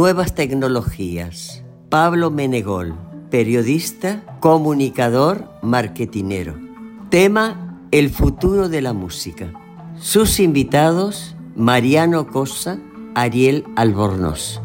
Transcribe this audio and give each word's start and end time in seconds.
Nuevas 0.00 0.34
tecnologías. 0.34 1.62
Pablo 1.90 2.30
Menegol, 2.30 2.94
periodista, 3.28 4.22
comunicador, 4.40 5.46
marketinero. 5.60 6.54
Tema, 7.10 7.82
el 7.90 8.08
futuro 8.08 8.70
de 8.70 8.80
la 8.80 8.94
música. 8.94 9.52
Sus 9.98 10.40
invitados, 10.40 11.36
Mariano 11.54 12.28
Cosa, 12.28 12.78
Ariel 13.14 13.66
Albornoz. 13.76 14.62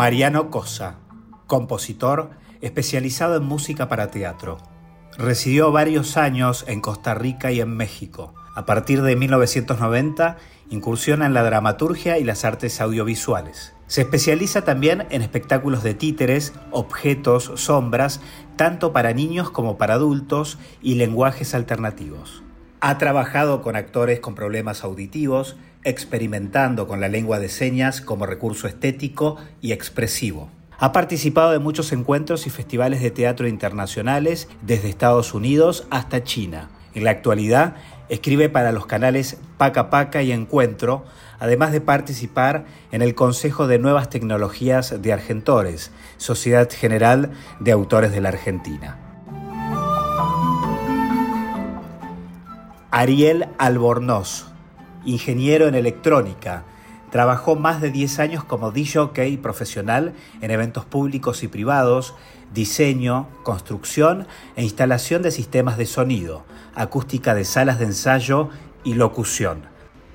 Mariano 0.00 0.48
Cosa, 0.48 0.94
compositor 1.46 2.30
especializado 2.62 3.36
en 3.36 3.42
música 3.42 3.90
para 3.90 4.10
teatro. 4.10 4.56
Residió 5.18 5.72
varios 5.72 6.16
años 6.16 6.64
en 6.68 6.80
Costa 6.80 7.12
Rica 7.12 7.52
y 7.52 7.60
en 7.60 7.76
México. 7.76 8.32
A 8.56 8.64
partir 8.64 9.02
de 9.02 9.14
1990 9.14 10.38
incursiona 10.70 11.26
en 11.26 11.34
la 11.34 11.42
dramaturgia 11.42 12.16
y 12.16 12.24
las 12.24 12.46
artes 12.46 12.80
audiovisuales. 12.80 13.74
Se 13.88 14.00
especializa 14.00 14.62
también 14.62 15.06
en 15.10 15.20
espectáculos 15.20 15.82
de 15.82 15.92
títeres, 15.92 16.54
objetos, 16.70 17.52
sombras, 17.56 18.22
tanto 18.56 18.94
para 18.94 19.12
niños 19.12 19.50
como 19.50 19.76
para 19.76 19.92
adultos 19.96 20.58
y 20.80 20.94
lenguajes 20.94 21.54
alternativos. 21.54 22.42
Ha 22.80 22.96
trabajado 22.96 23.60
con 23.60 23.76
actores 23.76 24.20
con 24.20 24.34
problemas 24.34 24.82
auditivos, 24.82 25.58
experimentando 25.84 26.86
con 26.86 27.00
la 27.00 27.08
lengua 27.08 27.38
de 27.38 27.48
señas 27.48 28.00
como 28.00 28.26
recurso 28.26 28.66
estético 28.66 29.36
y 29.60 29.72
expresivo. 29.72 30.50
Ha 30.78 30.92
participado 30.92 31.50
de 31.50 31.58
muchos 31.58 31.92
encuentros 31.92 32.46
y 32.46 32.50
festivales 32.50 33.02
de 33.02 33.10
teatro 33.10 33.46
internacionales 33.46 34.48
desde 34.62 34.88
Estados 34.88 35.34
Unidos 35.34 35.86
hasta 35.90 36.24
China. 36.24 36.70
En 36.94 37.04
la 37.04 37.10
actualidad 37.10 37.76
escribe 38.08 38.48
para 38.48 38.72
los 38.72 38.86
canales 38.86 39.36
Paca 39.58 39.90
Paca 39.90 40.22
y 40.22 40.32
Encuentro, 40.32 41.04
además 41.38 41.72
de 41.72 41.80
participar 41.80 42.64
en 42.92 43.02
el 43.02 43.14
Consejo 43.14 43.66
de 43.66 43.78
Nuevas 43.78 44.10
Tecnologías 44.10 45.00
de 45.00 45.12
Argentores, 45.12 45.90
Sociedad 46.16 46.68
General 46.70 47.30
de 47.60 47.72
Autores 47.72 48.10
de 48.12 48.20
la 48.20 48.30
Argentina. 48.30 48.98
Ariel 52.90 53.46
Albornoz, 53.58 54.49
ingeniero 55.04 55.66
en 55.68 55.74
electrónica. 55.74 56.64
Trabajó 57.10 57.56
más 57.56 57.80
de 57.80 57.90
10 57.90 58.18
años 58.20 58.44
como 58.44 58.70
DJ 58.70 59.38
profesional 59.38 60.14
en 60.40 60.50
eventos 60.50 60.84
públicos 60.84 61.42
y 61.42 61.48
privados, 61.48 62.14
diseño, 62.54 63.28
construcción 63.42 64.26
e 64.56 64.62
instalación 64.62 65.22
de 65.22 65.30
sistemas 65.30 65.76
de 65.76 65.86
sonido, 65.86 66.44
acústica 66.74 67.34
de 67.34 67.44
salas 67.44 67.78
de 67.78 67.86
ensayo 67.86 68.48
y 68.84 68.94
locución. 68.94 69.62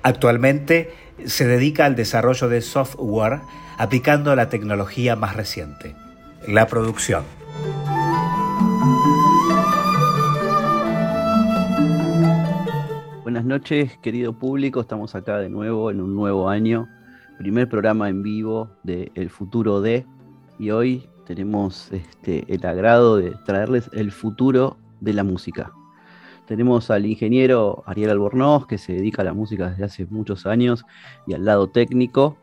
Actualmente 0.04 0.94
se 1.26 1.48
dedica 1.48 1.86
al 1.86 1.96
desarrollo 1.96 2.48
de 2.48 2.62
software 2.62 3.42
aplicando 3.78 4.36
la 4.36 4.50
tecnología 4.50 5.16
más 5.16 5.36
reciente, 5.36 5.96
la 6.48 6.68
producción. 6.68 7.24
Buenas 13.36 13.50
noches, 13.50 13.98
querido 13.98 14.32
público. 14.32 14.80
Estamos 14.80 15.14
acá 15.14 15.40
de 15.40 15.50
nuevo 15.50 15.92
en 15.92 16.00
un 16.00 16.16
nuevo 16.16 16.48
año. 16.48 16.88
Primer 17.38 17.68
programa 17.68 18.08
en 18.08 18.24
vivo 18.24 18.70
de 18.84 19.12
El 19.14 19.30
Futuro 19.30 19.82
de. 19.82 20.06
Y 20.58 20.70
hoy 20.70 21.10
tenemos 21.26 21.92
este, 21.92 22.46
el 22.48 22.66
agrado 22.66 23.18
de 23.18 23.32
traerles 23.46 23.90
el 23.92 24.14
futuro 24.14 24.78
de 25.02 25.12
la 25.12 25.26
música. 25.26 25.74
Tenemos 26.48 26.90
al 26.90 27.06
ingeniero 27.06 27.84
Ariel 27.86 28.12
Albornoz, 28.12 28.68
que 28.68 28.78
se 28.78 28.94
dedica 28.94 29.22
a 29.22 29.26
la 29.26 29.34
música 29.34 29.70
desde 29.70 29.84
hace 29.84 30.06
muchos 30.06 30.46
años 30.46 30.86
y 31.28 31.34
al 31.34 31.44
lado 31.44 31.68
técnico. 31.68 32.38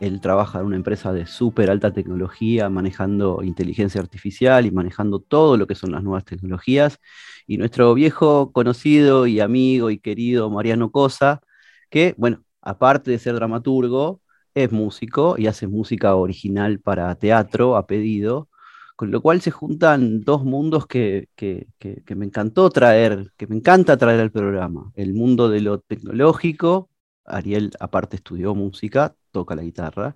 Él 0.00 0.20
trabaja 0.20 0.60
en 0.60 0.66
una 0.66 0.76
empresa 0.76 1.12
de 1.12 1.26
súper 1.26 1.70
alta 1.70 1.92
tecnología, 1.92 2.68
manejando 2.68 3.42
inteligencia 3.42 4.00
artificial 4.00 4.66
y 4.66 4.70
manejando 4.70 5.20
todo 5.20 5.56
lo 5.56 5.66
que 5.66 5.74
son 5.74 5.92
las 5.92 6.02
nuevas 6.02 6.24
tecnologías 6.24 6.98
y 7.46 7.58
nuestro 7.58 7.94
viejo 7.94 8.52
conocido 8.52 9.26
y 9.26 9.40
amigo 9.40 9.90
y 9.90 9.98
querido 9.98 10.50
Mariano 10.50 10.90
Cosa, 10.90 11.42
que, 11.90 12.14
bueno, 12.18 12.44
aparte 12.60 13.10
de 13.10 13.18
ser 13.18 13.34
dramaturgo, 13.34 14.20
es 14.54 14.72
músico 14.72 15.36
y 15.38 15.46
hace 15.48 15.66
música 15.66 16.14
original 16.16 16.80
para 16.80 17.14
teatro 17.16 17.76
a 17.76 17.86
pedido, 17.86 18.48
con 18.96 19.10
lo 19.10 19.20
cual 19.20 19.40
se 19.40 19.50
juntan 19.50 20.20
dos 20.20 20.44
mundos 20.44 20.86
que, 20.86 21.28
que, 21.36 21.66
me 22.14 22.26
encantó 22.26 22.70
traer, 22.70 23.32
que 23.36 23.46
me 23.46 23.56
encanta 23.56 23.96
traer 23.96 24.20
al 24.20 24.30
programa. 24.30 24.92
El 24.94 25.14
mundo 25.14 25.48
de 25.48 25.60
lo 25.60 25.80
tecnológico, 25.80 26.90
Ariel 27.24 27.72
aparte 27.80 28.16
estudió 28.16 28.54
música, 28.54 29.16
toca 29.34 29.54
la 29.54 29.62
guitarra, 29.62 30.14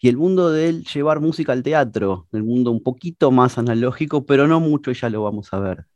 y 0.00 0.08
el 0.08 0.16
mundo 0.16 0.50
de 0.50 0.68
él 0.68 0.84
llevar 0.84 1.20
música 1.20 1.52
al 1.52 1.62
teatro, 1.62 2.28
el 2.32 2.44
mundo 2.44 2.70
un 2.70 2.82
poquito 2.82 3.30
más 3.30 3.58
analógico, 3.58 4.24
pero 4.24 4.46
no 4.46 4.60
mucho, 4.60 4.92
ya 4.92 5.10
lo 5.10 5.22
vamos 5.22 5.52
a 5.52 5.58
ver. 5.58 5.86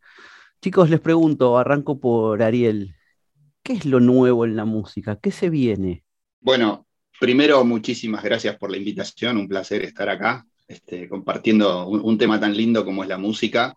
Chicos, 0.60 0.91
les 0.91 1.00
pregunto, 1.00 1.56
arranco 1.56 2.00
por 2.00 2.42
Ariel. 2.42 2.96
¿Qué 3.62 3.74
es 3.74 3.84
lo 3.86 4.00
nuevo 4.00 4.44
en 4.44 4.56
la 4.56 4.64
música? 4.64 5.19
¿Qué 5.22 5.30
se 5.30 5.50
viene? 5.50 6.04
Bueno, 6.41 6.86
primero, 7.20 7.64
muchísimas 7.64 8.24
gracias 8.24 8.56
por 8.56 8.70
la 8.70 8.76
invitación. 8.76 9.36
Un 9.36 9.46
placer 9.46 9.82
estar 9.82 10.08
acá 10.08 10.46
este, 10.66 11.08
compartiendo 11.08 11.86
un, 11.86 12.19
tema 12.19 12.40
tan 12.40 12.56
lindo 12.56 12.84
como 12.84 13.02
es 13.02 13.08
la 13.08 13.19
música 13.19 13.76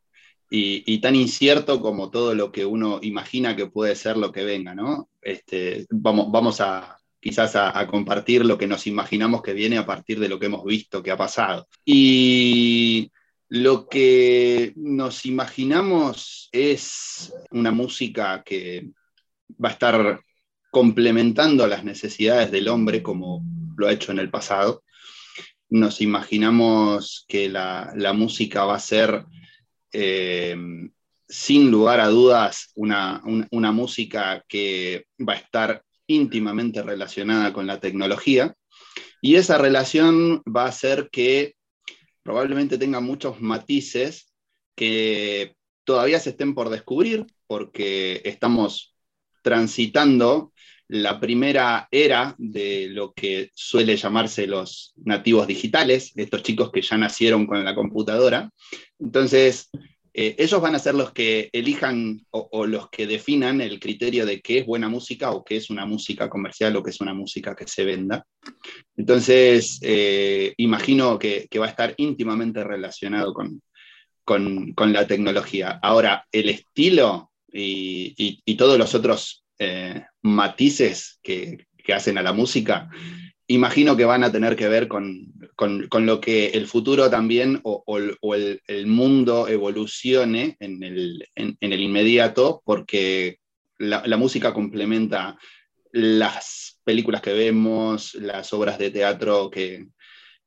y, 0.49 0.99
tan 0.99 1.15
incierto 1.15 1.81
como 1.81 2.09
todo 2.09 2.35
lo 2.35 2.51
que 2.51 2.65
uno 2.65 2.99
imagina 3.01 3.55
que 3.55 3.67
puede 3.67 3.95
ser 3.95 4.17
lo 4.17 4.31
que 4.31 4.43
venga, 4.43 4.75
¿no? 4.75 5.09
Este, 5.21 5.85
vamos, 5.89 6.31
vamos 6.31 6.59
a 6.61 7.00
quizás 7.21 7.55
a, 7.55 7.87
compartir 7.87 8.43
lo 8.43 8.57
que 8.57 8.67
nos 8.67 8.87
imaginamos 8.87 9.43
que 9.43 9.53
viene 9.53 9.77
a 9.77 9.85
partir 9.85 10.19
de 10.19 10.27
lo 10.27 10.39
que 10.39 10.47
hemos 10.47 10.65
visto 10.65 11.03
que 11.03 11.11
ha 11.11 11.17
pasado. 11.17 11.67
Y 11.85 13.11
lo 13.47 13.87
que 13.87 14.73
nos 14.75 15.25
imaginamos 15.25 16.49
es 16.51 17.31
una 17.51 17.71
música 17.71 18.43
que 18.43 18.89
va 19.63 19.69
a 19.69 19.73
estar 19.73 20.21
complementando 20.71 21.67
las 21.67 21.83
necesidades 21.83 22.49
del 22.51 22.67
hombre 22.69 23.03
como 23.03 23.43
lo 23.77 23.87
ha 23.87 23.93
hecho 23.93 24.11
en 24.11 24.19
el 24.19 24.31
pasado. 24.31 24.83
Nos 25.69 26.01
imaginamos 26.01 27.23
que 27.27 27.49
la, 27.49 27.93
música 28.15 28.65
va 28.65 28.75
a 28.75 28.79
ser, 28.79 29.25
eh, 29.93 30.57
sin 31.27 31.69
lugar 31.69 31.99
a 31.99 32.07
dudas, 32.07 32.71
una, 32.75 33.21
una 33.51 33.71
música 33.71 34.43
que 34.47 35.05
va 35.19 35.33
a 35.33 35.37
estar 35.37 35.83
íntimamente 36.15 36.81
relacionada 36.81 37.53
con 37.53 37.67
la 37.67 37.79
tecnología. 37.79 38.55
Y 39.21 39.35
esa 39.35 39.57
relación 39.57 40.41
va 40.43 40.65
a 40.65 40.69
hacer 40.69 41.09
que 41.11 41.55
probablemente 42.23 42.77
tenga 42.77 42.99
muchos 42.99 43.41
matices 43.41 44.33
que 44.75 45.55
todavía 45.83 46.19
se 46.19 46.31
estén 46.31 46.55
por 46.55 46.69
descubrir 46.69 47.25
porque 47.47 48.21
estamos 48.25 48.95
transitando 49.41 50.53
la 50.87 51.21
primera 51.21 51.87
era 51.89 52.35
de 52.37 52.89
lo 52.89 53.13
que 53.13 53.49
suele 53.53 53.95
llamarse 53.95 54.45
los 54.45 54.93
nativos 54.97 55.47
digitales, 55.47 56.11
estos 56.17 56.43
chicos 56.43 56.69
que 56.69 56.81
ya 56.81 56.97
nacieron 56.97 57.47
con 57.47 57.63
la 57.63 57.73
computadora. 57.73 58.49
Entonces, 58.99 59.69
eh, 60.13 60.35
ellos 60.37 60.59
van 60.59 60.75
a 60.75 60.79
ser 60.79 60.95
los 60.95 61.13
que 61.13 61.49
elijan 61.53 62.25
o, 62.31 62.65
los 62.65 62.89
que 62.89 63.07
definan 63.07 63.61
el 63.61 63.79
criterio 63.79 64.25
de 64.25 64.41
qué 64.41 64.59
es 64.59 64.65
buena 64.65 64.89
música 64.89 65.31
o 65.31 65.43
qué 65.43 65.55
es 65.55 65.69
una 65.69 65.85
música 65.85 66.29
comercial 66.29 66.75
o 66.75 66.83
qué 66.83 66.89
es 66.89 66.99
una 66.99 67.13
música 67.13 67.55
que 67.55 67.67
se 67.67 67.85
venda. 67.85 68.25
Entonces, 68.97 69.79
eh, 69.81 70.53
imagino 70.57 71.17
que, 71.17 71.47
va 71.57 71.65
a 71.65 71.69
estar 71.69 71.93
íntimamente 71.97 72.63
relacionado 72.63 73.33
con, 73.33 73.61
la 74.77 75.07
tecnología. 75.07 75.79
Ahora, 75.81 76.25
el 76.31 76.49
estilo 76.49 77.31
y, 77.51 78.55
todos 78.57 78.77
los 78.77 78.93
otros 78.93 79.45
eh, 79.59 80.03
matices 80.21 81.19
que, 81.23 81.67
hacen 81.93 82.17
a 82.17 82.21
la 82.21 82.31
música, 82.31 82.89
imagino 83.51 83.95
que 83.95 84.05
van 84.05 84.23
a 84.23 84.31
tener 84.31 84.55
que 84.55 84.67
ver 84.67 84.87
con, 84.87 85.33
lo 85.91 86.21
que 86.21 86.47
el 86.47 86.67
futuro 86.67 87.09
también 87.09 87.59
o, 87.63 87.83
el, 87.97 88.87
mundo 88.87 89.47
evolucione 89.47 90.57
en 90.59 90.83
el, 90.83 91.81
inmediato, 91.81 92.61
porque 92.65 93.39
la, 93.77 94.17
música 94.17 94.53
complementa 94.53 95.37
las 95.91 96.79
películas 96.83 97.21
que 97.21 97.33
vemos, 97.33 98.15
las 98.15 98.53
obras 98.53 98.77
de 98.79 98.91
teatro 98.91 99.49
que, 99.49 99.87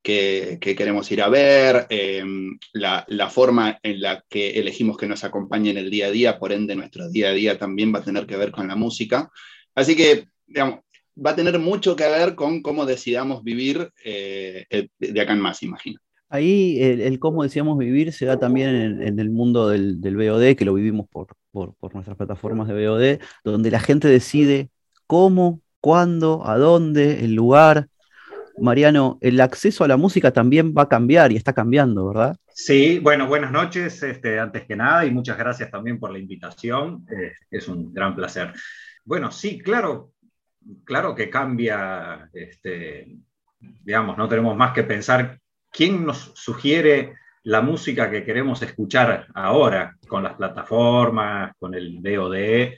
queremos 0.02 1.10
ir 1.10 1.22
a 1.22 1.28
ver, 1.28 1.86
em, 1.90 2.58
la, 2.72 3.04
la, 3.08 3.30
forma 3.30 3.78
en 3.82 4.00
la 4.00 4.24
que 4.28 4.50
elegimos 4.50 4.96
que 4.96 5.06
nos 5.06 5.24
acompañe 5.24 5.70
en 5.70 5.78
el 5.78 5.90
día 5.90 6.06
a 6.06 6.10
día, 6.10 6.38
por 6.38 6.52
ende 6.52 6.74
nuestro 6.74 7.08
día 7.10 7.28
a 7.28 7.32
día 7.32 7.58
también 7.58 7.94
va 7.94 8.00
a 8.00 8.04
tener 8.04 8.26
que 8.26 8.36
ver 8.36 8.50
con 8.50 8.68
la 8.68 8.76
música. 8.76 9.30
Así 9.74 9.96
que, 9.96 10.28
digamos, 10.46 10.80
va 11.16 11.30
a 11.30 11.36
tener 11.36 11.58
mucho 11.58 11.96
que 11.96 12.08
ver 12.08 12.34
con 12.34 12.62
cómo 12.62 12.86
decidamos 12.86 13.42
vivir 13.42 13.90
eh, 14.04 14.88
de 14.98 15.20
acá 15.20 15.32
en 15.32 15.40
más, 15.40 15.62
imagino. 15.62 16.00
Ahí 16.28 16.82
el, 16.82 17.20
cómo 17.20 17.44
decíamos 17.44 17.78
vivir 17.78 18.12
se 18.12 18.26
da 18.26 18.38
también 18.38 19.00
en, 19.00 19.20
el 19.20 19.30
mundo 19.30 19.68
del, 19.68 20.00
del, 20.00 20.16
VOD, 20.16 20.56
que 20.56 20.64
lo 20.64 20.74
vivimos 20.74 21.06
por, 21.08 21.28
por, 21.52 21.94
nuestras 21.94 22.16
plataformas 22.16 22.66
de 22.66 22.88
VOD, 22.88 23.20
donde 23.44 23.70
la 23.70 23.78
gente 23.78 24.08
decide 24.08 24.70
cómo, 25.06 25.60
cuándo, 25.80 26.44
a 26.46 26.58
dónde, 26.58 27.24
el 27.24 27.34
lugar. 27.34 27.88
Mariano, 28.58 29.18
el 29.20 29.40
acceso 29.40 29.84
a 29.84 29.88
la 29.88 29.96
música 29.96 30.32
también 30.32 30.74
va 30.76 30.82
a 30.82 30.88
cambiar 30.88 31.32
y 31.32 31.36
está 31.36 31.52
cambiando, 31.52 32.08
¿verdad? 32.08 32.36
Sí, 32.48 33.00
bueno, 33.00 33.26
buenas 33.26 33.50
noches, 33.52 34.02
este, 34.02 34.38
antes 34.38 34.64
que 34.64 34.76
nada, 34.76 35.04
y 35.04 35.10
muchas 35.10 35.36
gracias 35.36 35.70
también 35.70 35.98
por 35.98 36.12
la 36.12 36.18
invitación. 36.18 37.04
Eh, 37.10 37.32
es 37.50 37.68
un 37.68 37.92
gran 37.92 38.14
placer. 38.14 38.52
Bueno, 39.04 39.30
sí, 39.30 39.58
claro, 39.58 40.13
claro 40.84 41.14
que 41.14 41.30
cambia, 41.30 42.28
este, 42.32 43.16
digamos, 43.58 44.16
no 44.16 44.28
tenemos 44.28 44.56
más 44.56 44.72
que 44.72 44.84
pensar 44.84 45.38
quién 45.70 46.04
nos 46.04 46.32
sugiere 46.34 47.14
la 47.44 47.60
música 47.60 48.10
que 48.10 48.24
queremos 48.24 48.62
escuchar 48.62 49.26
ahora 49.34 49.96
con 50.08 50.22
las 50.22 50.34
plataformas, 50.34 51.52
con 51.58 51.74
el 51.74 52.02
DOD, 52.02 52.74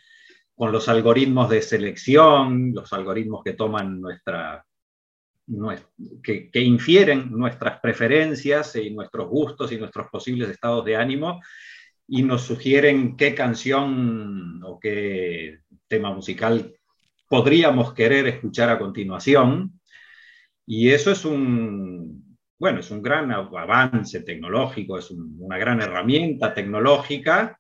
con 0.55 0.73
los 0.73 0.88
algoritmos 0.88 1.50
de 1.50 1.62
selección, 1.62 2.73
los 2.75 2.93
algoritmos 2.93 3.44
que 3.44 3.53
toman 3.53 4.00
nuestra, 4.00 4.65
que, 6.23 6.50
que, 6.50 6.61
infieren 6.61 7.31
nuestras 7.31 7.79
preferencias 7.79 8.75
y 8.75 8.91
nuestros 8.91 9.29
gustos 9.29 9.71
y 9.71 9.79
nuestros 9.79 10.09
posibles 10.09 10.49
estados 10.49 10.85
de 10.85 10.97
ánimo 10.97 11.41
y 12.09 12.23
nos 12.23 12.43
sugieren 12.43 13.17
qué 13.17 13.35
canción 13.35 14.61
o 14.65 14.81
qué 14.81 15.61
tema 15.87 16.12
musical 16.12 16.75
podríamos 17.28 17.94
querer 17.94 18.26
escuchar 18.26 18.70
a 18.70 18.78
continuación. 18.78 19.81
Y 20.67 20.90
eso 20.90 21.11
es 21.11 21.25
un, 21.25 22.38
bueno, 22.58 22.81
es 22.81 22.90
un 22.90 23.02
gran 23.02 23.31
avance 23.32 24.20
tecnológico, 24.20 24.99
es 24.99 25.11
una 25.11 25.58
gran 25.58 25.81
herramienta 25.81 26.55
tecnológica, 26.55 27.58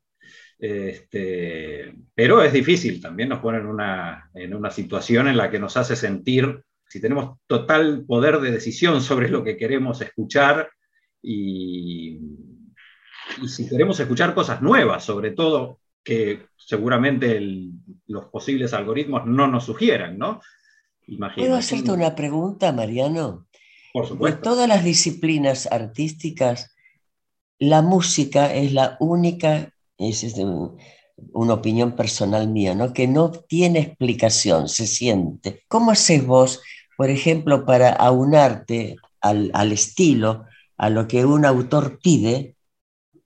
este, 0.58 1.94
pero 2.14 2.42
es 2.42 2.52
difícil, 2.52 3.00
también 3.00 3.28
nos 3.28 3.40
pone 3.40 3.58
en 3.58 3.66
una, 3.66 4.30
en 4.34 4.54
una 4.54 4.70
situación 4.70 5.28
en 5.28 5.36
la 5.36 5.50
que 5.50 5.58
nos 5.58 5.76
hace 5.76 5.96
sentir 5.96 6.62
si 6.88 7.00
tenemos 7.00 7.38
total 7.46 8.04
poder 8.06 8.38
de 8.40 8.52
decisión 8.52 9.02
sobre 9.02 9.28
lo 9.28 9.44
que 9.44 9.56
queremos 9.56 10.00
escuchar 10.00 10.70
y, 11.20 12.18
y 13.42 13.48
si 13.48 13.68
queremos 13.68 13.98
escuchar 14.00 14.34
cosas 14.34 14.62
nuevas, 14.62 15.04
sobre 15.04 15.32
todo 15.32 15.80
que 16.06 16.46
seguramente 16.56 17.40
los 18.06 18.26
posibles 18.26 18.72
algoritmos 18.72 19.26
no 19.26 19.48
nos 19.48 19.64
sugieran, 19.64 20.16
¿no? 20.16 20.40
¿Puedo 21.34 21.56
hacerte 21.56 21.90
una 21.90 22.14
pregunta, 22.14 22.72
Mariano? 22.72 23.48
Por 23.92 24.06
supuesto. 24.06 24.36
De 24.36 24.42
todas 24.42 24.68
las 24.68 24.84
disciplinas 24.84 25.66
artísticas, 25.70 26.76
la 27.58 27.82
música 27.82 28.54
es 28.54 28.72
la 28.72 28.96
única, 29.00 29.72
es 29.98 30.36
una 31.32 31.54
opinión 31.54 31.96
personal 31.96 32.48
mía, 32.48 32.74
¿no? 32.76 32.92
que 32.92 33.08
no 33.08 33.32
tiene 33.32 33.80
explicación, 33.80 34.68
se 34.68 34.86
siente. 34.86 35.64
¿Cómo 35.66 35.90
haces 35.90 36.24
vos, 36.24 36.62
por 36.96 37.10
ejemplo, 37.10 37.64
para 37.64 37.90
aunarte 37.90 38.96
al, 39.20 39.50
al 39.54 39.72
estilo, 39.72 40.44
a 40.76 40.88
lo 40.88 41.08
que 41.08 41.24
un 41.24 41.44
autor 41.44 41.98
pide, 42.00 42.54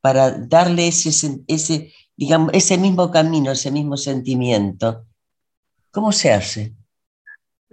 para 0.00 0.30
darle 0.30 0.88
ese, 0.88 1.40
ese 1.46 1.92
digamos, 2.20 2.50
ese 2.52 2.76
mismo 2.76 3.10
camino, 3.10 3.50
ese 3.50 3.70
mismo 3.70 3.96
sentimiento, 3.96 5.06
¿cómo 5.90 6.12
se 6.12 6.30
hace? 6.30 6.74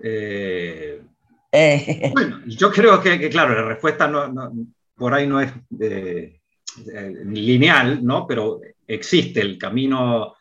Eh, 0.02 1.02
eh. 1.52 2.12
Bueno, 2.14 2.40
yo 2.46 2.72
creo 2.72 3.02
que, 3.02 3.30
claro, 3.30 3.54
la 3.54 3.68
respuesta 3.68 4.10
por 4.96 5.14
ahí 5.14 5.28
no 5.28 5.42
es 5.42 5.52
eh, 5.82 6.40
lineal, 7.26 8.06
¿no? 8.06 8.26
pero 8.26 8.62
existe 8.88 9.42
el 9.42 9.58
camino, 9.58 10.36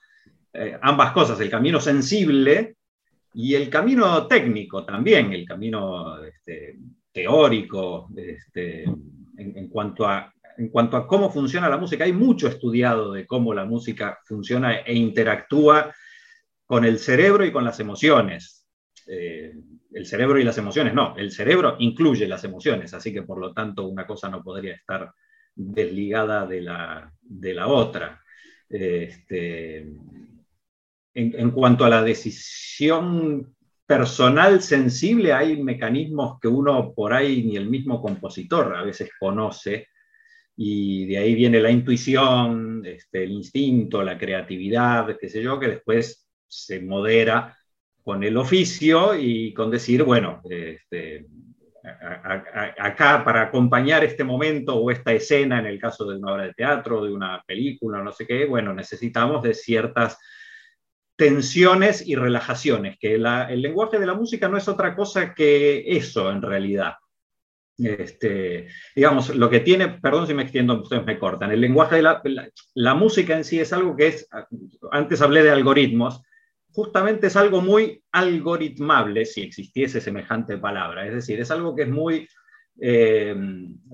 ambas 0.83 1.11
cosas, 1.11 1.41
el 1.41 1.51
camino 1.51 1.81
sensible 1.81 2.77
y 3.35 3.57
el 3.57 3.69
camino 3.69 4.29
técnico 4.29 4.85
también, 4.85 5.33
el 5.33 5.45
camino 5.45 6.23
este, 6.23 6.79
teórico, 7.11 8.09
este, 8.15 8.85
en, 8.85 9.69
cuanto 9.69 10.07
a 10.07 10.33
en 10.59 10.69
cuanto 10.69 10.97
a 10.97 11.07
cómo 11.07 11.31
funciona 11.31 11.69
la 11.69 11.77
música, 11.77 12.05
hay 12.05 12.13
mucho 12.13 12.49
estudiado 12.49 13.13
de 13.13 13.27
cómo 13.27 13.55
la 13.55 13.65
música 13.65 14.19
funciona 14.25 14.77
e 14.77 14.95
interactúa 14.95 15.95
con 16.65 16.85
el 16.85 16.99
cerebro 16.99 17.45
y 17.45 17.53
con 17.53 17.65
las 17.65 17.79
emociones. 17.81 18.67
Eh, 19.07 19.55
el 19.93 20.07
cerebro 20.07 20.39
y 20.39 20.45
las 20.45 20.59
emociones, 20.59 20.93
no, 20.95 21.17
el 21.17 21.31
cerebro 21.31 21.77
incluye 21.79 22.27
las 22.27 22.45
emociones, 22.45 22.93
así 22.93 23.13
que 23.13 23.23
por 23.23 23.39
lo 23.39 23.53
tanto 23.53 23.87
una 23.87 24.07
cosa 24.07 24.29
no 24.29 24.43
podría 24.43 24.75
estar 24.75 25.13
desligada 25.55 26.47
de 26.47 26.61
la, 26.61 27.13
de 27.21 27.55
la 27.55 27.69
otra. 27.69 28.23
Este, 28.69 29.79
en, 29.79 30.05
en 31.15 31.51
cuanto 31.53 31.85
a 31.85 31.89
la 31.89 32.03
decisión 32.03 33.55
personal 33.87 34.61
sensible, 34.61 35.33
hay 35.33 35.63
mecanismos 35.63 36.41
que 36.41 36.49
uno 36.49 36.93
por 36.93 37.13
ahí 37.13 37.45
ni 37.45 37.57
el 37.57 37.71
mismo 37.71 38.03
compositor 38.03 38.75
a 38.75 38.83
veces 38.83 39.11
conoce 39.19 39.89
y 40.57 41.07
de 41.07 41.19
ahí 41.19 41.35
viene 41.35 41.61
la 41.61 41.71
intuición, 41.71 42.83
este, 42.85 43.25
el 43.25 43.33
instinto, 43.33 44.03
la 44.03 44.17
creatividad, 44.17 45.17
qué 45.21 45.29
sé 45.29 45.43
yo, 45.43 45.61
que 45.61 45.69
después 45.69 46.27
se 46.47 46.81
modera 46.81 47.57
con 48.03 48.25
el 48.25 48.37
oficio 48.39 49.15
y 49.15 49.53
con 49.53 49.71
decir, 49.71 50.03
bueno, 50.03 50.41
este, 50.49 51.27
acá 52.79 53.23
para 53.25 53.43
acompañar 53.43 54.03
este 54.05 54.25
momento 54.25 54.77
o 54.77 54.91
esta 54.91 55.13
escena, 55.13 55.59
en 55.59 55.67
el 55.67 55.79
caso 55.79 56.07
de 56.07 56.17
una 56.17 56.33
obra 56.33 56.45
de 56.45 56.55
teatro, 56.55 57.05
de 57.05 57.13
una 57.13 57.43
película, 57.47 58.03
no 58.03 58.13
sé 58.13 58.27
qué, 58.27 58.47
bueno, 58.47 58.73
necesitamos 58.73 59.43
de 59.43 59.53
ciertas 59.53 60.19
tensiones 61.17 62.07
y 62.07 62.15
relajaciones, 62.15 62.99
que 62.99 63.15
el 63.15 63.63
lenguaje 63.63 63.99
de 63.99 64.07
la 64.07 64.15
música 64.15 64.49
no 64.49 64.57
es 64.57 64.69
otra 64.69 64.95
cosa 64.95 65.35
que 65.35 65.85
eso 65.87 66.31
en 66.31 66.43
realidad. 66.43 66.95
Este, 67.79 68.69
digamos, 68.95 69.35
lo 69.35 69.51
que 69.51 69.61
tiene, 69.61 69.89
perdón 69.89 70.27
si 70.27 70.35
me 70.35 70.43
extiendo, 70.43 70.81
ustedes 70.81 71.05
me 71.05 71.19
cortan, 71.19 71.53
el 71.53 71.61
lenguaje 71.61 71.97
de 71.97 72.03
la, 72.75 72.95
música 72.95 73.37
en 73.37 73.45
sí 73.45 73.61
es 73.61 73.73
algo 73.73 73.95
que 73.95 74.07
es, 74.09 74.29
antes 74.91 75.21
hablé 75.21 75.43
de 75.43 75.51
algoritmos, 75.51 76.23
justamente 76.73 77.27
es 77.27 77.37
algo 77.37 77.61
muy 77.61 78.03
algoritmable, 78.13 79.27
si 79.27 79.43
existiese 79.43 80.01
semejante 80.01 80.57
palabra, 80.57 81.07
es 81.07 81.15
decir, 81.15 81.39
es 81.39 81.51
algo 81.51 81.77
que 81.77 81.83
es 81.83 81.89
muy 81.91 82.27
eh, 82.81 83.37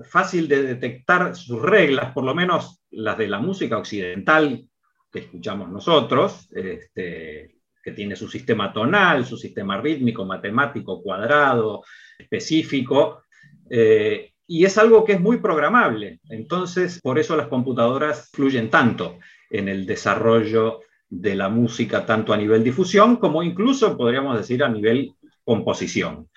fácil 0.09 0.47
de 0.47 0.63
detectar 0.63 1.35
sus 1.35 1.61
reglas, 1.61 2.13
por 2.13 2.23
lo 2.23 2.33
menos 2.33 2.83
las 2.91 3.17
de 3.17 3.27
la 3.27 3.39
música 3.39 3.77
occidental 3.77 4.65
que 5.11 5.19
escuchamos 5.19 5.69
nosotros, 5.69 6.49
este, 6.53 7.57
que 7.83 7.91
tiene 7.91 8.15
su 8.15 8.29
sistema 8.29 8.71
tonal, 8.71 9.25
su 9.25 9.37
sistema 9.37 9.79
rítmico, 9.79 10.25
matemático, 10.25 11.01
cuadrado, 11.03 11.83
específico, 12.17 13.22
eh, 13.69 14.31
y 14.47 14.65
es 14.65 14.77
algo 14.77 15.03
que 15.05 15.13
es 15.13 15.21
muy 15.21 15.37
programable, 15.37 16.19
entonces 16.29 16.99
por 17.01 17.17
eso 17.17 17.35
las 17.35 17.47
computadoras 17.47 18.29
fluyen 18.31 18.69
tanto. 18.69 19.19
en 19.49 19.69
el 19.69 19.85
desarrollo 19.85 20.79
de 21.07 21.35
la 21.35 21.47
música, 21.47 22.07
tanto 22.07 22.33
a 22.33 22.37
nivel 22.37 22.63
difusión 22.63 23.17
como 23.17 23.43
incluso, 23.43 23.95
podríamos 23.95 24.35
decir, 24.35 24.63
a 24.63 24.69
nivel 24.69 25.13
composición. 25.43 26.27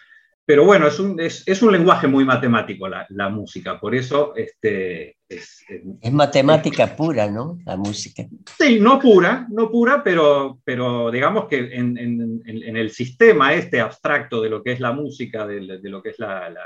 Pero 0.44 0.64
bueno, 0.64 0.86
es 0.86 1.00
un, 1.00 1.18
es, 1.18 1.62
un 1.62 1.72
lenguaje 1.72 2.06
muy 2.06 2.24
matemático 2.24 2.86
la, 2.86 3.06
la 3.08 3.30
música, 3.30 3.80
por 3.80 3.94
eso 3.94 4.34
este, 4.36 5.15
es, 5.28 5.64
es, 6.00 6.12
matemática 6.12 6.94
pura, 6.94 7.30
¿no? 7.30 7.58
La 7.64 7.76
música. 7.76 8.24
Sí, 8.58 8.78
no 8.80 8.98
pura, 8.98 9.46
no 9.50 9.70
pura, 9.70 10.02
pero, 10.02 10.60
pero 10.64 11.10
digamos 11.10 11.46
que 11.46 11.58
en, 11.58 11.98
en, 11.98 12.42
en 12.44 12.76
el 12.76 12.90
sistema 12.90 13.54
este 13.54 13.80
abstracto 13.80 14.40
de 14.40 14.50
lo 14.50 14.62
que 14.62 14.72
es 14.72 14.80
la 14.80 14.92
música, 14.92 15.46
de, 15.46 15.78
de 15.78 15.90
lo 15.90 16.02
que 16.02 16.10
es 16.10 16.18
la, 16.18 16.48
la, 16.50 16.62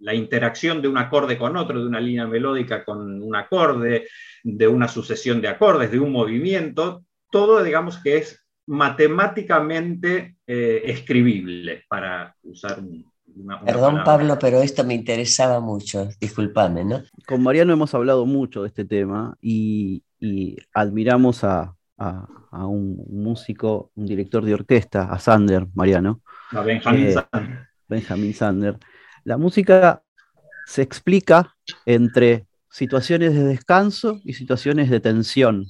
la, 0.00 0.14
interacción 0.14 0.82
de 0.82 0.88
un 0.88 0.98
acorde 0.98 1.38
con 1.38 1.56
otro, 1.56 1.80
de 1.80 1.86
una 1.86 2.00
línea 2.00 2.26
melódica 2.26 2.84
con 2.84 3.22
un 3.22 3.36
acorde, 3.36 4.08
de 4.42 4.68
una 4.68 4.88
sucesión 4.88 5.40
de 5.40 5.48
acordes, 5.48 5.90
de 5.90 6.00
un 6.00 6.12
movimiento, 6.12 7.04
todo 7.30 7.62
digamos 7.62 7.98
que 7.98 8.18
es 8.18 8.44
matemáticamente 8.66 10.36
eh, 10.46 10.82
escribible, 10.84 11.84
para 11.88 12.34
usar 12.42 12.80
una, 13.36 13.60
Perdón, 13.60 14.02
Pablo, 14.04 14.38
pero 14.38 14.62
esto 14.62 14.84
me 14.84 14.94
interesaba 14.94 15.60
mucho, 15.60 16.08
discúlpame, 16.20 16.84
¿no? 16.84 17.02
Con 17.26 17.42
Mariano 17.42 17.72
hemos 17.72 17.94
hablado 17.94 18.26
mucho 18.26 18.62
de 18.62 18.68
este 18.68 18.84
tema 18.84 19.36
y, 19.40 20.02
admiramos 20.72 21.44
a, 21.44 21.76
un, 22.52 23.04
músico, 23.10 23.90
un 23.94 24.06
director 24.06 24.44
de 24.44 24.54
orquesta, 24.54 25.04
a 25.04 25.18
Sander, 25.18 25.66
Mariano. 25.74 26.22
A 26.50 26.62
Benjamin 26.62 27.06
eh, 27.06 27.12
Sander. 27.12 27.68
Benjamin 27.88 28.34
Sander. 28.34 28.78
La 29.24 29.36
música 29.36 30.02
se 30.66 30.82
explica 30.82 31.54
entre 31.84 32.46
situaciones 32.70 33.34
de 33.34 33.44
descanso 33.44 34.20
y 34.24 34.32
situaciones 34.32 34.90
de 34.90 35.00
tensión. 35.00 35.66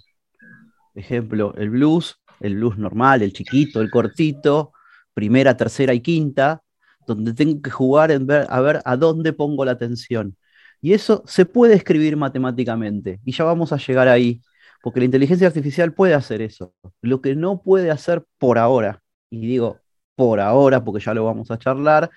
Ejemplo, 0.95 1.55
el 1.57 1.71
blues 1.71 2.19
el 2.41 2.57
blues 2.57 2.79
normal, 2.79 3.23
el 3.23 3.33
chiquito, 3.33 3.81
el 3.81 3.91
cortito, 3.91 4.73
primera, 5.15 5.57
tercera 5.57 5.95
y 5.95 6.01
quinta, 6.01 6.63
donde 7.07 7.35
tengo 7.35 7.63
que 7.63 7.71
jugar 7.71 8.11
en 8.11 8.27
ver, 8.27 8.47
a 8.49 8.61
ver 8.61 8.81
a 8.85 8.97
dónde 8.97 9.33
pongo 9.33 9.65
la 9.65 9.73
atención. 9.73 10.37
Y 10.81 10.93
eso 10.93 11.23
se 11.27 11.47
puede 11.47 11.75
escribir 11.75 12.17
matemáticamente, 12.17 13.21
y 13.25 13.33
ya 13.33 13.45
vamos 13.45 13.73
a 13.73 13.79
llegar 13.79 14.09
ahí, 14.09 14.43
porque 14.83 15.01
la 15.01 15.07
inteligencia 15.07 15.47
artificial 15.47 15.93
puede 15.95 16.15
hacer 16.15 16.43
eso. 16.43 16.75
Lo 17.01 17.21
que 17.21 17.35
no 17.35 17.63
puede 17.63 17.91
hacer 17.91 18.25
por 18.39 18.59
ahora, 18.59 19.03
y 19.31 19.47
digo 19.47 19.81
por 20.17 20.41
ahora 20.41 20.85
porque 20.85 21.05
ya 21.05 21.15
lo 21.15 21.25
vamos 21.25 21.51
a 21.51 21.59
charlar, 21.59 22.11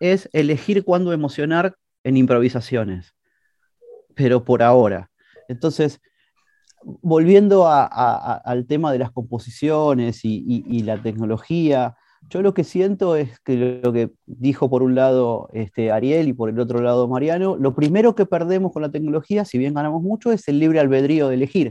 es 0.00 0.28
elegir 0.32 0.84
cuándo 0.84 1.12
emocionar 1.12 1.76
en 2.04 2.16
improvisaciones. 2.16 3.14
Pero 4.14 4.44
por 4.44 4.62
ahora. 4.62 5.10
Entonces, 5.48 6.00
volviendo 6.82 7.66
al 7.68 8.66
tema 8.66 8.92
de 8.92 8.98
las 8.98 9.10
composiciones 9.10 10.20
y, 10.24 10.82
la 10.82 11.02
tecnología, 11.02 11.96
yo 12.28 12.42
lo 12.42 12.54
que 12.54 12.64
siento 12.64 13.16
es 13.16 13.38
que 13.40 13.80
lo 13.82 13.92
que 13.92 14.10
dijo 14.26 14.68
por 14.68 14.82
un 14.82 14.94
lado 14.94 15.48
este, 15.52 15.90
Ariel 15.92 16.28
y 16.28 16.32
por 16.32 16.48
el 16.48 16.58
otro 16.58 16.80
lado 16.80 17.08
Mariano, 17.08 17.56
lo 17.56 17.74
primero 17.74 18.14
que 18.14 18.26
perdemos 18.26 18.72
con 18.72 18.82
la 18.82 18.90
tecnología, 18.90 19.44
si 19.44 19.58
bien 19.58 19.74
ganamos 19.74 20.02
mucho, 20.02 20.32
es 20.32 20.48
el 20.48 20.58
libre 20.58 20.80
albedrío 20.80 21.28
de 21.28 21.34
elegir. 21.34 21.70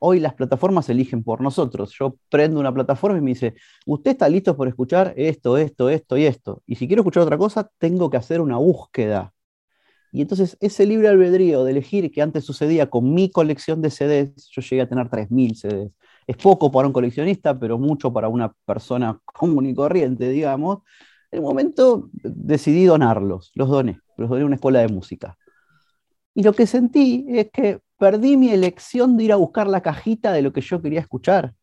Hoy 0.00 0.20
las 0.20 0.34
plataformas 0.34 0.88
eligen 0.88 1.24
por 1.24 1.40
nosotros. 1.40 1.92
Yo 1.98 2.16
prendo 2.30 2.60
una 2.60 2.72
plataforma 2.72 3.18
y 3.18 3.20
me 3.20 3.30
dice, 3.30 3.54
usted 3.86 4.12
está 4.12 4.28
listo 4.28 4.56
por 4.56 4.68
escuchar 4.68 5.12
esto, 5.16 5.58
esto, 5.58 5.90
esto 5.90 6.16
y 6.16 6.24
esto. 6.24 6.62
Y 6.66 6.76
si 6.76 6.86
quiero 6.86 7.02
escuchar 7.02 7.24
otra 7.24 7.38
cosa, 7.38 7.70
tengo 7.78 8.08
que 8.10 8.16
hacer 8.16 8.40
una 8.40 8.58
búsqueda. 8.58 9.32
Y 10.12 10.22
entonces 10.22 10.56
ese 10.60 10.86
libre 10.86 11.08
albedrío 11.08 11.64
de 11.64 11.72
elegir 11.72 12.10
que 12.10 12.22
antes 12.22 12.44
sucedía 12.44 12.88
con 12.88 13.12
mi 13.12 13.30
colección 13.30 13.82
de 13.82 13.90
CDs, 13.90 14.48
yo 14.50 14.62
llegué 14.62 14.82
a 14.82 14.88
tener 14.88 15.08
3.000 15.08 15.54
CDs. 15.54 15.92
Es 16.28 16.36
poco 16.36 16.70
para 16.70 16.86
un 16.86 16.92
coleccionista, 16.92 17.58
pero 17.58 17.76
mucho 17.76 18.12
para 18.12 18.28
una 18.28 18.52
persona 18.64 19.18
común 19.24 19.66
y 19.66 19.74
corriente, 19.74 20.28
digamos. 20.28 20.82
En 21.32 21.38
el 21.38 21.42
momento 21.42 22.08
decidí 22.12 22.84
donarlos, 22.84 23.50
los 23.54 23.68
doné, 23.68 23.98
los 24.16 24.30
doné 24.30 24.42
a 24.42 24.46
una 24.46 24.54
escuela 24.54 24.78
de 24.78 24.88
música. 24.88 25.36
Y 26.34 26.44
lo 26.44 26.52
que 26.52 26.66
sentí 26.66 27.26
es 27.28 27.50
que 27.50 27.80
perdí 27.98 28.36
mi 28.36 28.50
elección 28.50 29.16
de 29.16 29.24
ir 29.24 29.32
a 29.32 29.36
buscar 29.36 29.66
la 29.66 29.82
cajita 29.82 30.32
de 30.32 30.42
lo 30.42 30.52
que 30.52 30.60
yo 30.60 30.80
quería 30.80 31.00
escuchar. 31.00 31.54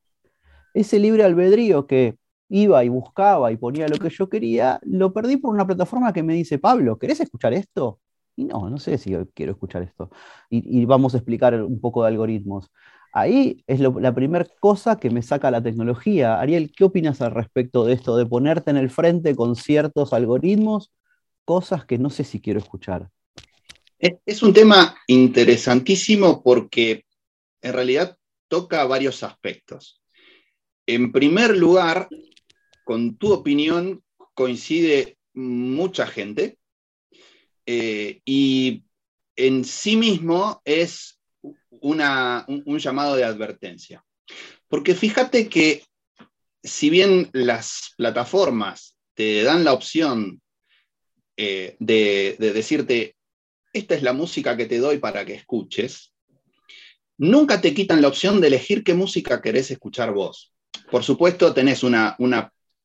Ese 0.73 0.99
libre 0.99 1.23
albedrío 1.23 1.87
que 1.87 2.17
iba 2.49 2.83
y 2.83 2.89
buscaba 2.89 3.51
y 3.51 3.57
ponía 3.57 3.87
lo 3.87 3.97
que 3.97 4.09
yo 4.09 4.29
quería, 4.29 4.79
lo 4.83 5.13
perdí 5.13 5.37
por 5.37 5.53
una 5.53 5.65
plataforma 5.65 6.13
que 6.13 6.23
me 6.23 6.33
dice, 6.33 6.59
Pablo, 6.59 6.97
¿querés 6.99 7.21
escuchar 7.21 7.53
esto? 7.53 7.99
Y 8.35 8.45
no, 8.45 8.69
no 8.69 8.77
sé 8.77 8.97
si 8.97 9.15
quiero 9.33 9.53
escuchar 9.53 9.83
esto. 9.83 10.09
Y, 10.49 10.85
vamos 10.85 11.13
a 11.13 11.17
explicar 11.17 11.61
un 11.63 11.79
poco 11.79 12.03
de 12.03 12.09
algoritmos. 12.09 12.69
Ahí 13.17 13.63
es 13.65 13.79
la 13.79 14.13
primera 14.13 14.45
cosa 14.59 14.99
que 14.99 15.09
me 15.09 15.21
saca 15.21 15.49
la 15.49 15.63
tecnología. 15.63 16.37
Ariel, 16.37 16.73
¿qué 16.75 16.83
opinas 16.83 17.21
al 17.21 17.31
respecto 17.31 17.85
de 17.85 17.93
esto, 17.93 18.17
de 18.17 18.25
ponerte 18.25 18.71
en 18.71 18.75
el 18.75 18.89
frente 18.89 19.37
con 19.37 19.55
ciertos 19.55 20.11
algoritmos, 20.11 20.91
cosas 21.45 21.85
que 21.85 21.97
no 21.97 22.09
sé 22.09 22.25
si 22.25 22.41
quiero 22.41 22.59
escuchar? 22.59 23.09
Es 23.97 24.43
un 24.43 24.51
tema 24.51 24.97
interesantísimo 25.07 26.43
porque 26.43 27.05
en 27.61 27.71
realidad 27.71 28.17
toca 28.49 28.83
varios 28.83 29.23
aspectos. 29.23 30.01
En 30.85 31.13
primer 31.13 31.55
lugar, 31.55 32.09
con 32.83 33.15
tu 33.15 33.31
opinión 33.31 34.03
coincide 34.33 35.17
mucha 35.33 36.05
gente, 36.05 36.57
eh, 37.65 38.19
y 38.25 38.83
en 39.37 39.63
sí 39.63 39.95
mismo 39.95 40.61
es 40.65 41.14
un, 41.81 42.79
llamado 42.79 43.15
de 43.15 43.23
advertencia. 43.23 44.03
Porque 44.67 44.95
fíjate 44.95 45.49
que 45.49 45.83
si 46.63 46.89
bien 46.89 47.29
las 47.33 47.93
plataformas 47.97 48.97
te 49.13 49.43
dan 49.43 49.63
la 49.63 49.73
opción 49.73 50.41
eh, 51.37 51.75
de, 51.79 52.35
decirte, 52.39 53.15
esta 53.73 53.95
es 53.95 54.03
la 54.03 54.13
música 54.13 54.57
que 54.57 54.65
te 54.65 54.79
doy 54.79 54.97
para 54.97 55.25
que 55.25 55.35
escuches, 55.35 56.13
nunca 57.17 57.61
te 57.61 57.73
quitan 57.73 58.01
la 58.01 58.07
opción 58.07 58.41
de 58.41 58.47
elegir 58.47 58.83
qué 58.83 58.93
música 58.93 59.41
querés 59.41 59.71
escuchar 59.71 60.13
vos. 60.13 60.53
Por 60.89 61.03
supuesto, 61.03 61.53
tenés 61.53 61.83
una, 61.83 62.15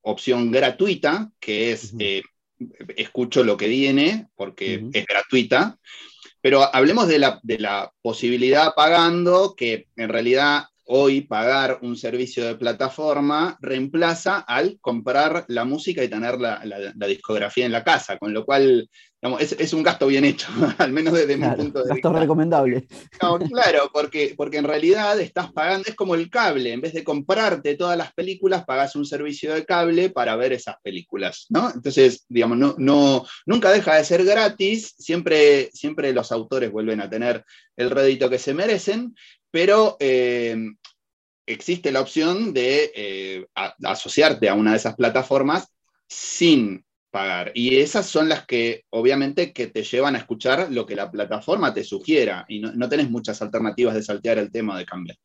opción 0.03 0.51
gratuita, 0.51 1.31
que 1.39 1.73
es 1.73 1.93
escucho 2.97 3.43
lo 3.45 3.57
que 3.57 3.69
viene 3.69 4.29
porque 4.35 4.87
es 4.93 5.07
gratuita, 5.07 5.79
pero 6.41 6.75
hablemos 6.75 7.09
de 7.09 7.19
la, 7.19 7.41
de 7.43 7.59
la 7.59 7.93
posibilidad 8.03 8.75
pagando, 8.75 9.55
que 9.55 9.89
en 9.97 10.09
realidad 10.09 10.65
hoy 10.93 11.21
pagar 11.21 11.79
un 11.83 11.97
servicio 11.97 12.45
de 12.45 12.57
plataforma 12.57 13.57
reemplaza 13.61 14.39
al 14.39 14.79
comprar 14.81 15.45
la 15.47 15.65
música 15.65 16.03
y 16.03 16.09
tener 16.09 16.41
la, 16.41 16.61
discografía 17.07 17.65
en 17.65 17.73
la 17.73 17.85
casa, 17.85 18.19
con 18.19 18.35
lo 18.35 18.45
cual 18.45 18.89
es, 19.39 19.73
un 19.73 19.83
gasto 19.83 20.09
bien 20.09 20.25
hecho, 20.25 20.49
al 20.79 20.93
menos 20.93 21.13
desde 21.15 21.37
mi 21.37 21.47
punto 21.47 21.85
de 21.85 21.95
vista. 21.95 22.09
Gasto 22.09 22.13
recomendable. 22.13 22.89
claro, 23.49 23.91
porque, 23.93 24.35
porque 24.37 24.57
en 24.57 24.65
realidad 24.65 25.21
estás 25.21 25.53
pagando, 25.53 25.89
es 25.89 25.95
como 25.95 26.17
el 26.17 26.29
cable, 26.29 26.73
en 26.73 26.81
vez 26.81 26.93
de 26.93 27.05
comprarte 27.05 27.77
todas 27.77 27.97
las 27.97 28.13
películas, 28.13 28.65
pagas 28.65 28.97
un 28.97 29.05
servicio 29.05 29.55
de 29.55 29.65
cable 29.65 30.11
para 30.11 30.35
ver 30.35 30.53
esas 30.53 30.77
películas, 30.83 31.47
¿no? 31.51 31.71
Entonces, 31.73 32.25
digamos, 32.29 32.59
no, 32.59 32.75
no, 32.79 33.25
nunca 33.47 33.71
deja 33.71 33.95
de 33.95 34.05
ser 34.05 34.25
gratis, 34.25 34.95
siempre, 34.99 35.71
siempre 35.73 36.13
los 36.13 36.33
autores 36.33 36.73
vuelven 36.73 37.01
a 37.01 37.09
tener 37.09 37.45
el 37.77 37.91
rédito 37.91 38.29
que 38.29 38.39
se 38.39 38.55
merecen, 38.55 39.15
pero 39.51 39.97
eh, 40.01 40.57
existe 41.47 41.93
la 41.93 42.01
opción 42.01 42.53
de 42.53 42.93
eh, 42.95 43.47
asociarte 43.85 44.49
a 44.49 44.55
una 44.55 44.73
de 44.73 44.77
esas 44.77 44.95
plataformas 44.95 45.69
sin 46.09 46.85
pagar. 47.11 47.51
Y 47.55 47.77
esas 47.77 48.07
son 48.07 48.29
las 48.29 48.47
que 48.47 48.85
obviamente 48.91 49.53
que 49.53 49.67
te 49.67 49.83
llevan 49.83 50.15
a 50.15 50.19
escuchar 50.19 50.71
lo 50.71 50.87
que 50.87 50.95
la 50.95 51.11
plataforma 51.11 51.75
te 51.75 51.83
sugiera 51.83 52.45
y 52.49 52.61
no, 52.61 52.89
tenés 52.89 53.11
muchas 53.11 53.43
alternativas 53.43 53.95
de 53.95 54.03
saltear 54.03 54.39
el 54.39 54.53
tema 54.53 54.79
de 54.79 54.87
cambiar. 54.87 55.17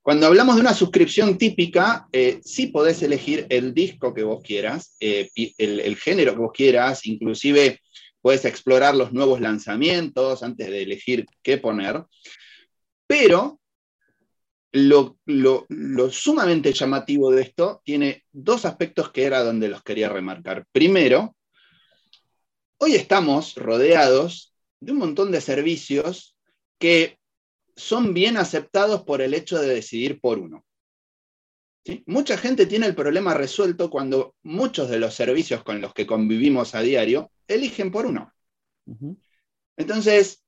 Cuando 0.00 0.26
hablamos 0.26 0.54
de 0.54 0.62
una 0.62 0.72
suscripción 0.72 1.36
típica, 1.36 2.06
eh, 2.12 2.40
sí 2.42 2.68
podés 2.68 3.02
elegir 3.02 3.46
el 3.50 3.74
disco 3.74 4.14
que 4.14 4.22
vos 4.22 4.42
quieras, 4.42 4.96
el, 5.00 5.30
el, 5.58 5.96
género 5.96 6.32
que 6.32 6.40
vos 6.40 6.52
quieras, 6.52 7.06
inclusive 7.06 7.80
puedes 8.22 8.46
explorar 8.46 8.94
los 8.94 9.12
nuevos 9.12 9.40
lanzamientos 9.42 10.42
antes 10.42 10.66
de 10.68 10.82
elegir 10.82 11.26
qué 11.42 11.58
poner, 11.58 12.02
pero 13.06 13.60
lo, 14.74 16.10
sumamente 16.10 16.72
llamativo 16.72 17.30
de 17.30 17.42
esto 17.42 17.80
tiene 17.84 18.24
dos 18.32 18.64
aspectos 18.64 19.12
que 19.12 19.22
era 19.22 19.44
donde 19.44 19.68
los 19.68 19.84
quería 19.84 20.08
remarcar. 20.08 20.66
Primero, 20.72 21.36
hoy 22.78 22.96
estamos 22.96 23.54
rodeados 23.54 24.52
de 24.80 24.92
un 24.92 24.98
montón 24.98 25.30
de 25.30 25.40
servicios 25.40 26.36
que 26.78 27.18
son 27.76 28.14
bien 28.14 28.36
aceptados 28.36 29.04
por 29.04 29.22
el 29.22 29.34
hecho 29.34 29.60
de 29.60 29.68
decidir 29.68 30.20
por 30.20 30.40
uno. 30.40 30.64
Mucha 32.06 32.36
gente 32.36 32.66
tiene 32.66 32.86
el 32.86 32.96
problema 32.96 33.34
resuelto 33.34 33.90
cuando 33.90 34.34
muchos 34.42 34.88
de 34.88 34.98
los 34.98 35.14
servicios 35.14 35.62
con 35.62 35.80
los 35.80 35.94
que 35.94 36.06
convivimos 36.06 36.74
a 36.74 36.80
diario 36.80 37.30
eligen 37.46 37.92
por 37.92 38.06
uno. 38.06 38.32
Entonces, 39.76 40.42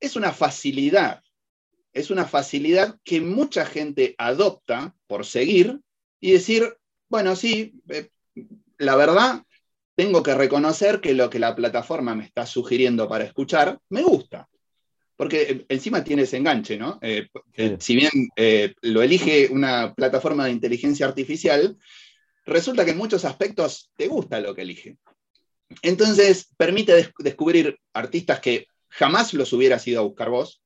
es 0.00 0.16
una 0.16 0.32
facilidad 0.32 1.23
es 1.94 2.10
una 2.10 2.26
facilidad 2.26 2.98
que 3.04 3.20
mucha 3.20 3.64
gente 3.64 4.14
adopta 4.18 4.94
por 5.06 5.24
seguir 5.24 5.80
y 6.20 6.32
decir, 6.32 6.76
bueno, 7.08 7.36
sí, 7.36 7.74
eh, 7.88 8.08
la 8.78 8.96
verdad, 8.96 9.44
tengo 9.94 10.22
que 10.22 10.34
reconocer 10.34 11.00
que 11.00 11.14
lo 11.14 11.30
que 11.30 11.38
la 11.38 11.54
plataforma 11.54 12.16
me 12.16 12.24
está 12.24 12.46
sugiriendo 12.46 13.08
para 13.08 13.24
escuchar 13.24 13.78
me 13.90 14.02
gusta. 14.02 14.48
Porque 15.16 15.42
eh, 15.42 15.66
encima 15.68 16.02
tiene 16.02 16.22
ese 16.22 16.36
enganche, 16.36 16.76
¿no? 16.76 16.98
Eh, 17.00 17.28
si 17.78 17.94
bien 17.94 18.10
lo 18.82 19.00
elige 19.00 19.48
una 19.52 19.94
plataforma 19.94 20.46
de 20.46 20.50
inteligencia 20.50 21.06
artificial, 21.06 21.78
resulta 22.44 22.84
que 22.84 22.90
en 22.90 22.98
muchos 22.98 23.24
aspectos 23.24 23.92
te 23.96 24.08
gusta 24.08 24.40
lo 24.40 24.52
que 24.52 24.62
elige. 24.62 24.98
Entonces, 25.82 26.48
permite 26.56 27.12
descubrir 27.20 27.78
artistas 27.92 28.40
que 28.40 28.66
jamás 28.88 29.32
los 29.34 29.52
hubieras 29.52 29.86
ido 29.86 30.00
a 30.00 30.04
buscar 30.04 30.30
vos, 30.30 30.63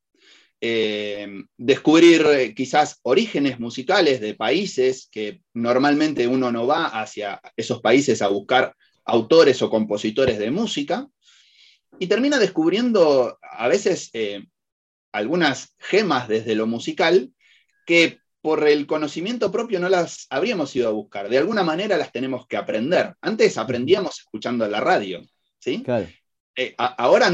eh, 0.60 1.44
descubrir 1.56 2.26
eh, 2.26 2.54
quizás 2.54 2.98
orígenes 3.02 3.60
musicales 3.60 4.20
de 4.20 4.34
países 4.34 5.08
que 5.10 5.40
normalmente 5.54 6.26
uno 6.26 6.50
no 6.50 6.66
va 6.66 6.86
hacia 6.86 7.40
esos 7.56 7.80
países 7.80 8.22
a 8.22 8.28
buscar 8.28 8.74
autores 9.04 9.62
o 9.62 9.70
compositores 9.70 10.38
de 10.38 10.50
música, 10.50 11.08
y 11.98 12.06
termina 12.06 12.38
descubriendo 12.38 13.38
a 13.42 13.68
veces 13.68 14.10
eh, 14.12 14.46
algunas 15.12 15.74
gemas 15.78 16.28
desde 16.28 16.54
lo 16.54 16.66
musical 16.66 17.32
que 17.86 18.18
por 18.40 18.68
el 18.68 18.86
conocimiento 18.86 19.50
propio 19.50 19.80
no 19.80 19.88
las 19.88 20.26
habríamos 20.30 20.74
ido 20.76 20.88
a 20.88 20.92
buscar. 20.92 21.28
De 21.28 21.38
alguna 21.38 21.64
manera 21.64 21.96
las 21.96 22.12
tenemos 22.12 22.46
que 22.46 22.56
aprender. 22.56 23.14
Antes 23.20 23.58
aprendíamos 23.58 24.20
escuchando 24.20 24.68
la 24.68 24.80
radio, 24.80 25.22
¿sí? 25.58 25.82
Eh, 26.60 26.74
ahora 26.76 27.30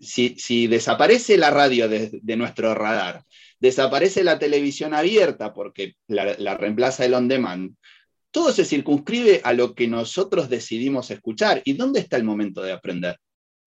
si, 0.00 0.66
desaparece 0.66 1.36
la 1.36 1.48
radio 1.48 1.88
de, 1.88 2.36
nuestro 2.36 2.74
radar, 2.74 3.22
desaparece 3.60 4.24
la 4.24 4.40
televisión 4.40 4.94
abierta 4.94 5.54
porque 5.54 5.94
la, 6.08 6.56
reemplaza 6.56 7.04
el 7.04 7.14
on 7.14 7.28
demand, 7.28 7.76
todo 8.32 8.50
se 8.50 8.64
circunscribe 8.64 9.42
a 9.44 9.52
lo 9.52 9.76
que 9.76 9.86
nosotros 9.86 10.48
decidimos 10.48 11.12
escuchar. 11.12 11.62
¿Y 11.64 11.74
dónde 11.74 12.00
está 12.00 12.16
el 12.16 12.24
momento 12.24 12.60
de 12.60 12.72
aprender? 12.72 13.20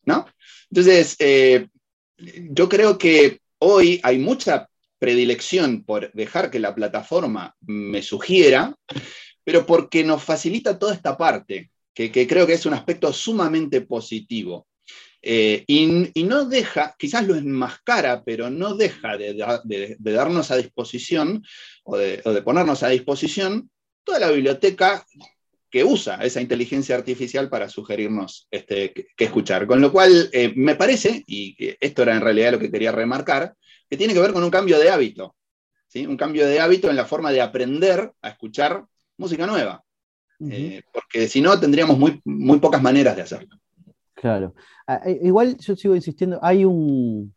¿No? 0.04 0.26
Entonces, 0.70 1.16
eh, 1.20 1.70
yo 2.18 2.68
creo 2.68 2.98
que 2.98 3.40
hoy 3.60 4.02
hay 4.04 4.18
mucha 4.18 4.68
predilección 5.00 5.86
por 5.86 6.12
dejar 6.12 6.52
que 6.52 6.60
la 6.60 6.76
plataforma 6.76 7.56
me 7.62 8.02
sugiera, 8.02 8.76
pero 9.46 9.66
porque 9.66 10.04
nos 10.04 10.22
facilita 10.22 10.78
toda 10.78 10.94
esta 10.94 11.18
parte, 11.18 11.72
que 11.94 12.28
creo 12.28 12.46
que 12.46 12.54
es 12.54 12.66
un 12.66 12.74
aspecto 12.74 13.14
sumamente 13.14 13.80
positivo. 13.80 14.68
Eh, 15.24 15.63
y, 15.68 16.24
no 16.24 16.46
deja, 16.46 16.96
quizás 16.98 17.28
lo 17.28 17.36
enmascara, 17.36 18.24
pero 18.24 18.50
no 18.50 18.75
deja 18.75 19.18
de, 19.18 19.98
darnos 20.00 20.51
a 20.51 20.58
disposición 20.58 21.44
o 21.84 21.98
de, 21.98 22.22
ponernos 22.44 22.82
a 22.84 22.90
disposición 22.90 23.70
toda 24.04 24.20
la 24.20 24.32
biblioteca 24.32 25.06
que 25.70 25.84
usa 25.84 26.16
esa 26.24 26.42
inteligencia 26.42 26.96
artificial 26.96 27.50
para 27.50 27.70
sugerirnos 27.70 28.48
este, 28.51 28.94
qué 29.16 29.24
escuchar. 29.24 29.68
Con 29.68 29.80
lo 29.80 29.92
cual, 29.92 30.30
eh, 30.34 30.51
me 30.56 30.75
parece, 30.75 31.24
y 31.28 31.56
esto 31.80 32.01
era 32.01 32.16
en 32.16 32.22
realidad 32.22 32.54
lo 32.54 32.60
que 32.60 32.72
quería 32.72 32.92
remarcar, 32.92 33.54
que 33.90 33.98
tiene 33.98 34.13
que 34.13 34.20
ver 34.20 34.34
con 34.34 34.44
un 34.44 34.50
cambio 34.50 34.80
de 34.80 34.90
hábito, 34.90 35.36
¿sí? 35.88 36.08
un 36.08 36.18
cambio 36.18 36.48
de 36.48 36.60
hábito 36.60 36.90
en 36.90 36.96
la 36.96 37.06
forma 37.06 37.32
de 37.32 37.42
aprender 37.42 38.12
a 38.22 38.30
escuchar 38.30 38.86
música 39.18 39.46
nueva. 39.46 39.84
Eh, 40.50 40.82
porque 40.92 41.28
si 41.28 41.40
no, 41.40 41.60
tendríamos 41.60 42.00
muy, 42.00 42.20
muy 42.25 42.60
pocas 42.60 42.82
maneras 42.82 43.16
de 43.16 43.22
hacerlo. 43.22 43.62
Claro. 44.22 44.54
Ah, 44.86 45.01
eh, 45.04 45.20
igual 45.24 45.58
yo 45.58 45.75
sigo 45.75 45.96
insistiendo, 45.96 46.38
hay 46.44 46.63
un, 46.63 47.34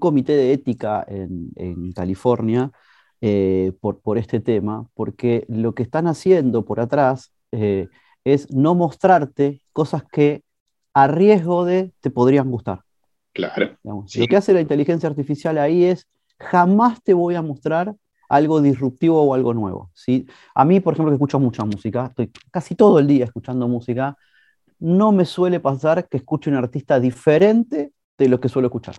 comité 0.00 0.32
de 0.32 0.52
ética 0.52 1.06
en, 1.06 1.92
California 1.92 2.72
eh, 3.20 3.72
por, 3.80 4.18
este 4.18 4.40
tema, 4.40 4.88
porque 4.94 5.46
lo 5.48 5.74
que 5.76 5.84
están 5.84 6.08
haciendo 6.08 6.64
por 6.64 6.80
atrás 6.80 7.32
eh, 7.52 7.86
es 8.24 8.52
no 8.52 8.74
mostrarte 8.74 9.62
cosas 9.72 10.02
que 10.10 10.42
a 10.92 11.06
riesgo 11.06 11.64
de 11.64 11.92
te 12.00 12.10
podrían 12.10 12.50
gustar. 12.50 12.80
Claro. 13.32 13.78
Lo 13.84 14.04
que 14.28 14.36
hace 14.36 14.52
la 14.52 14.60
inteligencia 14.60 15.08
artificial 15.08 15.56
ahí 15.56 15.84
es 15.84 16.08
jamás 16.40 17.00
te 17.04 17.14
voy 17.14 17.36
a 17.36 17.42
mostrar 17.42 17.94
algo 18.28 18.60
disruptivo 18.60 19.22
o 19.22 19.34
algo 19.34 19.54
nuevo. 19.54 19.92
¿sí? 19.94 20.26
A 20.52 20.64
mí, 20.64 20.80
por 20.80 20.94
ejemplo, 20.94 21.12
que 21.12 21.14
escucho 21.14 21.38
mucha 21.38 21.64
música, 21.64 22.06
estoy 22.06 22.32
casi 22.50 22.74
todo 22.74 22.98
el 22.98 23.06
día 23.06 23.24
escuchando 23.24 23.68
música, 23.68 24.16
no 24.80 25.12
me 25.12 25.24
suele 25.24 25.60
pasar 25.60 26.08
que 26.08 26.18
escuche 26.18 26.50
un 26.50 26.56
artista 26.56 27.00
diferente 27.00 27.92
de 28.16 28.28
lo 28.28 28.40
que 28.40 28.48
suelo 28.48 28.68
escuchar, 28.68 28.96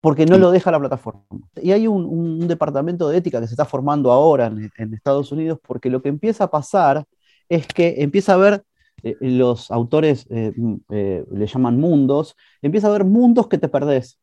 porque 0.00 0.26
no 0.26 0.38
lo 0.38 0.50
deja 0.50 0.70
la 0.70 0.78
plataforma. 0.78 1.22
Y 1.60 1.72
hay 1.72 1.86
un, 1.86 2.46
departamento 2.46 3.08
de 3.08 3.18
ética 3.18 3.40
que 3.40 3.46
se 3.46 3.54
está 3.54 3.64
formando 3.64 4.12
ahora 4.12 4.46
en, 4.46 4.94
Estados 4.94 5.32
Unidos, 5.32 5.58
porque 5.66 5.90
lo 5.90 6.02
que 6.02 6.08
empieza 6.08 6.44
a 6.44 6.50
pasar 6.50 7.04
es 7.48 7.66
que 7.66 7.96
empieza 7.98 8.34
a 8.34 8.38
ver, 8.38 8.64
eh, 9.02 9.16
los 9.20 9.70
autores 9.70 10.26
eh, 10.30 10.52
mm, 10.56 10.74
eh, 10.90 11.24
le 11.30 11.46
llaman 11.46 11.78
mundos, 11.78 12.36
empieza 12.62 12.88
a 12.88 12.92
ver 12.92 13.04
mundos 13.04 13.48
que 13.48 13.58
te 13.58 13.68
perdés 13.68 14.18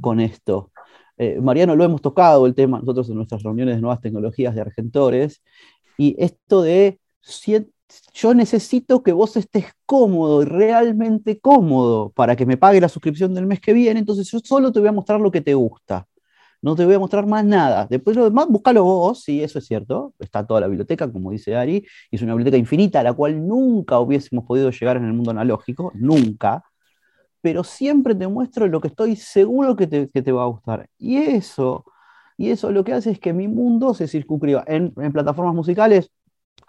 con 0.00 0.20
esto. 0.20 0.70
Mariano, 1.40 1.74
lo 1.74 1.82
hemos 1.82 2.02
tocado 2.02 2.44
el 2.44 2.54
tema 2.54 2.78
nosotros 2.78 3.08
en 3.08 3.14
nuestras 3.14 3.42
reuniones 3.42 3.76
de 3.76 3.80
nuevas 3.80 4.02
tecnologías 4.02 4.54
de 4.54 4.60
argentores, 4.60 5.42
y 5.96 6.14
esto 6.18 6.60
de 6.60 7.00
yo 8.12 8.34
necesito 8.34 9.02
que 9.02 9.12
vos 9.12 9.36
estés 9.36 9.66
cómodo, 9.84 10.44
realmente 10.44 11.38
cómodo, 11.40 12.10
para 12.10 12.36
que 12.36 12.46
me 12.46 12.56
pague 12.56 12.80
la 12.80 12.88
suscripción 12.88 13.34
del 13.34 13.46
mes 13.46 13.60
que 13.60 13.72
viene, 13.72 14.00
entonces 14.00 14.30
yo 14.30 14.40
solo 14.42 14.72
te 14.72 14.80
voy 14.80 14.88
a 14.88 14.92
mostrar 14.92 15.20
lo 15.20 15.30
que 15.30 15.40
te 15.40 15.54
gusta. 15.54 16.06
No 16.62 16.74
te 16.74 16.84
voy 16.84 16.94
a 16.94 16.98
mostrar 16.98 17.26
más 17.26 17.44
nada. 17.44 17.86
Después 17.88 18.16
lo 18.16 18.24
demás, 18.24 18.48
búscalo 18.48 18.82
vos, 18.84 19.22
sí, 19.22 19.42
eso 19.42 19.58
es 19.58 19.66
cierto. 19.66 20.14
Está 20.18 20.46
toda 20.46 20.60
la 20.60 20.66
biblioteca, 20.68 21.10
como 21.12 21.30
dice 21.30 21.54
Ari, 21.54 21.86
y 22.10 22.16
es 22.16 22.22
una 22.22 22.32
biblioteca 22.34 22.56
infinita 22.56 23.00
a 23.00 23.02
la 23.02 23.12
cual 23.12 23.46
nunca 23.46 24.00
hubiésemos 24.00 24.44
podido 24.44 24.70
llegar 24.70 24.96
en 24.96 25.04
el 25.04 25.12
mundo 25.12 25.30
analógico, 25.30 25.92
nunca. 25.94 26.64
Pero 27.40 27.64
siempre 27.64 28.14
te 28.14 28.26
muestro 28.28 28.66
lo 28.66 28.80
que 28.80 28.88
estoy 28.88 29.16
seguro 29.16 29.76
que 29.76 29.86
te, 29.86 30.06
te 30.08 30.32
va 30.32 30.44
a 30.44 30.46
gustar. 30.46 30.88
Y 30.98 31.18
eso, 31.18 31.84
y 32.36 32.50
eso 32.50 32.72
lo 32.72 32.84
que 32.84 32.94
hace 32.94 33.12
es 33.12 33.20
que 33.20 33.32
mi 33.32 33.48
mundo 33.48 33.94
se 33.94 34.08
circunscriba 34.08 34.64
en 34.66 34.92
plataformas 35.12 35.54
musicales 35.54 36.10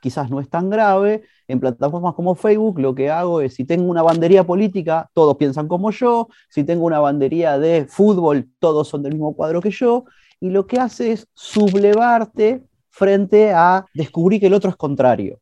quizás 0.02 0.30
no 0.30 0.40
es 0.40 0.50
tan 0.50 0.70
grave. 0.70 1.24
En 1.48 1.60
plataformas 1.60 2.14
como 2.14 2.36
Facebook 2.36 2.80
lo 2.80 2.94
que 2.94 3.10
hago 3.10 3.42
es, 3.42 3.56
si 3.56 3.66
tengo 3.66 3.90
una 3.90 4.04
bandería 4.04 4.44
política, 4.46 5.10
todos 5.14 5.38
piensan 5.38 5.68
como 5.68 5.92
yo. 5.92 6.28
Si 6.50 6.64
tengo 6.64 6.86
una 6.86 7.00
bandería 7.00 7.58
de 7.58 7.86
fútbol, 7.86 8.50
todos 8.60 8.88
son 8.88 9.04
del 9.04 9.14
mismo 9.14 9.36
cuadro 9.36 9.62
que 9.62 9.72
yo. 9.72 10.06
Y 10.40 10.50
lo 10.50 10.68
que 10.68 10.80
hace 10.80 11.12
es 11.12 11.28
sublevarte 11.34 12.64
frente 12.90 13.52
a 13.54 13.86
descubrir 13.94 14.40
que 14.40 14.48
el 14.48 14.54
otro 14.54 14.70
es 14.70 14.76
contrario. 14.76 15.40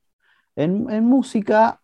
En, 0.55 0.85
música 1.05 1.79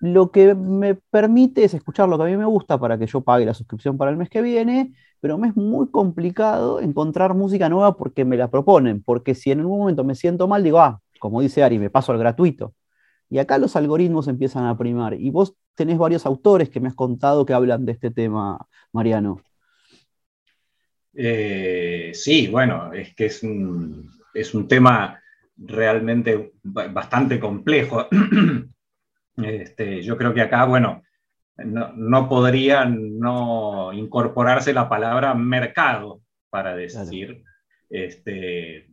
lo 0.00 0.30
que 0.30 0.54
me 0.54 0.94
permite 0.94 1.64
es 1.64 1.74
escuchar 1.74 2.08
lo 2.08 2.16
que 2.16 2.24
a 2.24 2.26
mí 2.26 2.36
me 2.36 2.46
gusta 2.46 2.78
para 2.78 2.98
que 2.98 3.06
yo 3.06 3.20
pague 3.20 3.44
la 3.44 3.54
suscripción 3.54 3.98
para 3.98 4.10
el 4.10 4.16
mes 4.16 4.30
que 4.30 4.40
viene, 4.40 4.94
pero 5.20 5.36
me 5.36 5.48
es 5.48 5.56
muy 5.56 5.90
complicado 5.90 6.80
encontrar 6.80 7.34
música 7.34 7.68
nueva 7.68 7.96
porque 7.96 8.24
me 8.24 8.36
la 8.36 8.48
proponen, 8.50 9.02
porque 9.02 9.34
si 9.34 9.50
en 9.50 9.60
algún 9.60 9.78
momento 9.78 10.02
me 10.02 10.14
siento 10.14 10.48
mal, 10.48 10.64
digo, 10.64 10.80
ah, 10.80 11.00
como 11.20 11.40
dice 11.40 11.62
Ari, 11.62 11.78
me 11.78 11.90
paso 11.90 12.10
al 12.10 12.18
gratuito. 12.18 12.74
Y 13.28 13.38
acá 13.38 13.58
los 13.58 13.76
algoritmos 13.76 14.26
empiezan 14.26 14.64
a 14.64 14.76
primar. 14.76 15.14
Y 15.14 15.30
vos 15.30 15.54
tenés 15.76 15.98
varios 15.98 16.26
autores 16.26 16.68
que 16.68 16.80
me 16.80 16.88
has 16.88 16.96
contado 16.96 17.46
que 17.46 17.54
hablan 17.54 17.86
de 17.86 17.92
este 17.92 18.10
tema, 18.10 18.66
Mariano. 18.92 19.40
Eh, 21.14 22.10
sí, 22.14 22.48
bueno, 22.48 22.92
es 22.92 23.14
que 23.14 23.26
es 23.26 23.42
un, 23.42 24.10
tema 24.68 25.20
realmente 25.56 26.54
bastante 26.62 27.38
complejo. 27.38 28.08
Este, 29.36 30.02
yo 30.02 30.18
creo 30.18 30.34
que 30.34 30.42
acá, 30.42 30.66
bueno, 30.66 31.02
no, 31.56 32.28
podría 32.28 32.84
no 32.84 33.90
incorporarse 33.94 34.74
la 34.74 34.86
palabra 34.86 35.32
mercado 35.32 36.20
para 36.50 36.76
decir 36.76 37.42
este, 37.88 38.90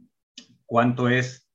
cuánto 0.65 1.09
es 1.09 1.46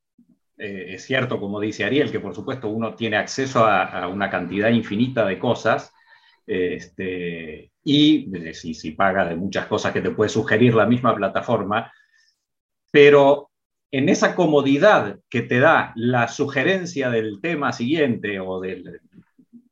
eh, 0.58 0.94
es 0.94 1.04
cierto, 1.04 1.40
como 1.40 1.60
dice 1.60 1.84
Ariel, 1.84 2.10
que 2.10 2.20
por 2.20 2.34
supuesto 2.34 2.68
uno 2.68 2.94
tiene 2.94 3.16
acceso 3.16 3.64
a, 3.66 4.06
una 4.08 4.30
cantidad 4.30 4.70
infinita 4.70 5.24
de 5.26 5.38
cosas, 5.38 5.92
este, 6.46 7.72
y 7.84 8.36
eh, 8.36 8.54
si, 8.54 8.74
si 8.74 8.92
paga 8.92 9.24
de 9.26 9.36
muchas 9.36 9.66
cosas 9.66 9.92
que 9.92 10.00
te 10.00 10.10
puede 10.10 10.28
sugerir 10.28 10.74
la 10.74 10.86
misma 10.86 11.14
plataforma, 11.14 11.92
pero 12.90 13.50
en 13.90 14.08
esa 14.08 14.34
comodidad 14.34 15.18
que 15.28 15.42
te 15.42 15.58
da 15.58 15.92
la 15.96 16.28
sugerencia 16.28 17.10
del 17.10 17.40
tema 17.40 17.72
siguiente 17.72 18.40
o 18.40 18.60
del, 18.60 19.00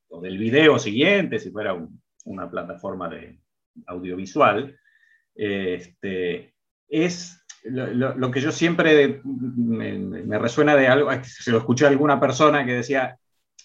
o 0.08 0.20
del 0.20 0.38
video 0.38 0.78
siguiente, 0.78 1.38
si 1.38 1.50
fuera 1.50 1.76
una 2.24 2.50
plataforma 2.50 3.08
de 3.08 3.40
audiovisual, 3.86 4.78
este, 5.34 6.54
es 6.88 7.39
lo, 7.64 8.30
que 8.30 8.40
yo 8.40 8.52
siempre 8.52 9.20
me, 9.24 10.38
resuena 10.38 10.76
de 10.76 10.88
algo, 10.88 11.10
se 11.22 11.50
lo 11.50 11.58
escuché 11.58 11.84
a 11.84 11.88
alguna 11.88 12.18
persona 12.20 12.64
que 12.64 12.74
decía, 12.74 13.18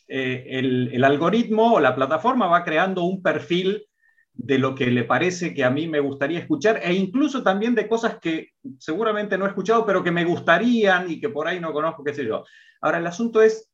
eh, 0.08 0.46
el, 0.50 1.04
algoritmo 1.04 1.74
o 1.74 1.80
la 1.80 1.96
plataforma 1.96 2.48
va 2.48 2.64
creando 2.64 3.04
un 3.04 3.22
perfil 3.22 3.86
de 4.34 4.60
lo 4.60 4.76
que 4.76 4.88
le 4.88 5.06
parece 5.06 5.54
que 5.54 5.64
a 5.64 5.70
mí 5.70 5.88
me 5.88 6.02
gustaría 6.02 6.40
escuchar 6.40 6.82
e 6.84 6.94
incluso 6.94 7.42
también 7.42 7.74
de 7.74 7.88
cosas 7.88 8.20
que 8.20 8.50
seguramente 8.78 9.38
no 9.38 9.46
he 9.46 9.50
escuchado, 9.50 9.86
pero 9.86 10.04
que 10.04 10.12
me 10.12 10.26
gustarían 10.26 11.10
y 11.10 11.20
que 11.20 11.30
por 11.30 11.48
ahí 11.48 11.60
no 11.60 11.72
conozco, 11.72 12.04
qué 12.04 12.14
sé 12.14 12.26
yo. 12.26 12.44
Ahora, 12.82 12.98
el 12.98 13.08
asunto 13.08 13.42
es, 13.42 13.72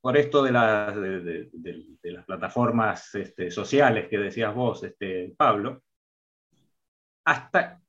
por 0.00 0.16
esto 0.16 0.42
de, 0.42 0.52
de, 1.52 2.12
las 2.12 2.24
plataformas 2.24 3.12
este, 3.16 3.50
sociales 3.50 4.06
que 4.08 4.18
decías 4.18 4.54
vos, 4.54 4.84
este, 4.84 5.34
Pablo, 5.36 5.82
hasta, 7.24 7.80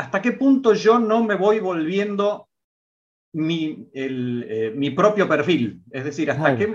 hasta 0.00 0.22
qué 0.22 0.32
punto 0.32 0.72
yo 0.72 0.98
no 0.98 1.22
me 1.22 1.34
voy 1.34 1.60
volviendo 1.60 2.48
mi, 3.34 3.86
eh, 3.92 4.72
mi 4.74 4.90
propio 4.90 5.28
perfil. 5.28 5.82
Es 5.90 6.04
decir, 6.04 6.30
hasta, 6.30 6.56
qué, 6.56 6.74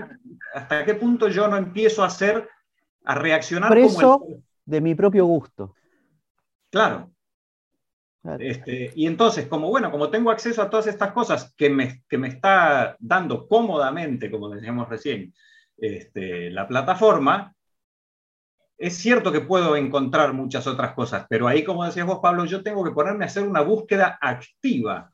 hasta 0.54 0.84
qué 0.84 0.94
punto 0.94 1.26
yo 1.28 1.48
no 1.48 1.56
empiezo 1.56 2.04
a 2.04 2.06
hacer 2.06 2.48
a 3.04 3.16
reaccionar 3.16 3.70
Preso 3.70 4.20
como 4.20 4.42
de 4.64 4.80
mi 4.80 4.94
propio 4.94 5.26
gusto. 5.26 5.74
Claro. 6.70 7.10
Este, 8.38 8.92
y 8.94 9.06
entonces, 9.06 9.46
como 9.46 9.70
bueno, 9.70 9.90
como 9.90 10.08
tengo 10.08 10.30
acceso 10.30 10.62
a 10.62 10.70
todas 10.70 10.86
estas 10.86 11.10
cosas 11.10 11.52
que 11.56 11.68
me, 11.68 12.04
que 12.08 12.18
me 12.18 12.28
está 12.28 12.96
dando 13.00 13.48
cómodamente, 13.48 14.30
como 14.30 14.48
decíamos 14.50 14.88
recién, 14.88 15.34
este, 15.76 16.50
la 16.50 16.68
plataforma, 16.68 17.55
es 18.78 18.96
cierto 18.96 19.32
que 19.32 19.40
puedo 19.40 19.76
encontrar 19.76 20.32
muchas 20.32 20.66
otras 20.66 20.92
cosas, 20.94 21.26
pero 21.28 21.48
ahí, 21.48 21.64
como 21.64 21.84
decías 21.84 22.06
vos, 22.06 22.20
Pablo, 22.22 22.44
yo 22.44 22.62
tengo 22.62 22.84
que 22.84 22.90
ponerme 22.90 23.24
a 23.24 23.28
hacer 23.28 23.42
una 23.44 23.60
búsqueda 23.60 24.18
activa. 24.20 25.10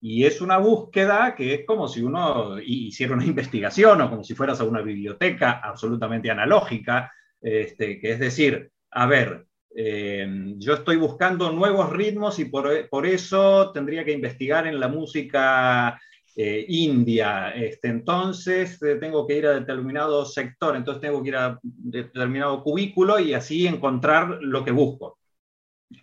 Y 0.00 0.24
es 0.24 0.40
una 0.40 0.58
búsqueda 0.58 1.34
que 1.34 1.54
es 1.54 1.66
como 1.66 1.88
si 1.88 2.02
uno 2.02 2.60
hiciera 2.60 3.14
una 3.14 3.24
investigación 3.26 4.00
o 4.00 4.10
como 4.10 4.24
si 4.24 4.34
fueras 4.34 4.60
a 4.60 4.64
una 4.64 4.82
biblioteca 4.82 5.60
absolutamente 5.62 6.30
analógica, 6.30 7.12
este, 7.40 7.98
que 7.98 8.12
es 8.12 8.18
decir, 8.18 8.70
a 8.90 9.06
ver, 9.06 9.46
eh, 9.74 10.26
yo 10.56 10.74
estoy 10.74 10.96
buscando 10.96 11.52
nuevos 11.52 11.90
ritmos 11.90 12.38
y 12.38 12.46
por, 12.46 13.06
eso 13.06 13.70
tendría 13.72 14.04
que 14.04 14.12
investigar 14.12 14.66
en 14.66 14.80
la 14.80 14.88
música 14.88 16.00
eh, 16.40 16.64
india. 16.68 17.50
Este, 17.50 17.88
entonces 17.88 18.80
eh, 18.84 18.94
tengo 18.94 19.26
que 19.26 19.38
ir 19.38 19.46
a 19.46 19.58
determinado 19.58 20.24
sector, 20.24 20.76
entonces 20.76 21.00
tengo 21.00 21.20
que 21.20 21.30
ir 21.30 21.36
a 21.36 21.58
determinado 21.62 22.62
cubículo 22.62 23.18
y 23.18 23.34
así 23.34 23.66
encontrar 23.66 24.38
lo 24.40 24.64
que 24.64 24.70
busco. 24.70 25.18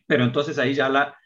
Pero 0.05 0.25
entonces 0.25 0.59
ahí 0.59 0.73
ya 0.73 0.89
la 0.89 1.17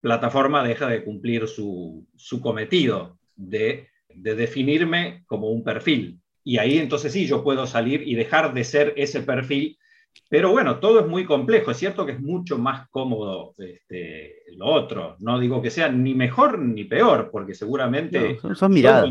plataforma 0.00 0.66
deja 0.66 0.88
de 0.88 1.04
cumplir 1.04 1.46
su, 1.46 2.04
cometido 2.42 3.20
de, 3.36 3.90
de 4.12 4.34
definirme 4.34 5.22
como 5.26 5.50
un 5.50 5.62
perfil. 5.62 6.20
Y 6.42 6.58
ahí 6.58 6.78
entonces 6.78 7.12
sí, 7.12 7.28
yo 7.28 7.44
puedo 7.44 7.64
salir 7.64 8.02
y 8.08 8.16
dejar 8.16 8.54
de 8.54 8.64
ser 8.64 8.92
ese 8.96 9.20
perfil. 9.20 9.78
Pero 10.28 10.50
bueno, 10.50 10.78
todo 10.78 11.00
es 11.00 11.06
muy 11.06 11.24
complejo. 11.24 11.70
Es 11.70 11.78
cierto 11.78 12.04
que 12.04 12.12
es 12.12 12.20
mucho 12.20 12.58
más 12.58 12.88
cómodo 12.90 13.54
este, 13.58 14.42
lo 14.56 14.66
otro. 14.66 15.16
No 15.20 15.38
digo 15.38 15.62
que 15.62 15.70
sea 15.70 15.88
ni 15.88 16.14
mejor 16.14 16.58
ni 16.58 16.84
peor, 16.84 17.30
porque 17.30 17.54
seguramente... 17.54 18.38
son, 18.54 18.72
miradas. 18.72 19.10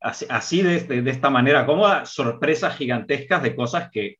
Así, 0.00 0.62
de, 0.62 0.80
de, 1.02 1.10
esta 1.10 1.28
manera 1.28 1.66
cómoda, 1.66 2.06
sorpresas 2.06 2.76
gigantescas 2.76 3.42
de 3.42 3.56
cosas 3.56 3.90
que, 3.90 4.18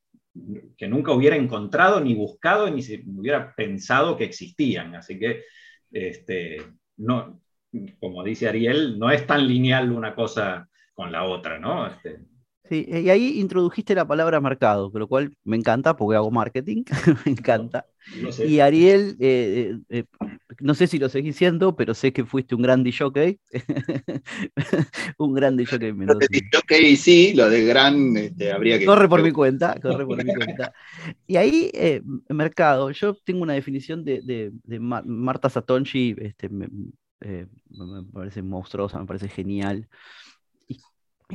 que 0.76 0.88
nunca 0.88 1.12
hubiera 1.12 1.36
encontrado, 1.36 2.00
ni 2.00 2.14
buscado, 2.14 2.68
ni 2.68 2.82
se 2.82 3.04
hubiera 3.06 3.54
pensado 3.54 4.16
que 4.16 4.24
existían. 4.24 4.96
Así 4.96 5.20
que, 5.20 5.44
este, 5.92 6.62
no, 6.96 7.40
como 8.00 8.24
dice 8.24 8.48
Ariel, 8.48 8.98
no 8.98 9.10
es 9.10 9.24
tan 9.24 9.46
lineal 9.46 9.92
una 9.92 10.16
cosa 10.16 10.68
con 10.94 11.12
la 11.12 11.24
otra, 11.24 11.60
¿no? 11.60 11.86
Este... 11.86 12.18
Sí, 12.68 12.86
y 12.86 13.08
ahí 13.08 13.40
introdujiste 13.40 13.94
la 13.94 14.06
palabra 14.06 14.40
mercado, 14.40 14.90
lo 14.92 15.08
cual 15.08 15.34
me 15.44 15.56
encanta 15.56 15.96
porque 15.96 16.16
hago 16.16 16.30
marketing, 16.30 16.84
me 17.24 17.32
encanta. 17.32 17.86
Y 18.46 18.60
Ariel, 18.60 19.16
eh, 19.20 19.78
eh, 19.88 20.00
eh, 20.00 20.26
no 20.60 20.74
sé 20.74 20.86
si 20.86 20.98
lo 20.98 21.08
seguís 21.08 21.36
siendo, 21.36 21.76
pero 21.76 21.94
sé 21.94 22.12
que 22.12 22.26
fuiste 22.26 22.54
un 22.54 22.60
gran 22.60 22.82
DJ, 22.84 23.38
un 25.18 25.34
gran 25.34 25.56
DJ 25.56 25.78
DJ 25.78 26.96
sí, 26.96 27.32
lo 27.34 27.48
de 27.48 27.64
gran 27.64 28.16
este, 28.16 28.52
habría 28.52 28.78
que... 28.78 28.84
Corre 28.84 29.08
por 29.08 29.22
mi 29.22 29.30
cuenta, 29.30 29.78
corre 29.80 30.04
por 30.04 30.22
mi 30.22 30.34
cuenta. 30.34 30.74
Y 31.26 31.36
ahí, 31.36 31.70
mercado, 32.28 32.90
yo 32.90 33.14
tengo 33.14 33.42
una 33.42 33.54
definición 33.54 34.04
de, 34.04 34.52
Marta 34.78 35.48
Satonchi, 35.48 36.14
este, 36.18 36.50
me 36.50 36.68
parece 38.12 38.42
monstruosa, 38.42 38.98
me 38.98 39.06
parece 39.06 39.28
genial. 39.28 39.88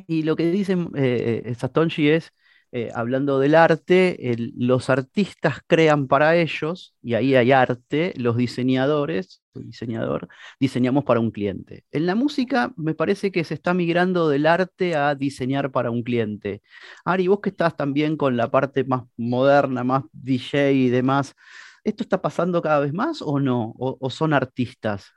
Y 0.08 0.24
lo 0.24 0.36
que 0.36 0.50
dice 0.52 0.74
eh, 0.96 1.44
eh, 1.46 1.56
Satonji 1.56 2.10
es, 2.10 2.32
eh, 2.72 2.90
hablando 2.96 3.38
del 3.38 3.54
arte, 3.54 4.36
los 4.56 4.90
artistas 4.90 5.60
crean 5.68 6.08
para 6.08 6.36
ellos, 6.36 6.96
y 7.04 7.14
ahí 7.14 7.36
hay 7.36 7.52
arte, 7.52 8.14
los 8.18 8.36
diseñadores, 8.36 9.44
diseñador, 9.54 10.28
diseñamos 10.60 11.04
para 11.04 11.20
un 11.20 11.30
cliente. 11.30 11.86
En 11.92 12.08
la 12.08 12.16
música 12.16 12.74
me 12.76 12.96
parece 12.96 13.32
que 13.32 13.44
se 13.44 13.54
está 13.54 13.76
migrando 13.76 14.28
del 14.28 14.48
arte 14.48 14.96
a 14.96 15.14
diseñar 15.14 15.72
para 15.72 15.92
un 15.92 16.02
cliente. 16.02 16.64
Ari, 17.06 17.28
vos 17.28 17.42
que 17.42 17.50
estás 17.50 17.78
también 17.78 18.18
con 18.18 18.36
la 18.36 18.50
parte 18.50 18.84
más 18.84 19.04
moderna, 19.18 19.84
más 19.84 20.06
DJ 20.12 20.72
y 20.72 20.90
demás, 20.90 21.36
¿esto 21.84 22.02
está 22.02 22.24
pasando 22.24 22.60
cada 22.60 22.80
vez 22.80 22.94
más 22.94 23.22
o 23.22 23.40
no? 23.40 23.76
¿O, 23.78 24.10
son 24.10 24.34
artistas? 24.34 25.12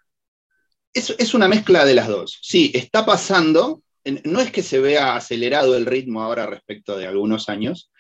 Es 0.93 1.33
una 1.33 1.49
mezcla 1.49 1.87
de 1.87 1.95
las 1.95 2.09
dos. 2.09 2.39
Sí, 2.43 2.71
está 2.75 3.07
pasando, 3.07 3.83
no 4.25 4.41
es 4.41 4.51
que 4.51 4.63
se 4.63 4.79
vea 4.79 5.17
acelerado 5.17 5.77
el 5.77 5.87
ritmo 5.87 6.23
ahora 6.23 6.47
respecto 6.47 6.97
de 6.97 7.07
algunos 7.07 7.49
años, 7.49 7.91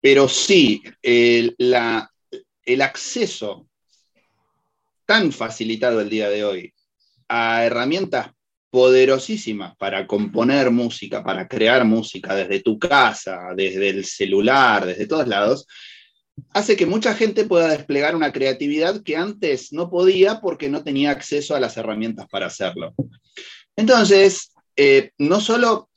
pero 0.00 0.28
sí 0.28 0.82
el, 1.02 1.56
acceso 2.80 3.66
tan 5.06 5.32
facilitado 5.32 6.00
el 6.00 6.10
día 6.10 6.28
de 6.28 6.44
hoy 6.44 6.74
a 7.28 7.64
herramientas 7.64 8.30
poderosísimas 8.70 9.76
para 9.76 10.06
componer 10.06 10.70
música, 10.70 11.22
para 11.22 11.46
crear 11.48 11.84
música 11.84 12.34
desde 12.34 12.60
tu 12.60 12.78
casa, 12.78 13.52
desde 13.56 13.90
el 13.90 14.04
celular, 14.04 14.84
desde 14.84 15.06
todos 15.06 15.28
lados, 15.28 15.66
hace 16.50 16.76
que 16.76 16.86
mucha 16.86 17.14
gente 17.14 17.44
pueda 17.44 17.68
desplegar 17.68 18.16
una 18.16 18.32
creatividad 18.32 19.02
que 19.02 19.16
antes 19.16 19.72
no 19.72 19.88
podía 19.88 20.40
porque 20.40 20.68
no 20.68 20.82
tenía 20.82 21.12
acceso 21.12 21.54
a 21.54 21.60
las 21.60 21.76
herramientas 21.76 22.26
para 22.28 22.46
hacerlo. 22.46 22.94
Entonces, 23.76 24.53
eh, 24.76 25.12
no 25.18 25.40
solo 25.40 25.90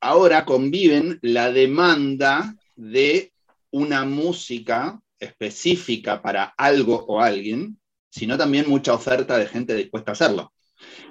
ahora 0.00 0.44
conviven 0.44 1.18
la 1.22 1.50
demanda 1.50 2.54
de 2.76 3.32
una 3.70 4.04
música 4.04 5.00
específica 5.18 6.22
para 6.22 6.54
algo 6.56 7.04
o 7.06 7.20
alguien, 7.20 7.78
sino 8.10 8.36
también 8.36 8.68
mucha 8.68 8.94
oferta 8.94 9.38
de 9.38 9.46
gente 9.46 9.74
dispuesta 9.74 10.12
a 10.12 10.14
hacerlo. 10.14 10.52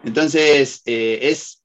Entonces, 0.03 0.81
eh, 0.85 1.19
es 1.23 1.63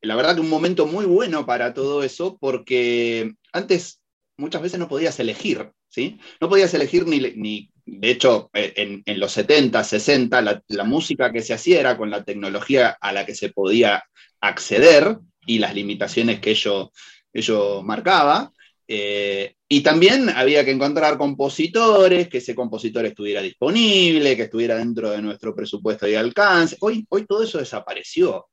la 0.00 0.16
verdad 0.16 0.36
que 0.36 0.40
un 0.40 0.48
momento 0.48 0.86
muy 0.86 1.06
bueno 1.06 1.44
para 1.44 1.74
todo 1.74 2.02
eso, 2.02 2.38
porque 2.38 3.34
antes 3.52 4.00
muchas 4.36 4.62
veces 4.62 4.78
no 4.78 4.88
podías 4.88 5.18
elegir, 5.18 5.72
¿sí? 5.88 6.18
No 6.40 6.48
podías 6.48 6.72
elegir 6.74 7.06
ni, 7.06 7.70
de 7.90 8.10
hecho, 8.10 8.50
eh, 8.52 9.02
en, 9.04 9.20
los 9.20 9.32
70, 9.32 9.82
60, 9.82 10.42
la, 10.42 10.62
la, 10.68 10.84
música 10.84 11.32
que 11.32 11.42
se 11.42 11.54
hacía 11.54 11.80
era 11.80 11.96
con 11.96 12.10
la 12.10 12.24
tecnología 12.24 12.96
a 13.00 13.12
la 13.12 13.24
que 13.26 13.34
se 13.34 13.50
podía 13.50 14.04
acceder 14.40 15.18
y 15.46 15.58
las 15.58 15.74
limitaciones 15.74 16.40
que 16.40 16.50
ello, 16.50 16.92
ello 17.32 17.82
marcaba. 17.82 18.52
Eh, 18.90 19.54
y 19.68 19.82
también 19.82 20.30
había 20.30 20.64
que 20.64 20.70
encontrar 20.70 21.18
compositores, 21.18 22.28
que 22.28 22.38
ese 22.38 22.54
compositor 22.54 23.04
estuviera 23.04 23.42
disponible, 23.42 24.34
que 24.34 24.44
estuviera 24.44 24.76
dentro 24.76 25.10
de 25.10 25.20
nuestro 25.20 25.54
presupuesto 25.54 26.08
y 26.08 26.14
alcance. 26.14 26.76
Hoy, 26.80 27.04
hoy 27.10 27.26
todo 27.26 27.42
eso 27.42 27.58
desapareció. 27.58 28.46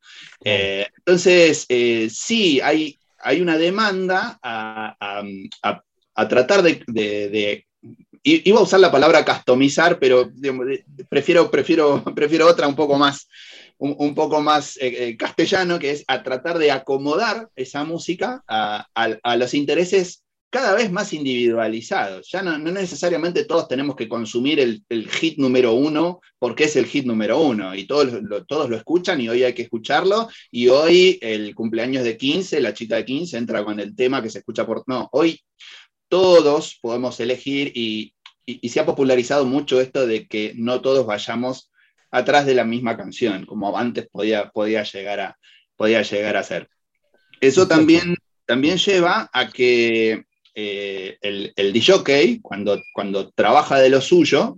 Eh, 0.44 0.86
entonces, 0.98 1.66
eh, 1.70 2.10
sí, 2.12 2.60
hay, 2.62 3.00
hay 3.20 3.40
una 3.40 3.58
demanda 3.58 4.38
a, 4.44 5.24
tratar 6.28 6.64
de, 6.64 7.66
Iba 8.28 8.60
a 8.60 8.64
usar 8.64 8.80
la 8.80 8.92
palabra 8.92 9.24
customizar, 9.24 10.00
pero 10.00 10.32
prefiero, 11.10 11.52
prefiero, 11.52 12.04
prefiero 12.16 12.48
otra 12.48 12.68
un 12.68 12.76
poco 12.76 12.98
más, 12.98 13.28
un, 13.78 14.16
poco 14.16 14.42
más 14.42 14.78
eh, 14.78 15.10
eh, 15.10 15.16
castellano, 15.16 15.78
que 15.78 15.92
es 15.92 16.04
a 16.08 16.24
tratar 16.24 16.58
de 16.58 16.72
acomodar 16.72 17.50
esa 17.56 17.84
música 17.84 18.44
a, 18.48 18.88
los 19.38 19.54
intereses 19.54 20.24
cada 20.50 20.74
vez 20.74 20.92
más 20.92 21.14
individualizados. 21.14 22.28
Ya 22.32 22.42
no, 22.42 22.58
necesariamente 22.58 23.46
todos 23.46 23.68
tenemos 23.68 23.96
que 23.96 24.10
consumir 24.10 24.60
el, 24.60 25.08
hit 25.08 25.38
número 25.38 25.74
uno 25.74 26.20
porque 26.40 26.64
es 26.64 26.76
el 26.78 26.88
hit 26.88 27.06
número 27.06 27.40
uno 27.40 27.76
y 27.76 27.86
todos 27.86 28.12
lo, 28.24 28.44
todos 28.46 28.72
lo 28.72 28.76
escuchan 28.76 29.22
y 29.22 29.30
hoy 29.30 29.44
hay 29.44 29.54
que 29.54 29.62
escucharlo 29.62 30.30
y 30.50 30.70
hoy 30.70 31.20
el 31.22 31.54
cumpleaños 31.54 32.04
de 32.04 32.18
15, 32.18 32.60
la 32.60 32.74
chica 32.74 32.96
de 32.96 33.06
15 33.06 33.38
entra 33.38 33.64
con 33.64 33.80
el 33.80 33.96
tema 33.96 34.24
que 34.24 34.32
se 34.32 34.40
escucha 34.40 34.66
por... 34.66 34.84
No, 34.88 35.10
hoy 35.12 35.40
todos 36.08 36.80
podemos 36.82 37.20
elegir 37.20 37.72
y, 37.76 38.15
y 38.46 38.70
se 38.70 38.80
ha 38.80 38.86
popularizado 38.86 39.46
mucho 39.46 39.82
esto 39.82 40.06
de 40.06 40.28
que 40.28 40.54
no 40.56 40.82
todos 40.82 41.06
vayamos 41.06 41.72
atrás 42.12 42.46
de 42.46 42.56
la 42.56 42.64
misma 42.64 42.96
canción, 42.96 43.46
como 43.46 43.78
antes 43.78 44.08
podía, 44.08 44.50
podía, 44.50 44.84
llegar, 44.84 45.20
a, 45.20 45.38
podía 45.76 46.02
llegar 46.02 46.38
a 46.38 46.44
ser. 46.44 46.70
Eso 47.42 47.68
también, 47.68 48.16
también 48.46 48.78
lleva 48.78 49.30
a 49.34 49.50
que 49.50 50.24
eh, 50.54 51.18
el, 51.22 51.52
el 51.56 51.74
DJ, 51.74 52.40
cuando, 52.42 52.82
cuando 52.94 53.32
trabaja 53.32 53.80
de 53.80 53.90
lo 53.90 54.00
suyo, 54.00 54.56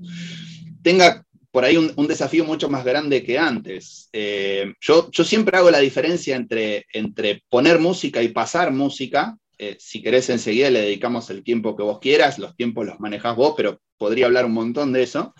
tenga 0.83 1.25
por 1.51 1.65
ahí 1.65 1.75
un, 1.77 2.07
desafío 2.07 2.45
mucho 2.45 2.69
más 2.69 2.85
grande 2.85 3.23
que 3.23 3.39
antes. 3.39 4.09
Eh, 4.13 4.73
yo, 4.79 5.09
yo, 5.09 5.23
siempre 5.23 5.57
hago 5.57 5.71
la 5.71 5.79
diferencia 5.79 6.35
entre, 6.35 6.85
entre 6.93 7.41
poner 7.49 7.79
música 7.79 8.21
y 8.21 8.27
pasar 8.27 8.71
música. 8.71 9.35
Eh, 9.57 9.77
si 9.79 10.01
querés 10.01 10.29
enseguida 10.29 10.69
le 10.69 10.81
dedicamos 10.81 11.29
el 11.29 11.43
tiempo 11.43 11.75
que 11.75 11.83
vos 11.83 11.99
quieras, 11.99 12.37
los 12.39 12.55
tiempos 12.55 12.85
los 12.85 12.99
manejás 12.99 13.35
vos, 13.35 13.53
pero 13.57 13.81
podría 13.97 14.27
hablar 14.27 14.45
un 14.45 14.53
montón 14.53 14.93
de 14.93 15.03
eso. 15.03 15.33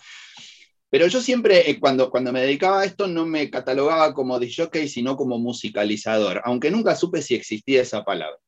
Pero 0.90 1.06
yo 1.06 1.20
siempre, 1.20 1.70
eh, 1.70 1.78
cuando, 1.78 2.10
cuando 2.10 2.32
me 2.32 2.40
dedicaba 2.40 2.80
a 2.80 2.84
esto, 2.84 3.06
no 3.06 3.26
me 3.26 3.50
catalogaba 3.50 4.14
como 4.14 4.38
DJ, 4.38 4.88
sino 4.88 5.16
como 5.16 5.38
musicalizador, 5.38 6.40
aunque 6.44 6.70
nunca 6.70 6.96
supe 6.96 7.22
si 7.22 7.34
existía 7.34 7.82
esa 7.82 8.04
palabra. 8.04 8.38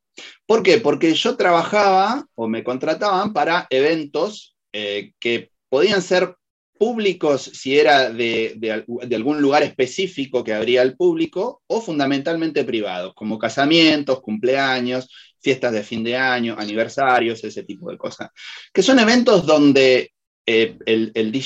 ¿Por 0.46 0.62
qué? 0.62 0.78
Porque 0.78 1.14
yo 1.14 1.36
trabajaba 1.36 2.26
o 2.34 2.48
me 2.48 2.64
contrataban 2.64 3.32
para 3.32 3.66
eventos 3.70 4.56
que 4.72 5.50
podían 5.68 6.02
ser 6.02 6.34
públicos 6.80 7.42
si 7.42 7.78
era 7.78 8.10
de, 8.10 8.86
algún 9.12 9.42
lugar 9.42 9.62
específico 9.62 10.42
que 10.42 10.54
abría 10.54 10.80
al 10.80 10.96
público 10.96 11.62
o 11.66 11.82
fundamentalmente 11.82 12.64
privados, 12.64 13.12
como 13.14 13.38
casamientos, 13.38 14.22
cumpleaños, 14.22 15.10
fiestas 15.40 15.72
de 15.72 15.82
fin 15.82 16.04
de 16.04 16.16
año, 16.16 16.56
aniversarios, 16.58 17.42
ese 17.44 17.62
tipo 17.64 17.90
de 17.90 17.98
cosas. 17.98 18.30
Que 18.72 18.82
son 18.82 18.98
eventos 18.98 19.46
donde 19.46 20.12
eh, 20.46 20.78
el, 20.86 21.12
el 21.14 21.44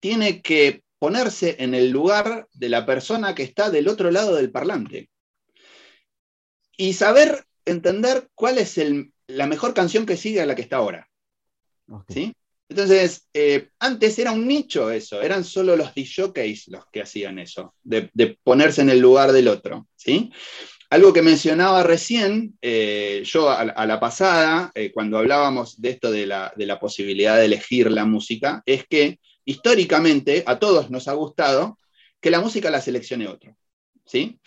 tiene 0.00 0.42
que 0.42 0.82
ponerse 0.98 1.56
en 1.58 1.74
el 1.74 1.90
lugar 1.90 2.46
de 2.52 2.68
la 2.68 2.86
persona 2.86 3.34
que 3.34 3.42
está 3.42 3.70
del 3.70 3.88
otro 3.88 4.10
lado 4.10 4.34
del 4.34 4.50
parlante 4.50 5.10
y 6.76 6.92
saber 6.92 7.44
entender 7.64 8.28
cuál 8.34 8.58
es 8.58 8.80
la 9.26 9.46
mejor 9.46 9.74
canción 9.74 10.06
que 10.06 10.16
sigue 10.16 10.40
a 10.40 10.46
la 10.46 10.54
que 10.54 10.62
está 10.62 10.76
ahora. 10.76 11.08
¿Sí? 12.08 12.34
Entonces, 12.68 13.28
eh, 13.32 13.68
antes 13.78 14.18
era 14.18 14.32
un 14.32 14.46
nicho 14.46 14.90
eso, 14.90 15.22
eran 15.22 15.44
solo 15.44 15.76
los 15.76 15.94
DJs 15.94 16.68
los 16.68 16.86
que 16.90 17.02
hacían 17.02 17.38
eso, 17.38 17.74
de, 17.82 18.10
ponerse 18.42 18.82
en 18.82 18.90
el 18.90 18.98
lugar 18.98 19.30
del 19.30 19.46
otro, 19.48 19.86
¿sí? 19.94 20.32
Algo 20.88 21.12
que 21.12 21.22
mencionaba 21.22 21.82
recién, 21.82 22.56
eh, 22.62 23.22
yo 23.24 23.50
a, 23.50 23.86
la 23.86 24.00
pasada, 24.00 24.70
eh, 24.74 24.92
cuando 24.92 25.18
hablábamos 25.18 25.80
de 25.80 25.90
esto 25.90 26.10
de 26.10 26.26
la, 26.26 26.52
de 26.56 26.66
la, 26.66 26.78
posibilidad 26.78 27.36
de 27.36 27.46
elegir 27.46 27.90
la 27.90 28.04
música, 28.04 28.62
es 28.66 28.86
que 28.86 29.18
históricamente 29.44 30.44
a 30.46 30.58
todos 30.58 30.90
nos 30.90 31.08
ha 31.08 31.14
gustado 31.14 31.78
que 32.20 32.30
la 32.30 32.40
música 32.40 32.70
la 32.70 32.80
seleccione 32.80 33.26
otro, 33.26 33.56
¿sí? 34.04 34.38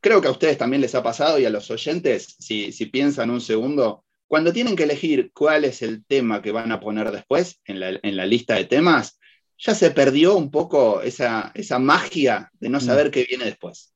Creo 0.00 0.20
que 0.20 0.28
a 0.28 0.32
ustedes 0.32 0.58
también 0.58 0.80
les 0.80 0.94
ha 0.94 1.02
pasado 1.02 1.38
y 1.38 1.44
a 1.44 1.50
los 1.50 1.70
oyentes, 1.70 2.34
si, 2.38 2.72
si 2.72 2.86
piensan 2.86 3.30
un 3.30 3.40
segundo, 3.40 4.04
cuando 4.26 4.52
tienen 4.52 4.74
que 4.74 4.82
elegir 4.82 5.30
cuál 5.32 5.64
es 5.64 5.82
el 5.82 6.04
tema 6.04 6.42
que 6.42 6.50
van 6.50 6.72
a 6.72 6.80
poner 6.80 7.12
después 7.12 7.60
en 7.66 7.78
la, 7.80 8.26
lista 8.26 8.54
de 8.54 8.64
temas, 8.64 9.20
ya 9.58 9.74
se 9.74 9.92
perdió 9.92 10.34
un 10.34 10.50
poco 10.50 11.02
esa, 11.02 11.52
esa 11.54 11.78
magia 11.78 12.50
de 12.58 12.68
no 12.68 12.78
mm. 12.78 12.80
saber 12.80 13.10
qué 13.12 13.24
viene 13.24 13.44
después. 13.44 13.93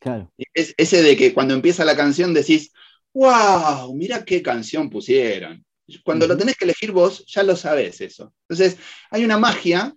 Claro. 0.00 0.32
Es, 0.54 0.74
ese 0.76 1.02
de 1.02 1.16
que 1.16 1.32
cuando 1.32 1.54
empieza 1.54 1.84
la 1.84 1.96
canción 1.96 2.34
decís, 2.34 2.72
wow, 3.14 3.94
mira 3.94 4.24
qué 4.24 4.42
canción 4.42 4.90
pusieron. 4.90 5.64
Cuando 6.04 6.26
lo 6.26 6.36
tenés 6.36 6.56
que 6.56 6.64
elegir 6.64 6.92
vos, 6.92 7.24
ya 7.26 7.42
lo 7.42 7.54
sabes 7.56 8.00
eso. 8.00 8.32
Entonces, 8.48 8.78
hay 9.10 9.24
una 9.24 9.38
magia 9.38 9.94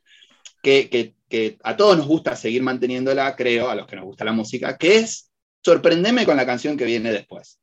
que, 0.62 0.90
que, 1.30 1.58
a 1.64 1.76
todos 1.76 1.98
nos 1.98 2.08
gusta 2.08 2.36
seguir 2.36 2.62
manteniéndola, 2.62 3.36
creo, 3.36 3.70
a 3.70 3.76
los 3.76 3.88
que 3.88 3.96
nos 3.96 4.06
gusta 4.06 4.26
la 4.26 4.34
música, 4.34 4.78
que 4.78 4.98
es 4.98 5.32
sorprendeme 5.64 6.26
con 6.26 6.38
la 6.38 6.46
canción 6.46 6.78
que 6.78 6.86
viene 6.86 7.12
después. 7.12 7.60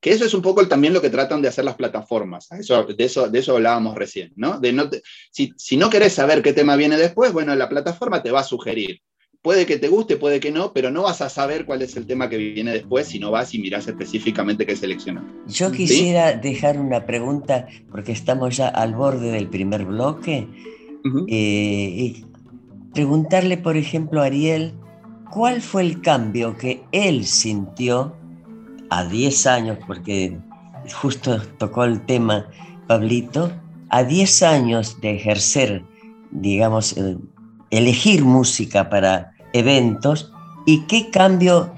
Que 0.00 0.10
eso 0.10 0.24
es 0.24 0.34
un 0.34 0.42
poco 0.42 0.66
también 0.66 0.92
lo 0.92 1.00
que 1.00 1.10
tratan 1.10 1.40
de 1.40 1.48
hacer 1.48 1.64
las 1.64 1.76
plataformas. 1.76 2.50
Eso, 2.52 2.84
de, 2.84 3.04
eso, 3.04 3.28
de 3.28 3.38
eso 3.38 3.54
hablábamos 3.54 3.94
recién, 3.94 4.32
¿no? 4.34 4.58
De 4.58 4.72
no 4.72 4.90
si, 5.30 5.76
no 5.76 5.88
querés 5.88 6.14
saber 6.14 6.42
qué 6.42 6.52
tema 6.52 6.76
viene 6.76 6.96
después, 6.96 7.32
bueno, 7.32 7.54
la 7.54 7.68
plataforma 7.68 8.22
te 8.22 8.30
va 8.30 8.40
a 8.40 8.44
sugerir. 8.44 9.00
Puede 9.42 9.66
que 9.66 9.76
te 9.76 9.88
guste, 9.88 10.16
puede 10.16 10.38
que 10.38 10.52
no, 10.52 10.72
pero 10.72 10.92
no 10.92 11.02
vas 11.02 11.20
a 11.20 11.28
saber 11.28 11.66
cuál 11.66 11.82
es 11.82 11.96
el 11.96 12.06
tema 12.06 12.28
que 12.30 12.36
viene 12.36 12.72
después 12.72 13.08
si 13.08 13.18
no 13.18 13.32
vas 13.32 13.52
y 13.54 13.58
mirás 13.58 13.88
específicamente 13.88 14.64
qué 14.64 14.76
seleccionar. 14.76 15.24
Yo 15.48 15.72
quisiera 15.72 16.32
dejar 16.32 16.78
una 16.78 17.04
pregunta, 17.06 17.66
porque 17.90 18.12
estamos 18.12 18.56
ya 18.56 18.68
al 18.68 18.94
borde 18.94 19.32
del 19.32 19.48
primer 19.48 19.84
bloque, 19.84 20.46
eh, 21.26 21.94
y 21.98 22.24
preguntarle, 22.94 23.58
por 23.58 23.76
ejemplo, 23.76 24.22
a 24.22 24.26
Ariel, 24.26 24.74
¿cuál 25.32 25.60
fue 25.60 25.82
el 25.82 26.00
cambio 26.00 26.56
que 26.56 26.84
él 26.92 27.24
sintió 27.26 28.14
a 28.90 29.04
10 29.04 29.46
años, 29.46 29.78
porque 29.86 30.38
justo 31.00 31.40
tocó 31.58 31.84
el 31.84 32.04
tema 32.04 32.46
Pablito, 32.86 33.50
a 33.88 34.04
10 34.04 34.42
años 34.42 35.00
de 35.00 35.16
ejercer, 35.16 35.82
digamos, 36.30 36.94
elegir 37.70 38.24
música 38.24 38.90
para 38.90 39.31
eventos, 39.52 40.32
¿y 40.66 40.80
qué 40.82 41.10
cambio 41.10 41.72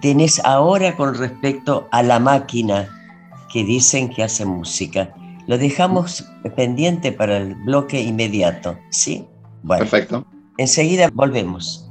tenés 0.00 0.40
ahora 0.44 0.96
con 0.96 1.14
respecto 1.14 1.88
a 1.90 2.02
la 2.02 2.18
máquina 2.18 2.88
que 3.52 3.64
dicen 3.64 4.08
que 4.08 4.22
hace 4.22 4.44
música? 4.44 5.14
Lo 5.46 5.58
dejamos 5.58 6.24
pendiente 6.56 7.12
para 7.12 7.36
el 7.36 7.54
bloque 7.54 8.00
inmediato, 8.00 8.78
¿sí? 8.90 9.26
Bueno, 9.62 9.80
Perfecto. 9.84 10.26
Enseguida 10.56 11.10
volvemos. 11.12 11.83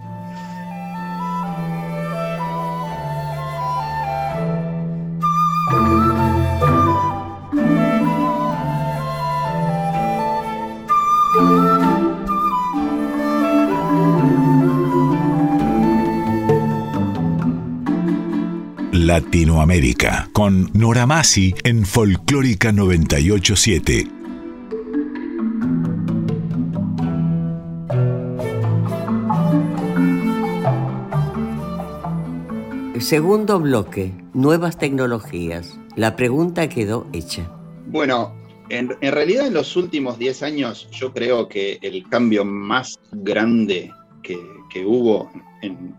Latinoamérica, 19.13 20.28
con 20.34 20.71
Nora 20.73 21.06
Masi 21.06 21.54
en 21.63 21.86
Folclórica 21.86 22.71
987. 22.71 24.08
Segundo 32.97 33.60
bloque, 33.60 34.12
nuevas 34.34 34.80
tecnologías. 34.80 35.80
La 35.95 36.15
pregunta 36.15 36.67
quedó 36.67 37.06
hecha. 37.13 37.47
Bueno, 37.86 38.34
en, 38.69 38.95
en 38.99 39.12
realidad 39.12 39.45
en 39.45 39.54
los 39.54 39.76
últimos 39.76 40.17
10 40.17 40.41
años 40.41 40.89
yo 40.89 41.13
creo 41.13 41.47
que 41.47 41.78
el 41.84 42.10
cambio 42.10 42.45
más 42.45 42.97
grande 43.12 43.91
que, 44.23 44.39
que 44.71 44.84
hubo 44.84 45.30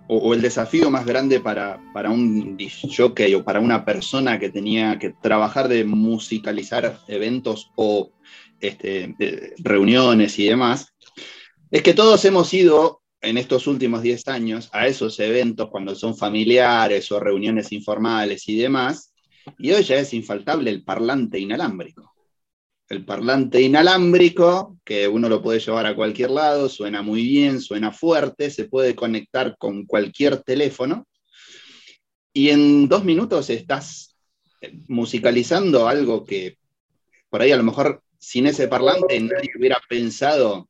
o, 0.08 0.34
el 0.34 0.42
desafío 0.42 0.90
más 0.90 1.06
grande 1.06 1.40
para, 1.40 1.80
para 1.92 2.10
un 2.10 2.58
jockey 2.96 3.34
o 3.34 3.44
para 3.44 3.60
una 3.60 3.84
persona 3.84 4.38
que 4.38 4.50
tenía 4.50 4.98
que 4.98 5.10
trabajar 5.10 5.68
de 5.68 5.84
musicalizar 5.84 7.00
eventos 7.08 7.70
o 7.76 8.10
este, 8.60 9.14
reuniones 9.58 10.38
y 10.38 10.46
demás, 10.46 10.94
es 11.70 11.82
que 11.82 11.94
todos 11.94 12.24
hemos 12.24 12.52
ido 12.54 13.02
en 13.20 13.38
estos 13.38 13.66
últimos 13.66 14.02
10 14.02 14.28
años 14.28 14.70
a 14.72 14.86
esos 14.86 15.18
eventos 15.20 15.70
cuando 15.70 15.94
son 15.94 16.16
familiares 16.16 17.10
o 17.10 17.20
reuniones 17.20 17.72
informales 17.72 18.48
y 18.48 18.56
demás, 18.56 19.12
y 19.58 19.72
hoy 19.72 19.82
ya 19.82 19.96
es 19.96 20.14
infaltable 20.14 20.70
el 20.70 20.84
parlante 20.84 21.38
inalámbrico 21.38 22.13
el 22.88 23.04
parlante 23.04 23.60
inalámbrico, 23.60 24.78
que 24.84 25.08
uno 25.08 25.28
lo 25.28 25.42
puede 25.42 25.60
llevar 25.60 25.86
a 25.86 25.96
cualquier 25.96 26.30
lado, 26.30 26.68
suena 26.68 27.02
muy 27.02 27.24
bien, 27.24 27.60
suena 27.60 27.92
fuerte, 27.92 28.50
se 28.50 28.64
puede 28.64 28.94
conectar 28.94 29.56
con 29.58 29.86
cualquier 29.86 30.42
teléfono. 30.42 31.06
Y 32.32 32.50
en 32.50 32.88
dos 32.88 33.04
minutos 33.04 33.48
estás 33.50 34.16
musicalizando 34.88 35.88
algo 35.88 36.24
que 36.24 36.58
por 37.30 37.42
ahí 37.42 37.52
a 37.52 37.56
lo 37.56 37.62
mejor 37.62 38.02
sin 38.18 38.46
ese 38.46 38.68
parlante 38.68 39.20
nadie 39.20 39.50
hubiera 39.58 39.80
pensado 39.88 40.68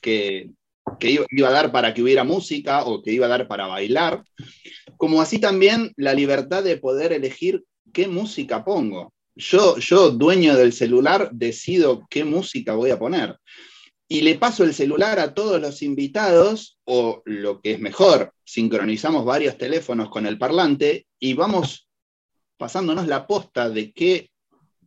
que, 0.00 0.50
que 0.98 1.24
iba 1.30 1.48
a 1.48 1.52
dar 1.52 1.72
para 1.72 1.94
que 1.94 2.02
hubiera 2.02 2.24
música 2.24 2.84
o 2.84 3.02
que 3.02 3.12
iba 3.12 3.26
a 3.26 3.30
dar 3.30 3.48
para 3.48 3.66
bailar, 3.66 4.24
como 4.96 5.20
así 5.20 5.38
también 5.38 5.92
la 5.96 6.14
libertad 6.14 6.62
de 6.62 6.76
poder 6.76 7.12
elegir 7.12 7.64
qué 7.92 8.08
música 8.08 8.64
pongo 8.64 9.12
yo, 9.36 9.76
yo, 9.78 10.10
dueño 10.10 10.56
del 10.56 10.72
celular, 10.72 11.30
decido 11.32 12.06
qué 12.10 12.24
música 12.24 12.74
voy 12.74 12.90
a 12.90 12.98
poner. 12.98 13.38
Y 14.08 14.22
le 14.22 14.36
paso 14.36 14.64
el 14.64 14.72
celular 14.72 15.18
a 15.18 15.34
todos 15.34 15.60
los 15.60 15.82
invitados, 15.82 16.78
o 16.84 17.22
lo 17.26 17.60
que 17.60 17.72
es 17.72 17.80
mejor, 17.80 18.32
sincronizamos 18.44 19.24
varios 19.24 19.58
teléfonos 19.58 20.08
con 20.08 20.26
el 20.26 20.38
parlante 20.38 21.06
y 21.18 21.34
vamos 21.34 21.88
pasándonos 22.56 23.06
la 23.06 23.26
posta 23.26 23.68
de 23.68 23.92
qué 23.92 24.30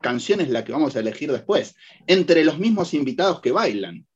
canción 0.01 0.41
es 0.41 0.49
la 0.49 0.63
que 0.63 0.71
vamos 0.71 0.95
a 0.95 1.01
elegir 1.01 1.31
después, 1.31 1.75
entre 2.07 2.43
los 2.43 2.57
mismos 2.57 2.93
invitados 2.93 3.41
que 3.41 3.51
bailan. 3.51 4.07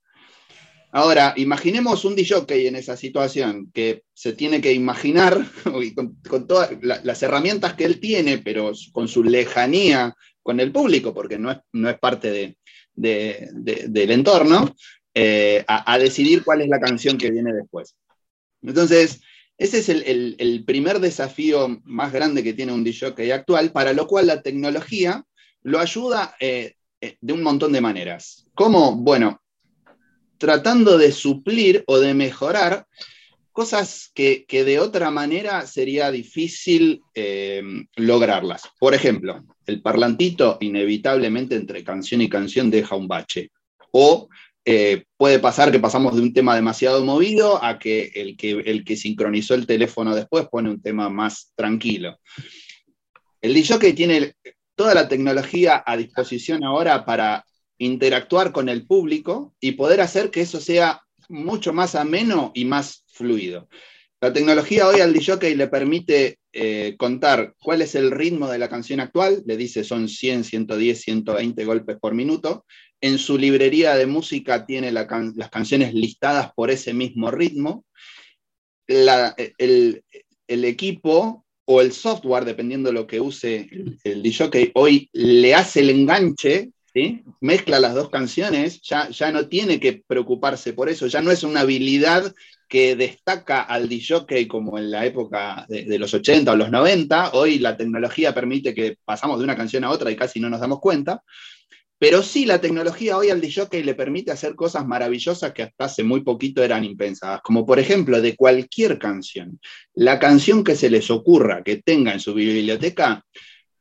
Ahora, 0.96 1.34
imaginemos 1.38 2.06
un 2.06 2.16
DJ 2.16 2.68
en 2.68 2.76
esa 2.76 2.96
situación 2.96 3.72
que 3.74 4.04
se 4.14 4.34
tiene 4.34 4.62
que 4.62 4.74
imaginar 4.74 5.44
con, 6.30 6.48
todas 6.48 6.70
las 6.84 7.24
herramientas 7.24 7.74
que 7.74 7.86
él 7.86 8.00
tiene, 8.00 8.38
pero 8.38 8.72
con 8.92 9.08
su 9.08 9.24
lejanía 9.24 10.16
con 10.44 10.60
el 10.60 10.72
público, 10.72 11.12
porque 11.12 11.40
no 11.40 11.50
es, 11.50 11.58
no 11.72 11.90
es 11.90 11.98
parte 11.98 12.58
del 12.94 14.12
entorno, 14.12 14.76
eh, 15.16 15.66
a, 15.68 15.98
decidir 15.98 16.44
cuál 16.44 16.62
es 16.62 16.68
la 16.68 16.80
canción 16.80 17.18
que 17.18 17.32
viene 17.32 17.54
después. 17.54 17.96
Entonces, 18.62 19.22
ese 19.58 19.80
es 19.80 19.90
el, 19.90 20.64
primer 20.64 21.00
desafío 21.00 21.82
más 21.86 22.14
grande 22.14 22.44
que 22.44 22.54
tiene 22.54 22.72
un 22.72 22.84
DJ 22.84 23.34
actual, 23.34 23.72
para 23.72 23.94
lo 23.94 24.06
cual 24.06 24.28
la 24.28 24.44
tecnología 24.44 25.26
lo 25.64 25.80
ayuda 25.80 26.36
eh, 26.40 26.76
eh, 27.02 27.18
de 27.20 27.34
un 27.34 27.42
montón 27.42 27.72
de 27.72 27.82
maneras. 27.82 28.46
¿Cómo? 28.54 28.96
Bueno, 28.96 29.43
tratando 30.44 30.98
de 30.98 31.14
suplir 31.14 31.86
o 31.88 32.00
de 32.00 32.14
mejorar 32.14 32.86
cosas 33.54 34.12
que, 34.14 34.46
de 34.50 34.78
otra 34.78 35.10
manera 35.10 35.66
sería 35.66 36.12
difícil 36.12 37.02
eh, 37.16 37.64
lograrlas. 37.96 38.64
Por 38.78 38.94
ejemplo, 38.94 39.42
el 39.66 39.82
parlantito 39.82 40.58
inevitablemente 40.60 41.56
entre 41.56 41.86
canción 41.86 42.22
y 42.22 42.28
canción 42.28 42.70
deja 42.70 42.98
un 42.98 43.08
bache. 43.08 43.52
O 43.92 44.28
eh, 44.66 45.06
puede 45.16 45.40
pasar 45.40 45.72
que 45.72 45.80
pasamos 45.80 46.14
de 46.14 46.22
un 46.22 46.34
tema 46.34 46.56
demasiado 46.56 47.06
movido 47.06 47.64
a 47.64 47.80
que 47.80 48.12
el, 48.14 48.36
que 48.36 48.52
el 48.52 48.84
que 48.84 48.98
sincronizó 48.98 49.54
el 49.54 49.66
teléfono 49.66 50.14
después 50.14 50.50
pone 50.52 50.70
un 50.70 50.82
tema 50.82 51.08
más 51.08 51.54
tranquilo. 51.56 52.20
El 53.40 53.54
DJ 53.54 53.94
tiene 53.94 54.36
toda 54.76 54.94
la 54.94 55.08
tecnología 55.08 55.82
a 55.86 55.96
disposición 55.96 56.66
ahora 56.66 57.06
para 57.06 57.46
interactuar 57.86 58.52
con 58.52 58.70
el 58.70 58.86
público 58.86 59.54
y 59.60 59.74
poder 59.74 60.02
hacer 60.02 60.32
que 60.32 60.42
eso 60.42 60.60
sea 60.60 61.02
mucho 61.30 61.74
más 61.74 61.96
ameno 61.96 62.52
y 62.54 62.66
más 62.66 63.04
fluido. 63.08 63.68
La 64.22 64.32
tecnología 64.32 64.88
hoy 64.88 65.02
al 65.02 65.12
DJ 65.12 65.56
le 65.56 65.68
permite 65.68 66.38
eh, 66.54 66.96
contar 66.98 67.56
cuál 67.60 67.82
es 67.82 67.94
el 67.96 68.10
ritmo 68.10 68.48
de 68.48 68.58
la 68.58 68.70
canción 68.70 69.00
actual, 69.00 69.44
le 69.46 69.58
dice 69.58 69.84
son 69.84 70.08
100, 70.08 70.46
110, 70.46 71.02
120 71.02 71.66
golpes 71.66 71.98
por 72.00 72.14
minuto. 72.14 72.66
En 73.02 73.18
su 73.18 73.38
librería 73.38 73.96
de 73.96 74.06
música 74.06 74.66
tiene 74.66 74.92
las 74.92 75.50
canciones 75.52 75.94
listadas 75.94 76.54
por 76.56 76.72
ese 76.72 76.94
mismo 76.94 77.32
ritmo. 77.32 77.86
el, 78.88 80.04
equipo 80.48 81.46
o 81.66 81.82
el 81.82 81.92
software, 81.92 82.46
dependiendo 82.46 82.90
de 82.90 82.94
lo 82.94 83.08
que 83.08 83.20
use 83.20 83.68
el, 83.70 84.00
el 84.06 84.24
DJ, 84.24 84.72
hoy 84.76 85.10
le 85.12 85.56
hace 85.56 85.82
el 85.82 85.90
enganche 85.90 86.72
mezcla 87.40 87.80
las 87.80 87.96
dos 87.96 88.10
canciones, 88.10 88.82
ya, 88.82 89.10
ya 89.10 89.32
no 89.32 89.48
tiene 89.48 89.80
que 89.80 90.04
preocuparse 90.06 90.74
por 90.74 90.90
eso, 90.90 91.08
ya 91.08 91.22
no 91.22 91.32
es 91.32 91.44
una 91.44 91.62
habilidad 91.62 92.34
que 92.74 92.96
destaca 92.96 93.62
al 93.62 93.88
DJ 93.88 94.48
como 94.48 94.80
en 94.80 94.90
la 94.90 95.06
época 95.06 95.66
de, 95.70 96.00
los 96.00 96.12
80 96.14 96.52
o 96.52 96.56
los 96.56 96.72
90. 96.72 97.34
Hoy 97.34 97.60
la 97.60 97.78
tecnología 97.78 98.34
permite 98.34 98.74
que 98.74 98.98
pasamos 99.06 99.38
de 99.38 99.44
una 99.44 99.56
canción 99.56 99.84
a 99.84 99.92
otra 99.92 100.10
y 100.10 100.16
casi 100.16 100.40
no 100.40 100.50
nos 100.50 100.60
damos 100.60 100.80
cuenta. 100.80 101.22
Pero 102.00 102.24
sí, 102.24 102.46
la 102.46 102.60
tecnología 102.60 103.16
hoy 103.16 103.30
al 103.30 103.40
DJ 103.40 103.84
le 103.84 103.96
permite 103.96 104.32
hacer 104.32 104.56
cosas 104.56 104.86
maravillosas 104.88 105.54
que 105.54 105.64
hasta 105.64 105.86
hace 105.86 106.04
muy 106.04 106.22
poquito 106.22 106.64
eran 106.64 106.84
impensadas, 106.84 107.42
como 107.44 107.66
por 107.66 107.80
ejemplo 107.80 108.20
de 108.22 108.36
cualquier 108.36 108.98
canción. 108.98 109.60
La 109.94 110.18
canción 110.20 110.64
que 110.64 110.76
se 110.76 110.90
les 110.90 111.12
ocurra 111.12 111.64
que 111.64 111.78
tenga 111.78 112.12
en 112.12 112.20
su 112.20 112.34
biblioteca, 112.34 113.24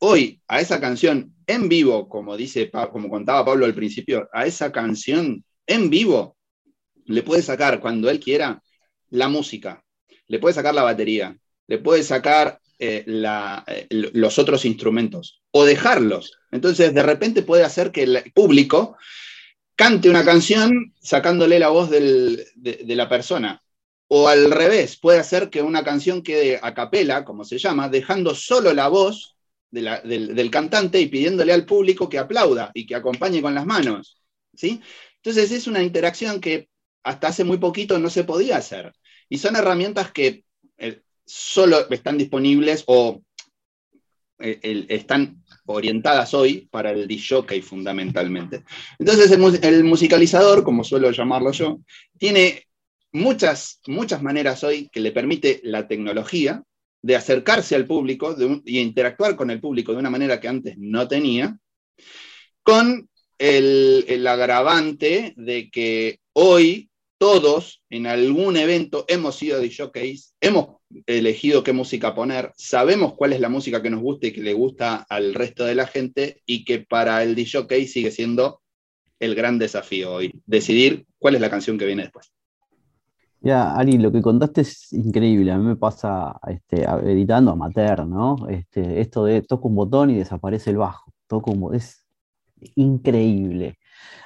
hoy 0.05 0.41
a 0.49 0.61
esa 0.61 0.81
canción 0.81 1.33
en 1.47 1.69
vivo, 1.69 2.09
como, 2.09 2.37
dice, 2.37 2.71
como 2.91 3.09
contaba 3.09 3.45
Pablo 3.45 3.67
al 3.67 3.75
principio, 3.75 4.29
a 4.33 4.47
esa 4.47 4.73
canción 4.73 5.45
en 5.67 5.91
vivo 5.91 6.37
le 7.07 7.23
puede 7.23 7.43
sacar 7.43 7.81
cuando 7.81 8.11
él 8.11 8.19
quiera 8.19 8.61
la 9.11 9.29
música, 9.29 9.85
le 10.27 10.41
puede 10.41 10.55
sacar 10.55 10.75
la 10.75 10.83
batería, 10.83 11.37
le 11.69 11.79
puede 11.79 12.03
sacar 12.03 12.59
eh, 12.81 13.05
eh, 13.07 13.87
los 13.91 14.39
otros 14.41 14.65
instrumentos 14.65 15.41
o 15.53 15.65
dejarlos. 15.65 16.33
Entonces, 16.51 16.93
de 16.93 17.03
repente 17.05 17.43
puede 17.43 17.63
hacer 17.63 17.93
que 17.93 18.03
el 18.03 18.33
público 18.35 18.97
cante 19.77 20.11
una 20.11 20.25
canción 20.25 20.95
sacándole 21.01 21.61
la 21.61 21.69
voz 21.69 21.91
de, 21.91 22.45
de, 22.57 22.97
la 22.97 23.09
persona. 23.09 23.63
O 24.09 24.29
al 24.29 24.51
revés, 24.51 24.99
puede 24.99 25.21
hacer 25.21 25.49
que 25.49 25.63
una 25.63 25.85
canción 25.85 26.23
quede 26.23 26.59
a 26.61 26.75
capela, 26.75 27.25
como 27.25 27.45
se 27.45 27.59
llama, 27.59 27.89
dejando 27.89 28.35
solo 28.35 28.73
la 28.73 28.89
voz 28.89 29.32
del, 29.73 30.51
cantante 30.51 31.01
y 31.01 31.07
pidiéndole 31.07 31.53
al 31.53 31.65
público 31.65 32.09
que 32.09 32.19
aplauda 32.19 32.71
y 32.75 32.87
que 32.87 32.95
acompañe 32.95 33.43
con 33.43 33.55
las 33.55 33.67
manos. 33.67 34.23
¿sí? 34.55 34.81
Entonces 35.17 35.51
es 35.51 35.67
una 35.67 35.83
interacción 35.83 36.41
que 36.41 36.69
hasta 37.03 37.29
hace 37.29 37.43
muy 37.43 37.57
poquito 37.57 37.99
no 37.99 38.11
se 38.11 38.25
podía 38.25 38.59
hacer. 38.59 38.93
Y 39.29 39.39
son 39.39 39.57
herramientas 39.57 40.13
que 40.13 40.45
eh, 40.77 41.01
solo 41.25 41.89
están 41.91 42.19
disponibles 42.19 42.85
o 42.87 43.23
eh, 44.39 44.87
están 44.89 45.43
orientadas 45.65 46.35
hoy 46.35 46.69
para 46.71 46.91
el 46.91 47.09
DJ 47.09 47.63
fundamentalmente. 47.63 48.65
Entonces 48.99 49.31
el, 49.31 49.65
el, 49.65 49.85
musicalizador, 49.85 50.65
como 50.65 50.85
suelo 50.85 51.11
llamarlo 51.11 51.53
yo, 51.53 51.81
tiene 52.19 52.67
muchas, 53.13 53.81
muchas 53.87 54.23
maneras 54.23 54.63
hoy 54.65 54.91
que 54.93 55.01
le 55.01 55.13
permite 55.13 55.61
la 55.65 55.89
tecnología 55.89 56.63
de 57.03 57.17
acercarse 57.17 57.75
al 57.75 57.87
público 57.87 58.35
y 58.65 58.79
interactuar 58.79 59.37
con 59.37 59.51
el 59.51 59.61
público 59.61 59.93
de 59.93 59.99
una 59.99 60.11
manera 60.11 60.41
que 60.41 60.49
antes 60.49 60.77
no 60.79 61.09
tenía, 61.09 61.59
con 62.63 63.09
el, 63.39 64.27
agravante 64.27 65.35
de 65.37 65.69
que 65.71 66.21
hoy 66.33 66.91
todos 67.19 67.83
en 67.91 68.07
algún 68.07 68.57
evento 68.57 69.05
hemos 69.09 69.37
sido 69.37 69.61
DJs, 69.61 70.35
hemos 70.41 70.79
elegido 71.07 71.63
qué 71.63 71.73
música 71.73 72.15
poner, 72.15 72.53
sabemos 72.57 73.15
cuál 73.15 73.33
es 73.33 73.41
la 73.41 73.49
música 73.49 73.83
que 73.83 73.91
nos 73.91 74.01
gusta 74.01 74.29
y 74.29 74.33
que 74.33 74.43
le 74.43 74.53
gusta 74.53 75.07
al 75.09 75.35
resto 75.35 75.65
de 75.65 75.75
la 75.75 75.87
gente 75.87 76.43
y 76.47 76.65
que 76.65 76.81
para 76.81 77.23
el 77.23 77.35
DJ 77.35 77.87
sigue 77.87 78.11
siendo 78.11 78.61
el 79.19 79.35
gran 79.35 79.59
desafío 79.59 80.15
hoy, 80.15 80.33
decidir 80.47 81.07
cuál 81.19 81.37
es 81.37 81.41
la 81.41 81.51
canción 81.51 81.79
que 81.79 81.87
viene 81.87 82.03
después. 82.03 82.33
Ya, 83.45 83.75
Ari, 83.75 83.99
lo 83.99 84.13
que 84.13 84.23
contaste 84.23 84.61
es 84.61 84.93
increíble. 84.93 85.51
A 85.51 85.59
mí 85.59 85.65
me 85.65 85.77
pasa 85.77 86.39
este, 86.47 86.85
editando 86.85 87.51
amateur, 87.51 88.07
¿no? 88.07 88.37
Este, 88.49 89.01
esto 89.01 89.25
de 89.25 89.43
toco 89.43 89.67
un 89.67 89.75
botón 89.75 90.11
y 90.11 90.15
desaparece 90.15 90.71
el 90.71 90.77
bajo. 90.77 91.13
Toco 91.27 91.51
un 91.51 91.75
es 91.75 92.07
increíble. 92.77 93.79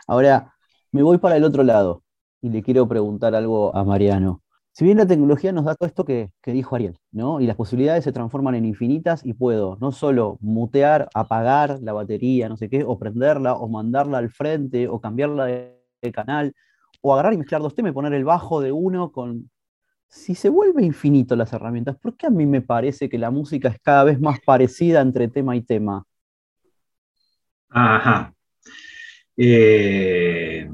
Ahora, 0.07 0.55
me 0.93 1.03
voy 1.03 1.17
para 1.19 1.37
el 1.37 1.45
otro 1.45 1.63
lado 1.63 2.03
y 2.43 2.51
le 2.51 2.63
quiero 2.63 2.87
preguntar 2.89 3.35
algo 3.35 3.75
a 3.75 3.85
Mariano. 3.85 4.43
Si 4.73 4.85
bien 4.85 4.99
la 4.99 5.07
tecnología 5.07 5.53
nos 5.53 5.65
da 5.65 5.75
todo 5.75 5.87
esto 5.87 6.05
que, 6.05 6.31
dijo 6.45 6.77
Ariel, 6.77 6.99
¿no? 7.11 7.41
Y 7.41 7.47
las 7.47 7.57
posibilidades 7.57 8.05
se 8.05 8.13
transforman 8.13 8.55
en 8.57 8.67
infinitas 8.67 9.25
y 9.25 9.33
puedo 9.33 9.79
no 9.81 9.93
solo 9.93 10.37
mutear, 10.43 11.09
apagar 11.15 11.79
la 11.81 11.95
batería, 11.95 12.51
no 12.51 12.59
sé 12.59 12.69
qué, 12.69 12.85
o 12.85 12.99
prenderla, 12.99 13.55
o 13.55 13.69
mandarla 13.69 14.19
al 14.19 14.29
frente, 14.29 14.89
o 14.89 15.01
cambiarla 15.01 15.47
de 15.47 16.13
canal, 16.13 16.55
o 17.07 17.13
agarrar 17.13 17.35
y 17.35 17.39
mezclar 17.39 17.63
dos 17.63 17.75
temas 17.75 17.91
y 17.91 17.95
poner 17.95 18.13
el 18.15 18.25
bajo 18.25 18.61
de 18.61 18.73
uno 18.73 19.13
con... 19.13 19.49
Si 20.09 20.35
se 20.35 20.49
vuelve 20.49 20.85
infinito 20.85 21.37
las 21.37 21.53
herramientas, 21.53 21.97
¿por 21.97 22.17
qué 22.17 22.27
a 22.27 22.31
mí 22.31 22.47
me 22.47 22.63
parece 22.63 23.09
que 23.09 23.19
la 23.19 23.31
música 23.31 23.69
es 23.69 23.79
cada 23.81 24.05
vez 24.05 24.21
más 24.21 24.41
parecida 24.41 25.01
entre 25.01 25.29
tema 25.29 25.55
y 25.55 25.63
tema? 25.63 26.05
Ajá. 27.69 28.33
Eh, 29.37 30.69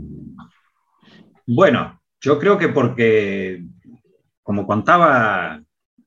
bueno, 1.46 2.00
yo 2.20 2.38
creo 2.38 2.56
que 2.56 2.68
porque, 2.68 3.64
como 4.42 4.66
contaba 4.66 5.62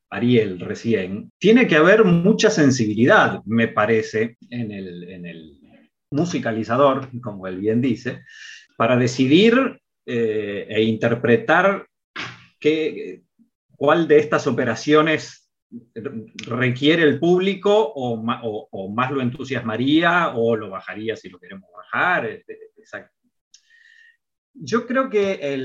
Ariel 0.09 0.59
recién, 0.59 1.31
tiene 1.38 1.67
que 1.67 1.75
haber 1.75 2.03
mucha 2.03 2.49
sensibilidad, 2.49 3.43
me 3.45 3.67
parece, 3.67 4.38
en 4.49 4.71
el, 4.71 5.09
en 5.09 5.25
el 5.25 5.59
musicalizador, 6.09 7.09
como 7.21 7.45
él 7.47 7.59
bien 7.59 7.81
dice, 7.81 8.23
para 8.77 8.97
decidir 8.97 9.81
eh, 10.05 10.67
e 10.69 10.83
interpretar 10.83 11.87
qué, 12.59 13.23
cuál 13.75 14.07
de 14.07 14.19
estas 14.19 14.47
operaciones 14.47 15.45
requiere 16.47 17.03
el 17.03 17.19
público 17.19 17.93
o, 17.95 18.89
más 18.89 19.11
lo 19.11 19.21
entusiasmaría 19.21 20.30
o 20.36 20.55
lo 20.55 20.69
bajaría 20.69 21.15
si 21.15 21.30
lo 21.30 21.39
queremos 21.39 21.69
bajar. 21.75 22.25
Este, 22.25 22.57
Yo 24.53 24.86
creo 24.88 25.09
que 25.09 25.55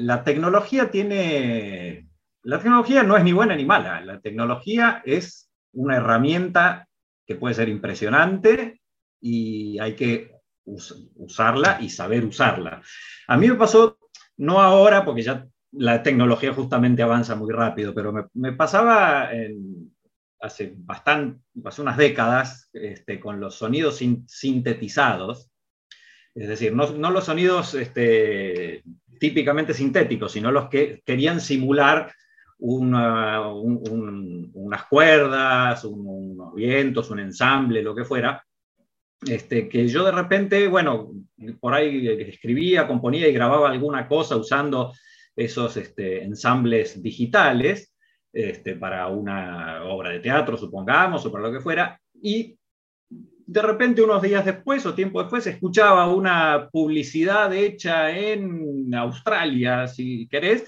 la 0.00 0.24
tecnología 0.24 0.90
tiene... 0.90 2.08
La 2.42 2.58
tecnología 2.58 3.02
no 3.02 3.16
es 3.16 3.24
ni 3.24 3.32
buena 3.32 3.56
ni 3.56 3.64
mala. 3.64 4.00
La 4.00 4.20
tecnología 4.20 5.02
es 5.04 5.50
una 5.72 5.96
herramienta 5.96 6.88
que 7.26 7.34
puede 7.34 7.54
ser 7.54 7.68
impresionante 7.68 8.80
y 9.20 9.78
hay 9.78 9.94
que 9.94 10.37
usarla 11.16 11.78
y 11.80 11.90
saber 11.90 12.24
usarla. 12.24 12.82
A 13.26 13.36
mí 13.36 13.48
me 13.48 13.54
pasó, 13.54 13.98
no 14.36 14.60
ahora, 14.60 15.04
porque 15.04 15.22
ya 15.22 15.46
la 15.72 16.02
tecnología 16.02 16.52
justamente 16.54 17.02
avanza 17.02 17.34
muy 17.34 17.52
rápido, 17.52 17.94
pero 17.94 18.30
me, 18.34 18.52
pasaba 18.52 19.30
hace 20.40 20.74
bastante, 20.76 21.40
hace 21.64 21.82
unas 21.82 21.96
décadas 21.96 22.70
este, 22.72 23.18
con 23.20 23.40
los 23.40 23.56
sonidos 23.56 24.00
sintetizados, 24.26 25.50
es 26.34 26.48
decir, 26.48 26.74
no, 26.74 27.10
los 27.10 27.24
sonidos 27.24 27.74
este, 27.74 28.84
típicamente 29.18 29.74
sintéticos, 29.74 30.32
sino 30.32 30.52
los 30.52 30.68
que 30.68 31.02
querían 31.04 31.40
simular 31.40 32.14
unas 32.60 33.44
cuerdas, 34.88 35.84
unos 35.84 36.54
vientos, 36.54 37.10
un 37.10 37.20
ensamble, 37.20 37.82
lo 37.82 37.94
que 37.94 38.04
fuera, 38.04 38.44
este, 39.26 39.68
que 39.68 39.88
yo 39.88 40.04
de 40.04 40.12
repente, 40.12 40.68
bueno, 40.68 41.12
por 41.60 41.74
ahí 41.74 42.06
escribía, 42.08 42.86
componía 42.86 43.28
y 43.28 43.32
grababa 43.32 43.70
alguna 43.70 44.06
cosa 44.06 44.36
usando 44.36 44.92
esos 45.34 45.76
este, 45.76 46.22
ensambles 46.22 47.02
digitales 47.02 47.94
este, 48.32 48.74
para 48.74 49.08
una 49.08 49.84
obra 49.84 50.10
de 50.10 50.20
teatro, 50.20 50.56
supongamos, 50.56 51.24
o 51.24 51.32
para 51.32 51.44
lo 51.44 51.52
que 51.52 51.60
fuera, 51.60 52.00
y 52.20 52.56
de 53.10 53.62
repente 53.62 54.02
unos 54.02 54.20
días 54.20 54.44
después 54.44 54.84
o 54.84 54.94
tiempo 54.94 55.22
después 55.22 55.46
escuchaba 55.46 56.12
una 56.12 56.68
publicidad 56.70 57.52
hecha 57.54 58.10
en 58.16 58.94
Australia, 58.94 59.88
si 59.88 60.28
querés, 60.28 60.66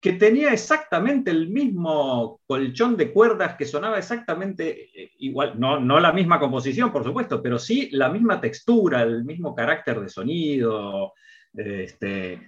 que 0.00 0.12
tenía 0.12 0.52
exactamente 0.52 1.30
el 1.30 1.48
mismo 1.48 2.40
colchón 2.46 2.96
de 2.96 3.12
cuerdas, 3.12 3.56
que 3.56 3.64
sonaba 3.64 3.98
exactamente 3.98 4.90
eh, 4.94 5.12
igual, 5.18 5.58
no, 5.58 5.80
no 5.80 5.98
la 5.98 6.12
misma 6.12 6.38
composición, 6.38 6.92
por 6.92 7.04
supuesto, 7.04 7.42
pero 7.42 7.58
sí 7.58 7.88
la 7.92 8.08
misma 8.10 8.40
textura, 8.40 9.02
el 9.02 9.24
mismo 9.24 9.54
carácter 9.54 10.00
de 10.00 10.08
sonido, 10.08 11.12
este, 11.54 12.40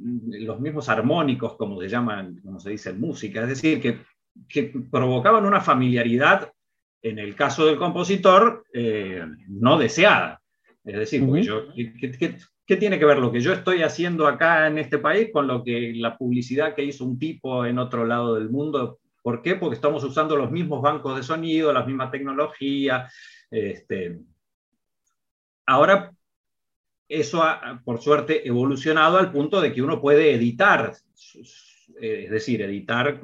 los 0.00 0.60
mismos 0.60 0.88
armónicos, 0.88 1.56
como 1.56 1.80
se 1.80 1.88
llaman, 1.88 2.40
como 2.42 2.58
se 2.60 2.70
dice 2.70 2.90
en 2.90 3.00
música, 3.00 3.42
es 3.42 3.48
decir, 3.48 3.80
que, 3.80 4.00
que 4.48 4.72
provocaban 4.90 5.46
una 5.46 5.60
familiaridad, 5.60 6.52
en 7.00 7.18
el 7.18 7.36
caso 7.36 7.64
del 7.64 7.78
compositor, 7.78 8.64
eh, 8.72 9.24
no 9.48 9.78
deseada. 9.78 10.40
Es 10.84 10.98
decir, 10.98 11.24
yo, 11.42 11.72
¿Qué 11.74 12.36
tiene 12.76 12.98
que 12.98 13.06
ver 13.06 13.18
lo 13.18 13.32
que 13.32 13.40
yo 13.40 13.52
estoy 13.52 13.82
haciendo 13.82 14.26
acá 14.26 14.66
en 14.66 14.78
este 14.78 14.98
país 14.98 15.30
con 15.32 15.46
lo 15.46 15.64
que 15.64 15.92
la 15.94 16.18
publicidad 16.18 16.74
que 16.74 16.84
hizo 16.84 17.04
un 17.04 17.18
tipo 17.18 17.64
en 17.64 17.78
otro 17.78 18.04
lado 18.04 18.34
del 18.34 18.50
mundo? 18.50 18.98
¿Por 19.22 19.42
qué? 19.42 19.54
Porque 19.54 19.76
estamos 19.76 20.04
usando 20.04 20.36
los 20.36 20.50
mismos 20.50 20.82
bancos 20.82 21.16
de 21.16 21.22
sonido, 21.22 21.72
la 21.72 21.84
misma 21.84 22.10
tecnología. 22.10 23.08
Este... 23.50 24.18
Ahora, 25.66 26.12
eso 27.08 27.42
ha, 27.42 27.80
por 27.84 28.00
suerte, 28.00 28.46
evolucionado 28.46 29.18
al 29.18 29.32
punto 29.32 29.60
de 29.60 29.72
que 29.72 29.82
uno 29.82 30.00
puede 30.00 30.34
editar, 30.34 30.92
es 32.00 32.30
decir, 32.30 32.62
editar, 32.62 33.20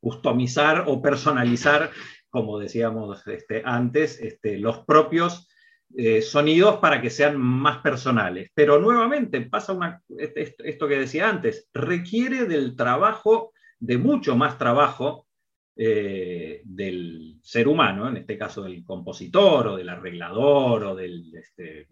customizar 0.00 0.84
o 0.86 1.00
personalizar, 1.00 1.90
como 2.28 2.58
decíamos 2.58 3.26
este, 3.26 3.62
antes, 3.64 4.20
este, 4.20 4.58
los 4.58 4.80
propios 4.80 5.49
eh, 5.96 6.22
sonidos 6.22 6.76
para 6.76 7.00
que 7.02 7.10
sean 7.10 7.36
más 7.38 7.78
personales. 7.78 8.50
Pero 8.54 8.78
nuevamente 8.78 9.40
pasa 9.42 10.02
esto 10.08 10.88
que 10.88 10.98
decía 10.98 11.28
antes, 11.28 11.68
requiere 11.72 12.46
del 12.46 12.76
trabajo, 12.76 13.52
de 13.78 13.98
mucho 13.98 14.36
más 14.36 14.56
trabajo 14.56 15.26
eh, 15.74 16.62
del 16.64 17.38
ser 17.42 17.66
humano, 17.66 18.08
en 18.08 18.18
este 18.18 18.38
caso 18.38 18.62
del 18.62 18.84
compositor 18.84 19.68
o 19.68 19.76
del 19.76 19.88
arreglador 19.88 20.84
o 20.84 20.94
del 20.94 21.34
este, 21.34 21.88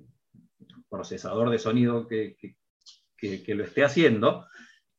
procesador 0.88 1.50
de 1.50 1.58
sonido 1.58 2.06
que 2.06 2.36
lo 3.48 3.64
esté 3.64 3.84
haciendo, 3.84 4.46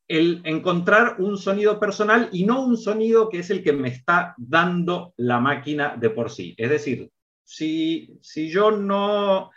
el 0.09 0.41
encontrar 0.43 1.17
un 1.19 1.37
sonido 1.37 1.79
personal 1.79 2.29
y 2.33 2.43
no 2.43 2.65
un 2.65 2.77
sonido 2.77 3.29
que 3.29 3.39
es 3.39 3.49
el 3.51 3.63
que 3.63 3.73
me 3.73 3.89
está 3.89 4.33
dando 4.37 5.13
la 5.17 5.39
máquina 5.39 5.95
de 5.95 6.09
por 6.09 6.31
sí. 6.31 6.55
Es 6.57 6.69
decir, 6.69 7.11
si, 7.49 8.49
yo 8.49 8.69
no 8.71 9.49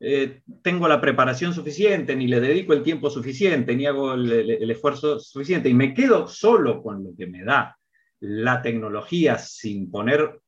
eh, 0.00 0.42
tengo 0.62 0.88
la 0.88 1.00
preparación 1.00 1.54
suficiente, 1.54 2.16
ni 2.16 2.26
le 2.26 2.40
dedico 2.40 2.72
el 2.72 2.82
tiempo 2.82 3.08
suficiente, 3.08 3.76
ni 3.76 3.86
hago 3.86 4.14
el, 4.14 4.70
esfuerzo 4.70 5.20
suficiente, 5.20 5.68
y 5.68 5.74
me 5.74 5.94
quedo 5.94 6.26
solo 6.26 6.82
con 6.82 7.04
lo 7.04 7.10
que 7.16 7.26
me 7.26 7.44
da 7.44 7.78
la 8.20 8.62
tecnología 8.62 9.38
sin 9.38 9.90
poner 9.90 10.40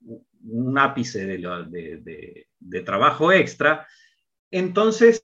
un 0.45 0.79
ápice 0.79 1.27
de, 1.27 2.47
de 2.59 2.81
trabajo 2.81 3.31
extra, 3.31 3.87
entonces 4.51 5.23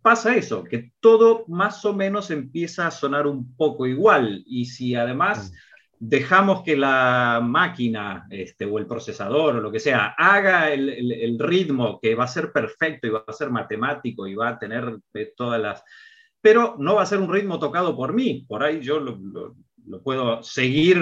pasa 0.00 0.36
eso, 0.36 0.64
que 0.64 0.92
todo 1.00 1.44
más 1.48 1.84
o 1.84 1.92
menos 1.92 2.30
empieza 2.30 2.86
a 2.86 2.90
sonar 2.90 3.26
un 3.26 3.54
poco 3.56 3.86
igual. 3.86 4.42
Y 4.46 4.66
si 4.66 4.94
además 4.94 5.50
mm 5.50 5.73
dejamos 5.98 6.62
que 6.62 6.76
la 6.76 7.40
máquina 7.42 8.26
este, 8.30 8.64
o 8.64 8.78
el 8.78 8.86
procesador 8.86 9.56
o 9.56 9.60
lo 9.60 9.72
que 9.72 9.80
sea 9.80 10.14
haga 10.18 10.70
el, 10.72 11.38
ritmo 11.38 11.98
que 12.00 12.14
va 12.14 12.24
a 12.24 12.28
ser 12.28 12.52
perfecto 12.52 13.06
y 13.06 13.10
va 13.10 13.24
a 13.26 13.32
ser 13.32 13.50
matemático 13.50 14.26
y 14.26 14.34
va 14.34 14.50
a 14.50 14.58
tener 14.58 14.98
eh, 15.14 15.32
todas 15.36 15.60
las... 15.60 15.82
Pero 16.40 16.76
no 16.78 16.96
va 16.96 17.02
a 17.02 17.06
ser 17.06 17.20
un 17.20 17.32
ritmo 17.32 17.58
tocado 17.58 17.96
por 17.96 18.12
mí. 18.12 18.44
Por 18.46 18.62
ahí 18.62 18.80
yo 18.80 19.00
lo, 19.00 19.54
puedo 20.02 20.42
seguir 20.42 20.98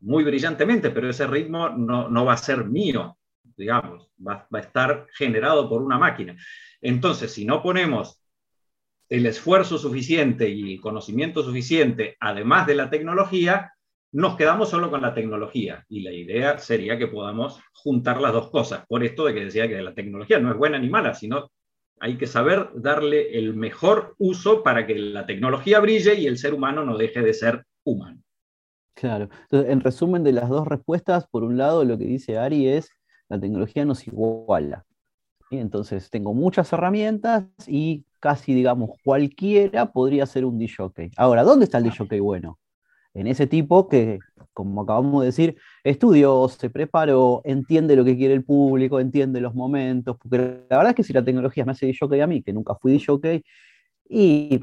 muy 0.00 0.24
brillantemente, 0.24 0.90
pero 0.90 1.08
ese 1.08 1.26
ritmo 1.26 1.68
no, 1.68 2.24
va 2.24 2.32
a 2.32 2.36
ser 2.36 2.64
mío, 2.64 3.16
digamos, 3.56 4.08
va, 4.18 4.48
va 4.52 4.58
a 4.58 4.62
estar 4.62 5.06
generado 5.14 5.68
por 5.68 5.82
una 5.82 5.98
máquina. 5.98 6.36
Entonces, 6.80 7.32
si 7.32 7.44
no 7.44 7.62
ponemos 7.62 8.20
el 9.12 9.26
esfuerzo 9.26 9.76
suficiente 9.76 10.48
y 10.48 10.72
el 10.74 10.80
conocimiento 10.80 11.42
suficiente, 11.42 12.16
además 12.18 12.66
de 12.66 12.74
la 12.74 12.88
tecnología, 12.88 13.72
nos 14.12 14.36
quedamos 14.36 14.68
solo 14.68 14.90
con 14.90 15.00
la 15.00 15.14
tecnología 15.14 15.84
y 15.88 16.02
la 16.02 16.12
idea 16.12 16.58
sería 16.58 16.98
que 16.98 17.06
podamos 17.06 17.60
juntar 17.72 18.20
las 18.20 18.32
dos 18.32 18.50
cosas. 18.50 18.84
Por 18.86 19.02
esto 19.02 19.24
de 19.24 19.34
que 19.34 19.44
decía 19.46 19.66
que 19.66 19.80
la 19.80 19.94
tecnología 19.94 20.38
no 20.38 20.50
es 20.50 20.58
buena 20.58 20.78
ni 20.78 20.90
mala, 20.90 21.14
sino 21.14 21.50
hay 21.98 22.18
que 22.18 22.26
saber 22.26 22.68
darle 22.74 23.38
el 23.38 23.54
mejor 23.54 24.14
uso 24.18 24.62
para 24.62 24.86
que 24.86 24.96
la 24.96 25.24
tecnología 25.24 25.80
brille 25.80 26.14
y 26.14 26.26
el 26.26 26.36
ser 26.36 26.52
humano 26.52 26.84
no 26.84 26.98
deje 26.98 27.22
de 27.22 27.32
ser 27.32 27.64
humano. 27.84 28.20
Claro. 28.94 29.30
Entonces, 29.44 29.70
en 29.70 29.80
resumen 29.80 30.22
de 30.22 30.32
las 30.32 30.48
dos 30.50 30.68
respuestas, 30.68 31.26
por 31.26 31.42
un 31.42 31.56
lado 31.56 31.84
lo 31.84 31.96
que 31.96 32.04
dice 32.04 32.36
Ari 32.36 32.68
es, 32.68 32.90
la 33.28 33.40
tecnología 33.40 33.84
nos 33.86 34.06
iguala. 34.06 34.84
Entonces, 35.50 36.10
tengo 36.10 36.34
muchas 36.34 36.72
herramientas 36.72 37.44
y 37.66 38.04
casi, 38.20 38.52
digamos, 38.52 38.90
cualquiera 39.04 39.92
podría 39.92 40.26
ser 40.26 40.44
un 40.44 40.58
DJ. 40.58 41.12
Ahora, 41.16 41.44
¿dónde 41.44 41.64
está 41.64 41.78
el 41.78 41.84
DJ 41.84 42.20
bueno? 42.20 42.58
En 43.14 43.26
ese 43.26 43.46
tipo 43.46 43.88
que, 43.88 44.18
como 44.52 44.82
acabamos 44.82 45.22
de 45.22 45.26
decir, 45.26 45.56
estudió, 45.84 46.48
se 46.48 46.70
preparó, 46.70 47.42
entiende 47.44 47.96
lo 47.96 48.04
que 48.04 48.16
quiere 48.16 48.34
el 48.34 48.44
público, 48.44 49.00
entiende 49.00 49.40
los 49.40 49.54
momentos, 49.54 50.16
porque 50.18 50.64
la 50.70 50.78
verdad 50.78 50.90
es 50.90 50.96
que 50.96 51.04
si 51.04 51.12
la 51.12 51.24
tecnología 51.24 51.64
me 51.64 51.72
hace 51.72 51.86
DJ 51.86 52.22
a 52.22 52.26
mí, 52.26 52.42
que 52.42 52.52
nunca 52.52 52.74
fui 52.76 52.92
DJ, 52.92 53.42
y 54.08 54.60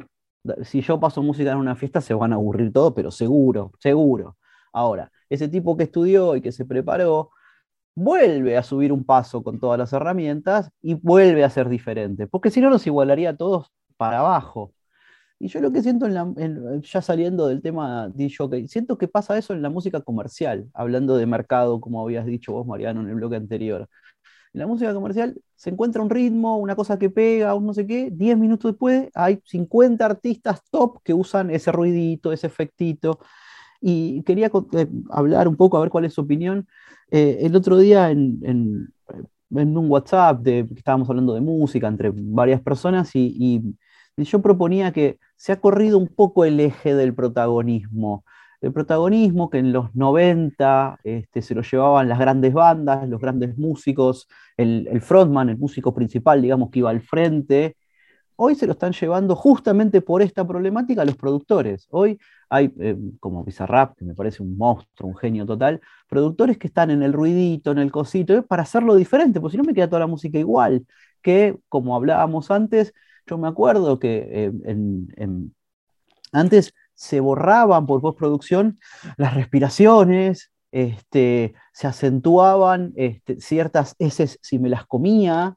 si 0.63 0.81
yo 0.81 0.99
paso 0.99 1.21
música 1.21 1.51
en 1.51 1.57
una 1.57 1.75
fiesta 1.75 2.01
se 2.01 2.13
van 2.13 2.33
a 2.33 2.35
aburrir 2.35 2.71
todo, 2.71 2.93
pero 2.93 3.11
seguro, 3.11 3.71
seguro. 3.79 4.37
Ahora, 4.73 5.11
ese 5.29 5.47
tipo 5.47 5.75
que 5.77 5.83
estudió 5.83 6.35
y 6.35 6.41
que 6.41 6.51
se 6.51 6.65
preparó, 6.65 7.31
vuelve 7.95 8.57
a 8.57 8.63
subir 8.63 8.91
un 8.93 9.03
paso 9.03 9.43
con 9.43 9.59
todas 9.59 9.77
las 9.77 9.93
herramientas 9.93 10.71
y 10.81 10.93
vuelve 10.95 11.43
a 11.43 11.49
ser 11.49 11.69
diferente, 11.69 12.27
porque 12.27 12.51
si 12.51 12.61
no 12.61 12.69
nos 12.69 12.87
igualaría 12.87 13.31
a 13.31 13.37
todos 13.37 13.71
para 13.97 14.19
abajo. 14.19 14.73
Y 15.41 15.47
yo 15.47 15.61
lo 15.61 15.71
que 15.71 15.81
siento, 15.81 16.05
en 16.05 16.81
ya 16.81 17.01
saliendo 17.01 17.47
del 17.47 17.61
tema 17.61 18.09
DJ, 18.09 18.67
siento 18.67 18.97
que 18.97 19.07
pasa 19.07 19.37
eso 19.37 19.53
en 19.53 19.61
la 19.61 19.69
música 19.69 20.01
comercial, 20.01 20.67
hablando 20.73 21.15
de 21.15 21.25
mercado, 21.25 21.79
como 21.79 22.01
habías 22.01 22.25
dicho 22.25 22.51
vos, 22.51 22.67
Mariano, 22.67 23.01
en 23.01 23.07
el 23.07 23.15
bloque 23.15 23.37
anterior. 23.37 23.87
En 24.53 24.59
la 24.59 24.67
música 24.67 24.93
comercial 24.93 25.39
se 25.55 25.69
encuentra 25.69 26.01
un 26.01 26.09
ritmo, 26.09 26.57
una 26.57 26.75
cosa 26.75 26.99
que 26.99 27.09
pega, 27.09 27.55
un 27.55 27.67
no 27.67 27.73
sé 27.73 27.87
qué, 27.87 28.09
10 28.11 28.37
minutos 28.37 28.71
después 28.71 29.09
hay 29.13 29.39
50 29.45 30.05
artistas 30.05 30.61
top 30.69 31.01
que 31.03 31.13
usan 31.13 31.51
ese 31.51 31.71
ruidito, 31.71 32.33
ese 32.33 32.47
efectito. 32.47 33.19
Y 33.79 34.23
quería 34.23 34.51
eh, 34.73 34.87
hablar 35.09 35.47
un 35.47 35.55
poco, 35.55 35.77
a 35.77 35.81
ver 35.81 35.89
cuál 35.89 36.03
es 36.03 36.13
su 36.13 36.21
opinión. 36.21 36.67
Eh, 37.11 37.37
el 37.41 37.55
otro 37.55 37.77
día 37.77 38.11
en, 38.11 38.39
en, 38.43 39.77
un 39.77 39.89
WhatsApp 39.89 40.41
de, 40.41 40.67
estábamos 40.75 41.09
hablando 41.09 41.33
de 41.33 41.41
música 41.41 41.87
entre 41.87 42.11
varias 42.13 42.61
personas 42.61 43.11
y 43.15 43.63
yo 44.17 44.41
proponía 44.41 44.91
que 44.91 45.17
se 45.39 45.53
ha 45.53 45.61
corrido 45.61 45.97
un 45.97 46.09
poco 46.09 46.43
el 46.43 46.59
eje 46.59 46.93
del 46.95 47.15
protagonismo. 47.15 48.25
El 48.59 48.73
protagonismo 48.73 49.49
que 49.49 49.59
en 49.59 49.71
los 49.71 49.95
90 49.95 50.99
este, 51.05 51.41
se 51.41 51.55
lo 51.55 51.61
llevaban 51.61 52.09
las 52.09 52.19
grandes 52.19 52.53
bandas, 52.53 53.07
los 53.07 53.21
grandes 53.21 53.57
músicos, 53.57 54.27
el, 54.57 55.01
frontman, 55.01 55.47
el 55.47 55.57
músico 55.57 55.93
principal, 55.93 56.41
digamos, 56.41 56.69
que 56.69 56.79
iba 56.79 56.89
al 56.89 56.99
frente. 56.99 57.77
Hoy 58.35 58.55
se 58.55 58.67
lo 58.67 58.73
están 58.73 58.91
llevando 58.91 59.33
justamente 59.33 60.01
por 60.01 60.21
esta 60.21 60.45
problemática 60.45 61.05
los 61.05 61.15
productores. 61.15 61.87
Hoy 61.91 62.19
hay, 62.49 62.73
eh, 62.79 62.97
como 63.21 63.45
Bizarrap, 63.45 63.95
que 63.97 64.03
me 64.03 64.15
parece 64.15 64.43
un 64.43 64.57
monstruo, 64.57 65.07
un 65.07 65.15
genio 65.15 65.45
total, 65.45 65.79
productores 66.09 66.57
que 66.57 66.67
están 66.67 66.91
en 66.91 67.01
el 67.01 67.13
ruidito, 67.13 67.71
en 67.71 67.77
el 67.77 67.93
cosito, 67.93 68.45
para 68.45 68.63
hacerlo 68.63 68.95
diferente, 68.95 69.39
porque 69.39 69.53
si 69.53 69.57
no 69.57 69.63
me 69.63 69.73
queda 69.73 69.87
toda 69.87 70.01
la 70.01 70.07
música 70.07 70.37
igual, 70.37 70.85
que 71.21 71.57
como 71.69 71.95
hablábamos 71.95 72.51
antes, 72.51 72.93
yo 73.29 73.37
me 73.37 73.47
acuerdo 73.47 73.99
que 73.99 74.27
eh, 74.31 74.51
antes 76.31 76.73
se 76.93 77.19
borraban 77.19 77.85
por 77.85 78.01
postproducción 78.01 78.79
las 79.17 79.35
respiraciones, 79.35 80.51
este, 80.71 81.53
se 81.73 81.87
acentuaban 81.87 82.93
este, 82.95 83.39
ciertas 83.39 83.95
heces 83.99 84.39
si 84.41 84.59
me 84.59 84.69
las 84.69 84.85
comía, 84.85 85.55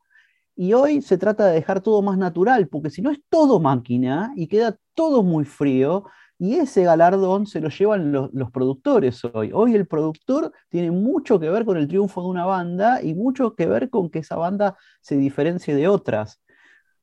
Y 0.54 0.74
hoy 0.74 1.00
se 1.00 1.16
trata 1.18 1.46
de 1.46 1.54
dejar 1.54 1.80
todo 1.80 2.02
más 2.02 2.18
natural, 2.18 2.68
porque 2.68 2.90
si 2.90 3.02
no 3.02 3.10
es 3.10 3.18
todo 3.30 3.58
máquina 3.58 4.32
y 4.36 4.48
queda 4.48 4.76
todo 4.94 5.22
muy 5.22 5.44
frío, 5.44 6.04
y 6.38 6.56
ese 6.56 6.84
galardón 6.84 7.46
se 7.46 7.60
lo 7.60 7.68
llevan 7.70 8.12
los, 8.12 8.32
los, 8.34 8.50
productores 8.50 9.24
hoy. 9.32 9.50
Hoy 9.54 9.74
el 9.74 9.86
productor 9.86 10.52
tiene 10.68 10.90
mucho 10.90 11.38
que 11.40 11.48
ver 11.48 11.64
con 11.64 11.76
el 11.76 11.88
triunfo 11.88 12.20
de 12.22 12.28
una 12.28 12.44
banda 12.44 13.00
y 13.02 13.14
mucho 13.14 13.54
que 13.54 13.66
ver 13.66 13.90
con 13.90 14.10
que 14.10 14.18
esa 14.20 14.36
banda 14.36 14.76
se 15.00 15.16
diferencie 15.16 15.74
de 15.74 15.88
otras. 15.88 16.41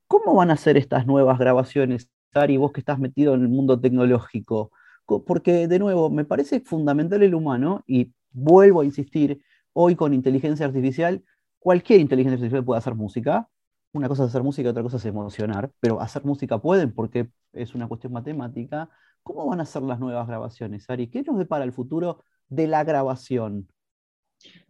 ¿Cómo 0.09 0.33
van 0.33 0.49
a 0.49 0.57
ser 0.57 0.75
estas 0.75 1.05
nuevas 1.05 1.37
grabaciones, 1.37 2.09
Sari, 2.33 2.57
vos 2.57 2.71
que 2.71 2.79
estás 2.79 2.97
metido 2.97 3.35
en 3.35 3.43
el 3.43 3.47
mundo 3.47 3.79
tecnológico? 3.79 4.71
Porque, 5.05 5.67
de 5.67 5.77
nuevo, 5.77 6.09
me 6.09 6.25
parece 6.25 6.61
fundamental 6.61 7.21
el 7.21 7.35
humano 7.35 7.83
y 7.85 8.11
vuelvo 8.31 8.81
a 8.81 8.85
insistir, 8.85 9.39
hoy 9.71 9.95
con 9.95 10.15
inteligencia 10.15 10.65
artificial, 10.65 11.23
cualquier 11.59 11.99
inteligencia 11.99 12.37
artificial 12.37 12.65
puede 12.65 12.79
hacer 12.79 12.95
música. 12.95 13.49
Una 13.91 14.07
cosa 14.07 14.23
es 14.23 14.29
hacer 14.29 14.41
música, 14.41 14.71
otra 14.71 14.81
cosa 14.81 14.97
es 14.97 15.05
emocionar, 15.05 15.71
pero 15.79 16.01
hacer 16.01 16.25
música 16.25 16.57
pueden 16.57 16.91
porque 16.91 17.29
es 17.53 17.75
una 17.75 17.87
cuestión 17.87 18.11
matemática. 18.11 18.89
¿Cómo 19.21 19.45
van 19.45 19.61
a 19.61 19.65
ser 19.65 19.83
las 19.83 19.99
nuevas 19.99 20.27
grabaciones, 20.27 20.89
Ari? 20.89 21.11
¿Qué 21.11 21.21
nos 21.21 21.37
depara 21.37 21.65
el 21.65 21.71
futuro 21.71 22.23
de 22.47 22.65
la 22.65 22.83
grabación? 22.83 23.67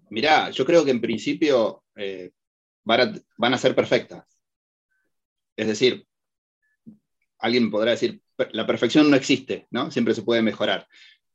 Mirá, 0.10 0.50
yo 0.50 0.66
creo 0.66 0.84
que 0.84 0.92
en 0.92 1.00
principio 1.00 1.84
eh, 1.96 2.32
van, 2.84 3.54
a, 3.54 3.58
ser 3.58 3.74
perfectas. 3.74 4.39
Es 5.60 5.68
decir, 5.68 6.06
alguien 7.38 7.70
podrá 7.70 7.92
decir, 7.92 8.22
la 8.52 8.66
perfección 8.66 9.10
no 9.10 9.18
existe, 9.18 9.68
¿no? 9.72 9.92
Siempre 9.92 10.14
se 10.14 10.22
puede 10.22 10.42
mejorar. 10.42 10.88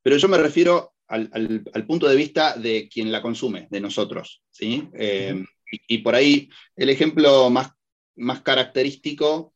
Pero 0.02 0.16
yo 0.16 0.28
me 0.28 0.38
refiero 0.38 0.94
al, 1.08 1.86
punto 1.86 2.08
de 2.08 2.16
vista 2.16 2.56
de 2.56 2.88
quien 2.88 3.12
la 3.12 3.20
consume, 3.20 3.68
de 3.70 3.80
nosotros. 3.82 4.42
¿sí? 4.50 4.88
Eh, 4.94 5.44
y, 5.88 5.98
por 5.98 6.14
ahí 6.14 6.48
el 6.74 6.88
ejemplo 6.88 7.50
más, 7.50 7.68
más 8.16 8.40
característico 8.40 9.54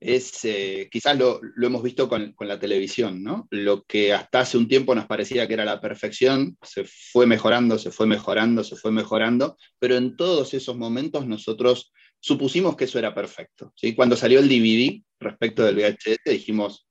es, 0.00 0.44
eh, 0.44 0.88
quizás 0.90 1.16
lo, 1.16 1.40
hemos 1.62 1.82
visto 1.84 2.08
con, 2.08 2.34
la 2.40 2.58
televisión, 2.58 3.22
¿no? 3.22 3.46
Lo 3.50 3.84
que 3.84 4.12
hasta 4.12 4.40
hace 4.40 4.58
un 4.58 4.66
tiempo 4.66 4.92
nos 4.96 5.06
parecía 5.06 5.46
que 5.46 5.54
era 5.54 5.64
la 5.64 5.80
perfección, 5.80 6.56
se 6.62 6.84
fue 6.84 7.26
mejorando, 7.26 7.78
se 7.78 7.92
fue 7.92 8.08
mejorando, 8.08 8.64
se 8.64 8.74
fue 8.74 8.90
mejorando, 8.90 9.56
pero 9.78 9.96
en 9.96 10.16
todos 10.16 10.52
esos 10.54 10.76
momentos 10.76 11.28
nosotros 11.28 11.92
supusimos 12.20 12.76
que 12.76 12.84
eso 12.84 12.98
era 12.98 13.14
perfecto. 13.14 13.72
¿sí? 13.74 13.94
Cuando 13.94 14.16
salió 14.16 14.38
el 14.38 14.48
DVD 14.48 15.02
respecto 15.18 15.64
del 15.64 15.76
VHS, 15.76 16.18
dijimos, 16.24 16.86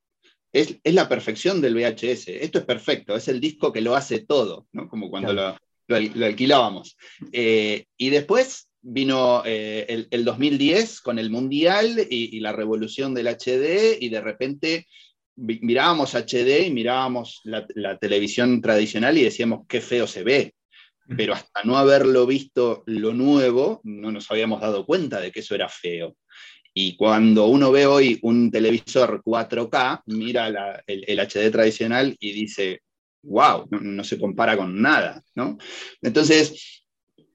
es, 0.51 0.80
la 0.84 1.07
perfección 1.07 1.61
del 1.61 1.75
VHS. 1.75 2.30
Esto 2.30 2.59
es 2.59 2.65
perfecto, 2.65 3.15
es 3.15 3.27
el 3.27 3.39
disco 3.39 3.71
que 3.71 3.82
lo 3.82 3.95
hace 3.95 4.19
todo, 4.19 4.67
¿no? 4.71 4.89
como 4.89 5.09
cuando 5.09 5.34
lo, 5.34 5.55
alquilábamos. 5.88 6.97
Eh, 7.32 7.86
y 7.97 8.09
después 8.09 8.69
vino 8.82 9.43
eh, 9.45 10.07
el, 10.09 10.25
2010 10.25 11.01
con 11.01 11.19
el 11.19 11.30
Mundial 11.30 12.07
y, 12.09 12.39
la 12.39 12.53
revolución 12.53 13.13
del 13.13 13.27
HD 13.27 13.97
y 13.99 14.09
de 14.09 14.21
repente 14.21 14.88
mirábamos 15.36 16.15
HD 16.15 16.65
y 16.67 16.71
mirábamos 16.71 17.41
la, 17.43 17.65
la, 17.75 17.97
televisión 17.97 18.61
tradicional 18.61 19.17
y 19.17 19.23
decíamos, 19.23 19.65
qué 19.67 19.82
feo 19.82 20.05
se 20.05 20.23
ve. 20.23 20.53
Pero 21.18 21.34
hasta 21.34 21.64
no 21.64 21.78
haberlo 21.78 22.26
visto 22.26 22.84
lo 22.86 23.14
nuevo, 23.14 23.82
no 23.84 24.12
nos 24.12 24.30
habíamos 24.30 24.62
dado 24.62 24.86
cuenta 24.86 25.20
de 25.20 25.32
que 25.32 25.39
eso 25.39 25.55
era 25.55 25.68
feo. 25.68 26.16
Y 26.74 26.95
cuando 26.95 27.47
uno 27.47 27.72
ve 27.72 27.86
hoy 27.86 28.20
un 28.22 28.51
televisor 28.51 29.22
4K, 29.24 30.03
mira 30.05 30.84
el, 30.88 31.20
HD 31.20 31.51
tradicional 31.51 32.16
y 32.20 32.32
dice, 32.32 32.82
wow, 33.24 33.68
no, 33.72 34.03
se 34.03 34.20
compara 34.20 34.55
con 34.55 34.82
nada, 34.82 35.24
¿no? 35.36 35.57
Entonces, 36.01 36.86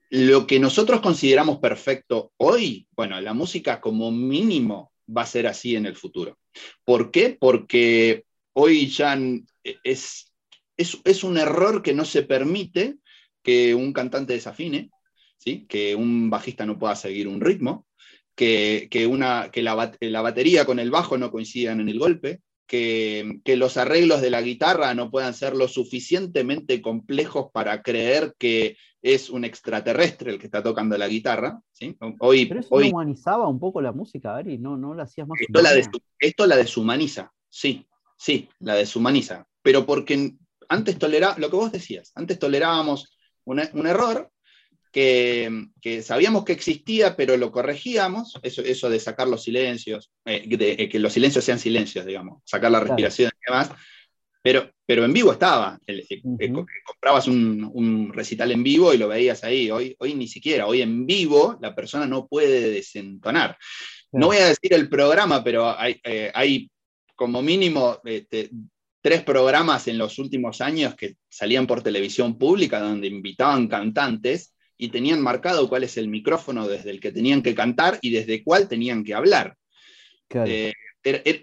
lo 0.09 0.47
que 0.47 0.59
nosotros 0.59 1.01
consideramos 1.01 1.59
perfecto 1.59 2.31
hoy, 2.37 2.87
bueno, 2.95 3.19
la 3.19 3.33
música 3.33 3.81
como 3.81 4.11
mínimo 4.11 4.91
va 5.15 5.23
a 5.23 5.27
ser 5.27 5.47
así 5.47 5.75
en 5.75 5.85
el 5.85 5.95
futuro. 5.95 6.37
¿Por 6.83 7.11
qué? 7.11 7.37
Porque 7.39 8.23
hoy 8.53 8.87
ya 8.87 9.19
es, 9.83 10.33
es, 10.77 11.01
es 11.03 11.23
un 11.23 11.37
error 11.37 11.83
que 11.83 11.93
no 11.93 12.05
se 12.05 12.23
permite 12.23 12.95
que 13.45 13.75
un 13.75 13.93
cantante 13.93 14.33
desafine, 14.33 14.89
¿sí? 15.37 15.67
que 15.69 15.95
un 15.95 16.31
bajista 16.31 16.65
no 16.65 16.79
pueda 16.79 16.95
seguir 16.95 17.27
un 17.27 17.39
ritmo, 17.39 17.85
que, 18.35 19.07
una, 19.09 19.49
que 19.51 19.61
la, 19.61 19.75
batería 19.75 20.65
con 20.65 20.79
el 20.79 20.89
bajo 20.89 21.17
no 21.17 21.31
coincidan 21.31 21.79
en 21.79 21.87
el 21.87 21.99
golpe, 21.99 22.41
que, 22.65 23.39
los 23.45 23.77
arreglos 23.77 24.21
de 24.21 24.31
la 24.31 24.41
guitarra 24.41 24.95
no 24.95 25.11
puedan 25.11 25.35
ser 25.35 25.55
lo 25.55 25.67
suficientemente 25.67 26.81
complejos 26.81 27.51
para 27.53 27.83
creer 27.83 28.33
que 28.39 28.77
es 29.03 29.29
un 29.29 29.45
extraterrestre 29.45 30.31
el 30.31 30.39
que 30.39 30.47
está 30.47 30.63
tocando 30.63 30.97
la 30.97 31.07
guitarra. 31.07 31.61
¿sí? 31.71 31.95
Hoy, 32.19 32.47
Pero 32.47 32.61
eso 32.61 32.75
humanizaba 32.75 33.47
un 33.47 33.59
poco 33.59 33.79
la 33.79 33.91
música, 33.91 34.35
Ari, 34.35 34.57
no, 34.57 34.75
no 34.75 34.95
la 34.95 35.03
hacías 35.03 35.27
más. 35.27 35.39
Esto 35.39 35.61
la, 35.61 35.69
esto 36.17 36.47
la 36.47 36.57
deshumaniza, 36.57 37.31
sí, 37.47 37.85
sí, 38.17 38.49
la 38.59 38.73
deshumaniza. 38.73 39.47
Pero 39.61 39.85
porque 39.85 40.33
antes 40.67 40.97
tolerábamos, 40.97 41.39
lo 41.39 41.49
que 41.51 41.55
vos 41.55 41.71
decías, 41.71 42.11
antes 42.15 42.39
tolerábamos 42.39 43.14
un 43.45 43.87
error 43.87 44.31
que, 44.95 46.01
sabíamos 46.03 46.45
que 46.45 46.53
existía, 46.53 47.17
pero 47.17 47.35
lo 47.35 47.51
corregíamos, 47.51 48.39
eso, 48.43 48.61
eso 48.61 48.89
de 48.89 48.99
sacar 49.01 49.27
los 49.27 49.43
silencios, 49.43 50.09
eh, 50.23 50.45
de, 50.47 50.71
eh, 50.71 50.89
que 50.89 50.99
los 50.99 51.11
silencios 51.11 51.43
sean 51.43 51.59
silencios, 51.59 52.05
digamos, 52.05 52.41
sacar 52.45 52.71
la 52.71 52.79
respiración 52.79 53.29
y 53.35 53.51
demás, 53.51 53.71
pero, 54.41 54.71
pero 54.85 55.03
en 55.03 55.11
vivo 55.11 55.33
estaba. 55.33 55.77
Eh, 55.85 56.07
comprabas 56.85 57.27
un, 57.27 58.11
recital 58.13 58.51
en 58.51 58.63
vivo 58.63 58.93
y 58.93 58.97
lo 58.97 59.09
veías 59.09 59.43
ahí. 59.43 59.69
Hoy, 59.69 59.95
hoy 59.99 60.13
ni 60.13 60.27
siquiera, 60.27 60.67
hoy 60.67 60.81
en 60.81 61.05
vivo 61.05 61.57
la 61.59 61.75
persona 61.75 62.05
no 62.05 62.27
puede 62.27 62.69
desentonar. 62.69 63.57
No 64.13 64.27
voy 64.27 64.37
a 64.37 64.47
decir 64.47 64.71
el 64.73 64.87
programa, 64.87 65.43
pero 65.43 65.77
hay, 65.77 65.99
hay 66.33 66.69
como 67.15 67.41
mínimo 67.41 67.99
este, 68.05 68.49
tres 69.05 69.21
programas 69.21 69.87
en 69.87 69.99
los 69.99 70.17
últimos 70.17 70.61
años 70.61 70.95
que 70.95 71.17
salían 71.29 71.67
por 71.67 71.83
televisión 71.83 72.39
pública 72.39 72.79
donde 72.79 73.05
invitaban 73.05 73.67
cantantes 73.67 74.55
y 74.79 74.87
tenían 74.89 75.21
marcado 75.21 75.69
cuál 75.69 75.83
es 75.83 75.97
el 75.97 76.07
micrófono 76.07 76.67
desde 76.67 76.89
el 76.89 76.99
que 76.99 77.11
tenían 77.11 77.43
que 77.43 77.53
cantar 77.53 77.99
y 78.01 78.09
desde 78.09 78.43
cuál 78.43 78.67
tenían 78.67 79.03
que 79.03 79.13
hablar. 79.13 79.57
Eh, 80.33 80.73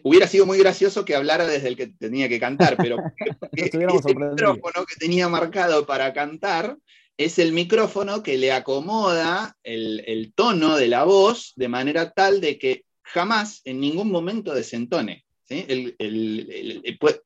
hubiera 0.02 0.26
sido 0.26 0.44
muy 0.44 0.58
gracioso 0.58 1.04
que 1.04 1.14
hablara 1.14 1.46
desde 1.46 1.68
el 1.68 1.76
que 1.76 1.86
tenía 1.86 2.28
que 2.28 2.40
cantar, 2.40 2.76
pero 2.76 2.96
el 3.52 3.78
micrófono 3.78 4.84
que 4.84 4.96
tenía 4.98 5.28
marcado 5.28 5.86
para 5.86 6.12
cantar 6.12 6.76
es 7.16 7.38
el 7.38 7.52
micrófono 7.52 8.24
que 8.24 8.38
le 8.38 8.50
acomoda 8.50 9.56
el, 9.62 10.32
tono 10.34 10.76
de 10.76 10.88
la 10.88 11.04
voz 11.04 11.52
de 11.54 11.68
manera 11.68 12.10
tal 12.10 12.40
de 12.40 12.58
que 12.58 12.86
jamás 13.02 13.60
en 13.64 13.78
ningún 13.78 14.10
momento 14.10 14.52
desentone. 14.52 15.24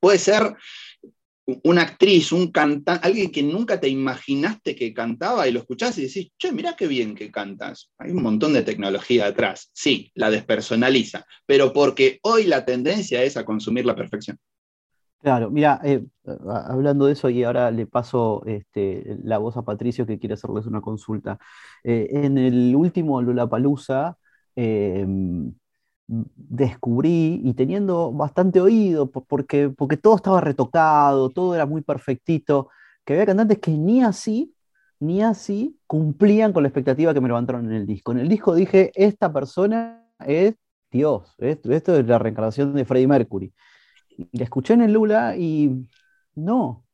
Puede 0.00 0.18
ser 0.18 0.56
una 1.62 1.82
actriz, 1.82 2.32
un 2.32 2.50
cantante, 2.50 3.06
alguien 3.06 3.30
que 3.30 3.42
nunca 3.42 3.78
te 3.78 3.88
imaginaste 3.88 4.74
que 4.74 4.92
cantaba 4.92 5.46
y 5.46 5.52
lo 5.52 5.60
escuchás 5.60 5.96
y 5.98 6.02
decís, 6.02 6.32
che, 6.36 6.52
mirá 6.52 6.74
qué 6.74 6.88
bien 6.88 7.14
que 7.14 7.30
cantas. 7.30 7.90
Hay 7.98 8.10
un 8.10 8.22
montón 8.22 8.52
de 8.52 8.62
tecnología 8.62 9.26
atrás. 9.26 9.70
Sí, 9.72 10.10
la 10.14 10.30
despersonaliza, 10.30 11.24
pero 11.46 11.72
porque 11.72 12.18
hoy 12.22 12.44
la 12.44 12.64
tendencia 12.64 13.22
es 13.22 13.36
a 13.36 13.44
consumir 13.44 13.86
la 13.86 13.94
perfección. 13.94 14.38
Claro, 15.20 15.50
mira, 15.50 15.80
eh, 15.84 16.04
hablando 16.48 17.06
de 17.06 17.12
eso 17.12 17.30
y 17.30 17.42
ahora 17.42 17.70
le 17.70 17.86
paso 17.86 18.44
este, 18.46 19.16
la 19.22 19.38
voz 19.38 19.56
a 19.56 19.64
Patricio 19.64 20.06
que 20.06 20.18
quiere 20.18 20.34
hacerles 20.34 20.66
una 20.66 20.80
consulta. 20.80 21.38
Eh, 21.82 22.08
en 22.10 22.38
el 22.38 22.74
último 22.76 23.22
Lollapalooza, 23.22 24.18
eh, 24.54 25.06
descubrí 26.08 27.40
y 27.44 27.54
teniendo 27.54 28.12
bastante 28.12 28.60
oído, 28.60 29.10
porque, 29.10 29.70
porque 29.70 29.96
todo 29.96 30.16
estaba 30.16 30.40
retocado, 30.40 31.30
todo 31.30 31.54
era 31.54 31.66
muy 31.66 31.82
perfectito, 31.82 32.68
que 33.04 33.14
había 33.14 33.26
cantantes 33.26 33.58
que 33.58 33.72
ni 33.72 34.02
así, 34.02 34.54
ni 35.00 35.22
así 35.22 35.78
cumplían 35.86 36.52
con 36.52 36.62
la 36.62 36.68
expectativa 36.68 37.12
que 37.12 37.20
me 37.20 37.28
levantaron 37.28 37.66
en 37.66 37.72
el 37.72 37.86
disco. 37.86 38.12
En 38.12 38.18
el 38.18 38.28
disco 38.28 38.54
dije, 38.54 38.92
esta 38.94 39.32
persona 39.32 40.04
es 40.24 40.54
Dios, 40.90 41.34
esto, 41.38 41.72
esto 41.72 41.96
es 41.96 42.06
la 42.06 42.18
reencarnación 42.18 42.74
de 42.74 42.84
Freddie 42.84 43.08
Mercury. 43.08 43.52
Y 44.08 44.38
la 44.38 44.44
escuché 44.44 44.74
en 44.74 44.82
el 44.82 44.92
Lula 44.92 45.36
y 45.36 45.88
no. 46.34 46.84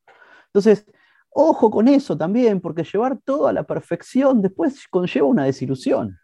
Entonces, 0.46 0.86
ojo 1.30 1.70
con 1.70 1.88
eso 1.88 2.16
también, 2.16 2.60
porque 2.60 2.84
llevar 2.84 3.18
todo 3.24 3.46
a 3.46 3.52
la 3.52 3.62
perfección 3.62 4.42
después 4.42 4.86
conlleva 4.88 5.26
una 5.26 5.44
desilusión 5.44 6.18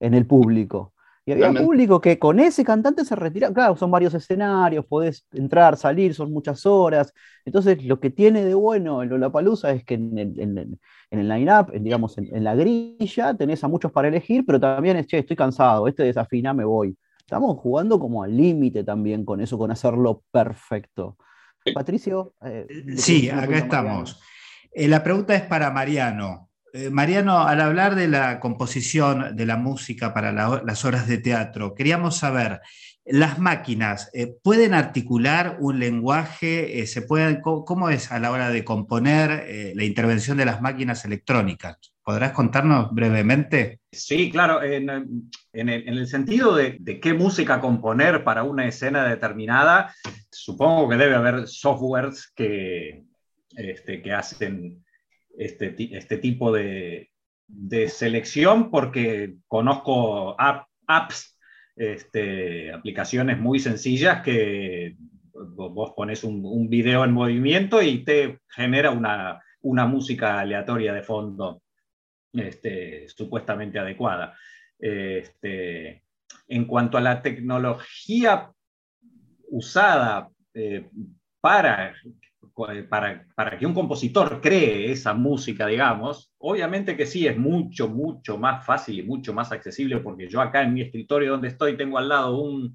en 0.00 0.14
el 0.14 0.26
público. 0.26 0.94
Y 1.26 1.32
había 1.32 1.52
público 1.52 2.00
que 2.00 2.18
con 2.18 2.40
ese 2.40 2.64
cantante 2.64 3.04
se 3.04 3.14
retira. 3.14 3.52
Claro, 3.52 3.76
son 3.76 3.90
varios 3.90 4.14
escenarios, 4.14 4.86
podés 4.86 5.26
entrar, 5.32 5.76
salir, 5.76 6.14
son 6.14 6.32
muchas 6.32 6.64
horas. 6.64 7.12
Entonces, 7.44 7.84
lo 7.84 8.00
que 8.00 8.10
tiene 8.10 8.44
de 8.44 8.54
bueno 8.54 9.02
en 9.02 9.10
Lollapalooza 9.10 9.70
es 9.72 9.84
que 9.84 9.94
en 9.94 10.18
el, 10.18 10.40
en, 10.40 10.78
el 11.10 11.28
line-up, 11.28 11.72
digamos, 11.78 12.16
en, 12.18 12.42
la 12.42 12.54
grilla, 12.54 13.34
tenés 13.34 13.62
a 13.62 13.68
muchos 13.68 13.92
para 13.92 14.08
elegir, 14.08 14.44
pero 14.46 14.58
también 14.58 14.96
es, 14.96 15.06
che, 15.06 15.18
estoy 15.18 15.36
cansado, 15.36 15.86
este 15.88 16.04
desafina, 16.04 16.54
me 16.54 16.64
voy. 16.64 16.96
Estamos 17.18 17.58
jugando 17.58 18.00
como 18.00 18.22
al 18.22 18.36
límite 18.36 18.82
también 18.82 19.24
con 19.24 19.40
eso, 19.40 19.56
con 19.58 19.70
hacerlo 19.70 20.22
perfecto. 20.32 21.16
Patricio. 21.74 22.34
Eh, 22.44 22.66
sí, 22.96 23.28
acá 23.28 23.58
estamos. 23.58 24.20
Eh, 24.72 24.88
la 24.88 25.02
pregunta 25.02 25.34
es 25.34 25.42
para 25.42 25.70
Mariano. 25.70 26.49
Eh, 26.72 26.90
Mariano, 26.90 27.40
al 27.40 27.60
hablar 27.60 27.96
de 27.96 28.06
la 28.06 28.38
composición 28.38 29.34
de 29.34 29.46
la 29.46 29.56
música 29.56 30.14
para 30.14 30.32
las 30.32 30.84
obras 30.84 31.08
de 31.08 31.18
teatro, 31.18 31.74
queríamos 31.74 32.18
saber, 32.18 32.60
¿las 33.04 33.40
máquinas 33.40 34.08
eh, 34.12 34.32
pueden 34.42 34.74
articular 34.74 35.56
un 35.58 35.80
lenguaje? 35.80 36.80
Eh, 36.80 36.86
¿se 36.86 37.02
pueden, 37.02 37.40
¿Cómo 37.40 37.90
es 37.90 38.12
a 38.12 38.20
la 38.20 38.30
hora 38.30 38.50
de 38.50 38.64
componer 38.64 39.74
la 39.74 39.84
intervención 39.84 40.36
de 40.36 40.44
las 40.44 40.60
máquinas 40.60 41.04
electrónicas? 41.04 41.78
¿Podrás 42.04 42.32
contarnos 42.32 42.92
brevemente? 42.92 43.80
Sí, 43.90 44.30
claro, 44.30 44.62
en, 44.62 44.88
el, 45.52 46.06
sentido 46.06 46.54
de, 46.54 47.00
qué 47.00 47.14
música 47.14 47.60
componer 47.60 48.22
para 48.22 48.44
una 48.44 48.66
escena 48.66 49.08
determinada, 49.08 49.92
supongo 50.30 50.88
que 50.88 50.96
debe 50.96 51.16
haber 51.16 51.48
softwares 51.48 52.32
que, 52.34 53.02
este, 53.56 54.02
que 54.02 54.12
hacen 54.12 54.84
este, 55.36 55.74
este 55.96 56.18
tipo 56.18 56.52
de, 56.52 57.08
selección 57.88 58.70
porque 58.70 59.34
conozco 59.48 60.36
apps, 60.38 61.38
este, 61.76 62.72
aplicaciones 62.72 63.38
muy 63.38 63.58
sencillas 63.58 64.22
que 64.22 64.96
vos 65.32 65.92
pones 65.96 66.22
un, 66.24 66.68
video 66.68 67.04
en 67.04 67.12
movimiento 67.12 67.82
y 67.82 68.04
te 68.04 68.40
genera 68.48 68.90
una, 68.90 69.86
música 69.86 70.40
aleatoria 70.40 70.92
de 70.92 71.02
fondo 71.02 71.62
este, 72.32 73.08
supuestamente 73.08 73.78
adecuada. 73.78 74.36
Este, 74.78 76.04
en 76.48 76.64
cuanto 76.64 76.98
a 76.98 77.00
la 77.00 77.22
tecnología 77.22 78.50
usada 79.48 80.28
eh, 80.54 80.88
para 81.40 81.94
para, 82.88 83.26
para, 83.34 83.58
que 83.58 83.66
un 83.66 83.74
compositor 83.74 84.40
cree 84.40 84.90
esa 84.92 85.14
música, 85.14 85.66
digamos, 85.66 86.32
obviamente 86.38 86.96
que 86.96 87.06
sí 87.06 87.26
es 87.26 87.36
mucho, 87.36 87.88
mucho 87.88 88.38
más 88.38 88.64
fácil 88.64 88.98
y 88.98 89.02
mucho 89.02 89.32
más 89.32 89.52
accesible, 89.52 89.98
porque 89.98 90.28
yo 90.28 90.40
acá 90.40 90.62
en 90.62 90.74
mi 90.74 90.82
escritorio 90.82 91.32
donde 91.32 91.48
estoy 91.48 91.76
tengo 91.76 91.98
al 91.98 92.08
lado 92.08 92.40
un, 92.40 92.74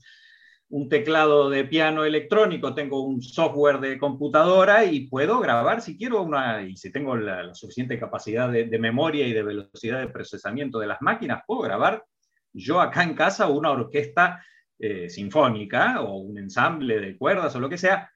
un 0.69 0.89
teclado 0.89 1.49
de 1.49 1.65
piano 1.65 2.05
electrónico, 2.05 2.73
tengo 2.73 3.01
un 3.01 3.21
software 3.21 3.79
de 3.79 3.97
computadora 3.97 4.85
y 4.85 5.07
puedo 5.07 5.39
grabar 5.39 5.81
si 5.81 5.97
quiero 5.97 6.21
una, 6.23 6.63
y 6.63 6.75
si 6.75 6.91
tengo 6.91 7.15
la, 7.15 7.53
suficiente 7.53 7.99
capacidad 7.99 8.51
de, 8.51 8.79
memoria 8.79 9.27
y 9.27 9.33
de 9.33 9.43
velocidad 9.43 9.99
de 9.99 10.09
procesamiento 10.09 10.79
de 10.79 10.87
las 10.87 11.01
máquinas, 11.01 11.43
puedo 11.45 11.61
grabar 11.61 12.03
yo 12.51 12.81
acá 12.81 13.03
en 13.03 13.13
casa 13.13 13.47
una 13.47 13.71
orquesta 13.71 14.43
eh, 14.79 15.09
sinfónica 15.09 16.01
o 16.01 16.17
un 16.17 16.37
ensamble 16.37 16.99
de 16.99 17.17
cuerdas 17.17 17.55
o 17.55 17.59
lo 17.59 17.69
que 17.69 17.77
sea, 17.77 18.09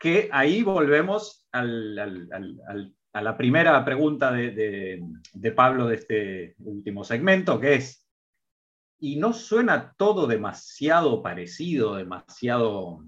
que 0.00 0.30
ahí 0.32 0.62
volvemos 0.62 1.46
a 1.52 1.62
la 1.62 3.36
primera 3.36 3.84
pregunta 3.84 4.32
de, 4.32 5.02
Pablo 5.54 5.88
de 5.88 5.94
este 5.94 6.54
último 6.60 7.04
segmento, 7.04 7.60
que 7.60 7.74
es, 7.74 8.08
¿y 8.98 9.16
no 9.16 9.34
suena 9.34 9.94
todo 9.98 10.26
demasiado 10.26 11.22
parecido, 11.22 11.96
demasiado, 11.96 13.04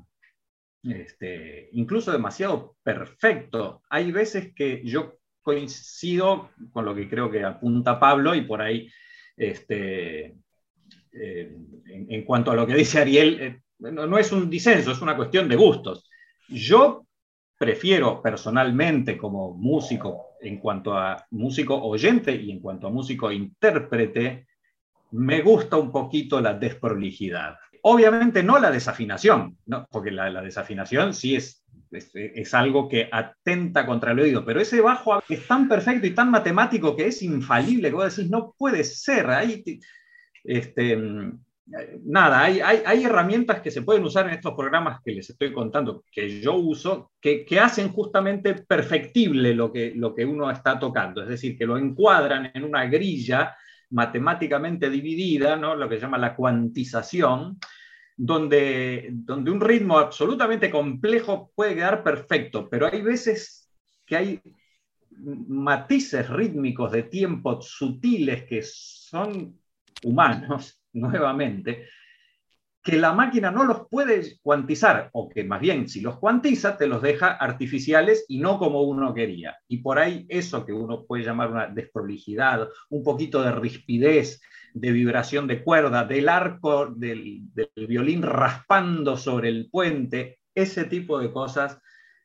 este, 0.83 1.71
incluso 1.73 2.13
demasiado 2.13 2.77
perfecto? 2.83 3.83
Hay 3.89 4.13
veces 4.13 4.55
que 4.55 4.83
yo 4.85 5.17
coincido 5.41 6.51
con 6.73 6.85
lo 6.85 6.95
que 6.95 7.09
creo 7.09 7.31
que 7.31 7.43
apunta 7.43 7.99
Pablo 7.99 8.35
y 8.35 8.43
por 8.43 8.61
ahí, 8.61 8.91
este, 9.35 10.37
eh, 11.11 11.57
en, 11.87 12.25
cuanto 12.27 12.51
a 12.51 12.55
lo 12.55 12.67
que 12.67 12.75
dice 12.75 13.01
Ariel, 13.01 13.41
eh, 13.41 13.63
no 13.79 14.19
es 14.19 14.31
un 14.31 14.51
disenso, 14.51 14.93
es 14.93 15.01
una 15.01 15.17
cuestión 15.17 15.49
de 15.49 15.57
gustos. 15.57 16.07
Yo 16.49 17.07
prefiero 17.59 18.21
personalmente 18.21 19.17
como 19.17 19.55
músico, 19.55 20.37
en 20.41 20.59
cuanto 20.59 20.99
a 20.99 21.25
músico 21.31 21.77
oyente 21.77 22.35
y 22.35 22.51
en 22.51 22.61
cuanto 22.61 22.89
a 22.89 22.91
músico 22.91 23.31
intérprete, 23.31 24.47
me 25.13 25.43
gusta 25.43 25.77
un 25.77 25.93
poquito 25.93 26.41
la 26.41 26.55
desprolijidad. 26.55 27.57
Obviamente 27.83 28.43
no 28.43 28.59
la 28.59 28.71
desafinación, 28.71 29.59
¿no? 29.67 29.87
porque 29.91 30.11
la, 30.11 30.43
desafinación 30.43 31.15
sí 31.15 31.37
es, 31.37 31.65
es, 31.91 32.55
algo 32.55 32.89
que 32.89 33.09
atenta 33.11 33.87
contra 33.87 34.13
el 34.13 34.21
oído, 34.21 34.45
pero 34.45 34.61
ese 34.61 34.81
bajo 34.81 35.23
es 35.29 35.47
tan 35.47 35.69
perfecto 35.69 36.07
y 36.07 36.15
tan 36.15 36.31
matemático 36.31 36.97
que 36.97 37.07
es 37.07 37.23
infalible, 37.23 37.91
que 37.91 37.95
vos 37.95 38.17
decís, 38.17 38.31
no 38.31 38.55
puede 38.57 38.83
ser, 38.85 39.31
ahí, 39.31 39.63
este, 40.45 40.97
nada, 42.05 42.43
hay, 42.43 42.61
hay, 42.61 43.05
herramientas 43.05 43.61
que 43.61 43.71
se 43.71 43.83
pueden 43.83 44.05
usar 44.05 44.27
en 44.27 44.35
estos 44.35 44.55
programas 44.55 45.01
que 45.03 45.13
les 45.13 45.31
estoy 45.31 45.53
contando, 45.53 46.05
que 46.11 46.41
yo 46.41 46.55
uso, 46.55 47.13
que, 47.21 47.47
hacen 47.61 47.89
justamente 47.91 48.55
perfectible 48.55 49.55
lo 49.55 49.73
que, 49.73 49.93
lo 49.95 50.15
que 50.15 50.25
uno 50.25 50.51
está 50.51 50.79
tocando, 50.79 51.23
es 51.23 51.29
decir, 51.29 51.57
que 51.57 51.67
lo 51.67 51.79
encuadran 51.79 52.51
en 52.55 52.65
una 52.65 52.87
grilla 52.87 53.57
matemáticamente 53.91 54.91
dividida, 54.91 55.57
¿no? 55.57 55.75
lo 55.75 55.89
que 55.89 55.97
se 55.97 56.03
llama 56.03 56.19
la 56.19 56.35
cuantización, 56.35 57.59
donde, 58.17 59.09
donde 59.13 59.51
un 59.51 59.61
ritmo 59.61 59.99
absolutamente 59.99 60.71
complejo 60.71 61.53
puede 61.55 61.75
quedar 61.75 62.03
perfecto, 62.03 62.69
pero 62.69 62.87
hay 62.87 63.01
veces 63.03 63.71
que 64.05 64.17
hay 64.17 64.41
matices 65.11 66.29
rítmicos 66.29 66.93
de 66.93 67.05
tiempo 67.05 67.61
sutiles 67.61 68.45
que 68.45 68.63
son 68.63 69.59
humanos 70.05 70.82
nuevamente, 71.13 71.87
que 72.83 72.97
la 72.97 73.13
máquina 73.13 73.51
no 73.51 73.65
los 73.65 73.87
puede 73.89 74.39
cuantizar, 74.43 75.09
o 75.13 75.29
que 75.29 75.45
más 75.45 75.61
bien 75.61 75.89
si 75.89 76.01
los 76.01 76.19
cuantiza, 76.19 76.77
te 76.77 76.89
los 76.89 77.01
deja 77.01 77.29
artificiales 77.29 78.25
y 78.29 78.41
no 78.41 78.59
como 78.59 78.83
uno 78.83 79.15
quería. 79.15 79.57
Y 79.69 79.79
por 79.79 79.99
ahí 79.99 80.27
eso 80.29 80.67
que 80.67 80.73
uno 80.73 81.05
puede 81.05 81.23
llamar 81.23 81.51
una 81.51 81.69
desprolijidad, 81.69 82.69
un 82.91 83.05
poquito 83.05 83.43
de 83.43 83.53
rispidez, 83.53 84.41
de 84.75 84.91
vibración 84.91 85.47
de 85.47 85.63
cuerda, 85.63 86.05
del 86.05 86.29
arco 86.29 86.87
del, 86.87 87.43
violín 87.77 88.23
raspando 88.23 89.17
sobre 89.17 89.49
el 89.49 89.69
puente, 89.71 90.41
ese 90.55 90.85
tipo 90.85 91.21
de 91.21 91.31
cosas 91.31 91.79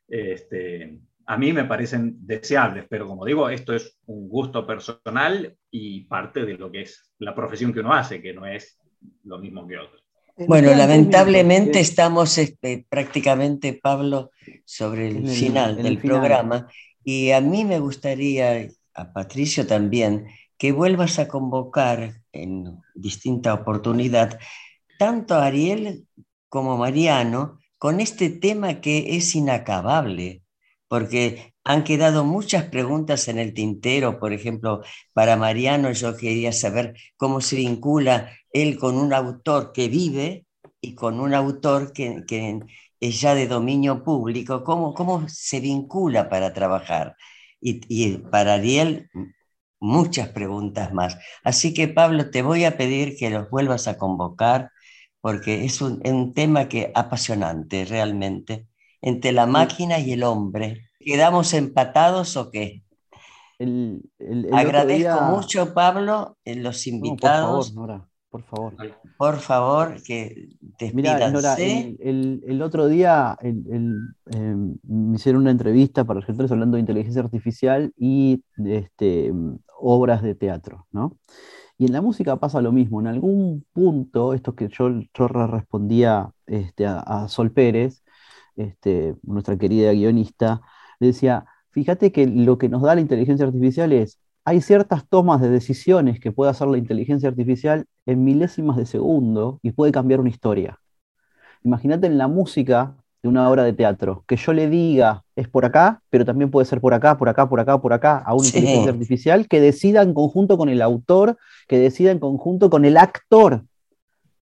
este, 0.08 0.98
a 1.30 1.36
mí 1.36 1.52
me 1.52 1.66
parecen 1.66 2.16
deseables, 2.26 2.86
pero 2.88 3.06
como 3.06 3.26
digo, 3.26 3.50
esto 3.50 3.74
es 3.74 3.98
un 4.06 4.30
gusto 4.30 4.66
personal 4.66 5.54
y 5.70 6.04
parte 6.04 6.46
de 6.46 6.54
lo 6.54 6.72
que 6.72 6.82
es 6.82 7.12
la 7.18 7.34
profesión 7.34 7.70
que 7.70 7.80
uno 7.80 7.92
hace, 7.92 8.22
que 8.22 8.32
no 8.32 8.46
es 8.46 8.78
lo 9.24 9.38
mismo 9.38 9.66
que 9.68 9.76
otro. 9.76 10.00
Bueno, 10.46 10.74
lamentablemente 10.74 11.80
estamos 11.80 12.38
este, 12.38 12.86
prácticamente, 12.88 13.74
Pablo, 13.74 14.30
sobre 14.64 15.08
el, 15.08 15.28
final 15.28 15.82
del 15.82 15.98
programa 15.98 16.66
y 17.04 17.32
a 17.32 17.42
mí 17.42 17.62
me 17.62 17.78
gustaría, 17.78 18.66
a 18.94 19.12
Patricio 19.12 19.66
también, 19.66 20.28
que 20.56 20.72
vuelvas 20.72 21.18
a 21.18 21.28
convocar 21.28 22.22
en 22.32 22.78
distinta 22.94 23.52
oportunidad 23.52 24.38
tanto 24.98 25.34
a 25.34 25.44
Ariel 25.44 26.06
como 26.48 26.78
Mariano 26.78 27.58
con 27.76 28.00
este 28.00 28.30
tema 28.30 28.80
que 28.80 29.16
es 29.16 29.34
inacabable, 29.34 30.42
porque 30.88 31.54
han 31.64 31.84
quedado 31.84 32.24
muchas 32.24 32.64
preguntas 32.64 33.28
en 33.28 33.38
el 33.38 33.54
tintero. 33.54 34.18
Por 34.18 34.32
ejemplo, 34.32 34.82
para 35.12 35.36
Mariano 35.36 35.92
yo 35.92 36.16
quería 36.16 36.52
saber 36.52 36.94
cómo 37.16 37.40
se 37.40 37.56
vincula 37.56 38.30
él 38.52 38.78
con 38.78 38.96
un 38.96 39.12
autor 39.12 39.72
que 39.72 39.88
vive 39.88 40.46
y 40.80 40.94
con 40.94 41.20
un 41.20 41.34
autor 41.34 41.92
que, 41.92 42.24
es 43.00 43.20
ya 43.20 43.34
de 43.34 43.46
dominio 43.46 44.02
público, 44.02 44.64
cómo, 44.64 44.94
cómo 44.94 45.28
se 45.28 45.60
vincula 45.60 46.28
para 46.28 46.52
trabajar. 46.52 47.16
Y, 47.60 48.18
para 48.30 48.54
Ariel, 48.54 49.10
muchas 49.80 50.28
preguntas 50.30 50.92
más. 50.92 51.18
Así 51.44 51.74
que 51.74 51.88
Pablo, 51.88 52.30
te 52.30 52.42
voy 52.42 52.64
a 52.64 52.76
pedir 52.76 53.16
que 53.16 53.30
los 53.30 53.50
vuelvas 53.50 53.88
a 53.88 53.98
convocar 53.98 54.70
porque 55.20 55.64
es 55.64 55.80
un, 55.82 56.00
un 56.04 56.34
tema 56.34 56.68
que 56.68 56.92
apasionante 56.94 57.84
realmente 57.84 58.67
entre 59.00 59.32
la 59.32 59.46
máquina 59.46 59.98
y 59.98 60.12
el 60.12 60.22
hombre. 60.22 60.88
¿Quedamos 61.00 61.54
empatados 61.54 62.36
o 62.36 62.50
qué? 62.50 62.82
Agradezco 64.52 65.20
mucho, 65.22 65.74
Pablo, 65.74 66.36
en 66.44 66.62
los 66.62 66.86
invitados. 66.86 67.72
por 67.72 67.88
favor, 67.88 68.08
por 68.30 68.42
favor. 68.42 68.74
Por 69.16 69.36
favor, 69.38 70.02
que 70.02 70.48
te 70.78 70.92
Mira, 70.92 71.18
el, 71.18 72.62
otro 72.62 72.86
día 72.86 73.36
em, 73.40 74.08
me 74.82 75.16
hicieron 75.16 75.42
una 75.42 75.50
entrevista 75.50 76.04
para 76.04 76.20
escritores 76.20 76.52
hablando 76.52 76.76
de 76.76 76.82
inteligencia 76.82 77.22
artificial 77.22 77.92
y 77.96 78.44
este, 78.64 79.32
obras 79.76 80.22
de 80.22 80.34
teatro, 80.36 80.86
¿no? 80.92 81.16
Y 81.78 81.86
en 81.86 81.92
la 81.92 82.00
música 82.00 82.36
pasa 82.36 82.60
lo 82.60 82.72
mismo. 82.72 83.00
En 83.00 83.06
algún 83.06 83.64
punto, 83.72 84.34
esto 84.34 84.54
que 84.54 84.68
yo, 84.68 84.90
yo 85.14 85.28
respondía 85.28 86.30
este, 86.46 86.86
a 86.86 87.28
Sol 87.28 87.52
Pérez, 87.52 88.02
este, 88.58 89.16
nuestra 89.22 89.56
querida 89.56 89.92
guionista, 89.92 90.60
le 91.00 91.08
decía, 91.08 91.46
fíjate 91.70 92.12
que 92.12 92.26
lo 92.26 92.58
que 92.58 92.68
nos 92.68 92.82
da 92.82 92.94
la 92.94 93.00
inteligencia 93.00 93.46
artificial 93.46 93.92
es, 93.92 94.18
hay 94.44 94.60
ciertas 94.60 95.08
tomas 95.08 95.40
de 95.40 95.50
decisiones 95.50 96.20
que 96.20 96.32
puede 96.32 96.50
hacer 96.50 96.68
la 96.68 96.78
inteligencia 96.78 97.28
artificial 97.28 97.86
en 98.06 98.24
milésimas 98.24 98.76
de 98.76 98.86
segundo 98.86 99.60
y 99.62 99.72
puede 99.72 99.92
cambiar 99.92 100.20
una 100.20 100.30
historia. 100.30 100.78
Imagínate 101.62 102.06
en 102.06 102.18
la 102.18 102.28
música, 102.28 102.96
de 103.22 103.28
una 103.28 103.48
obra 103.50 103.64
de 103.64 103.72
teatro, 103.72 104.24
que 104.26 104.36
yo 104.36 104.52
le 104.52 104.68
diga 104.68 105.24
es 105.34 105.48
por 105.48 105.64
acá, 105.64 106.02
pero 106.08 106.24
también 106.24 106.50
puede 106.50 106.66
ser 106.66 106.80
por 106.80 106.94
acá, 106.94 107.18
por 107.18 107.28
acá, 107.28 107.48
por 107.48 107.60
acá, 107.60 107.80
por 107.80 107.92
acá, 107.92 108.18
a 108.18 108.34
una 108.34 108.46
inteligencia 108.46 108.92
artificial 108.92 109.48
que 109.48 109.60
decida 109.60 110.02
en 110.02 110.14
conjunto 110.14 110.56
con 110.56 110.68
el 110.68 110.82
autor, 110.82 111.36
que 111.66 111.78
decida 111.78 112.10
en 112.12 112.20
conjunto 112.20 112.70
con 112.70 112.84
el 112.84 112.96
actor. 112.96 113.64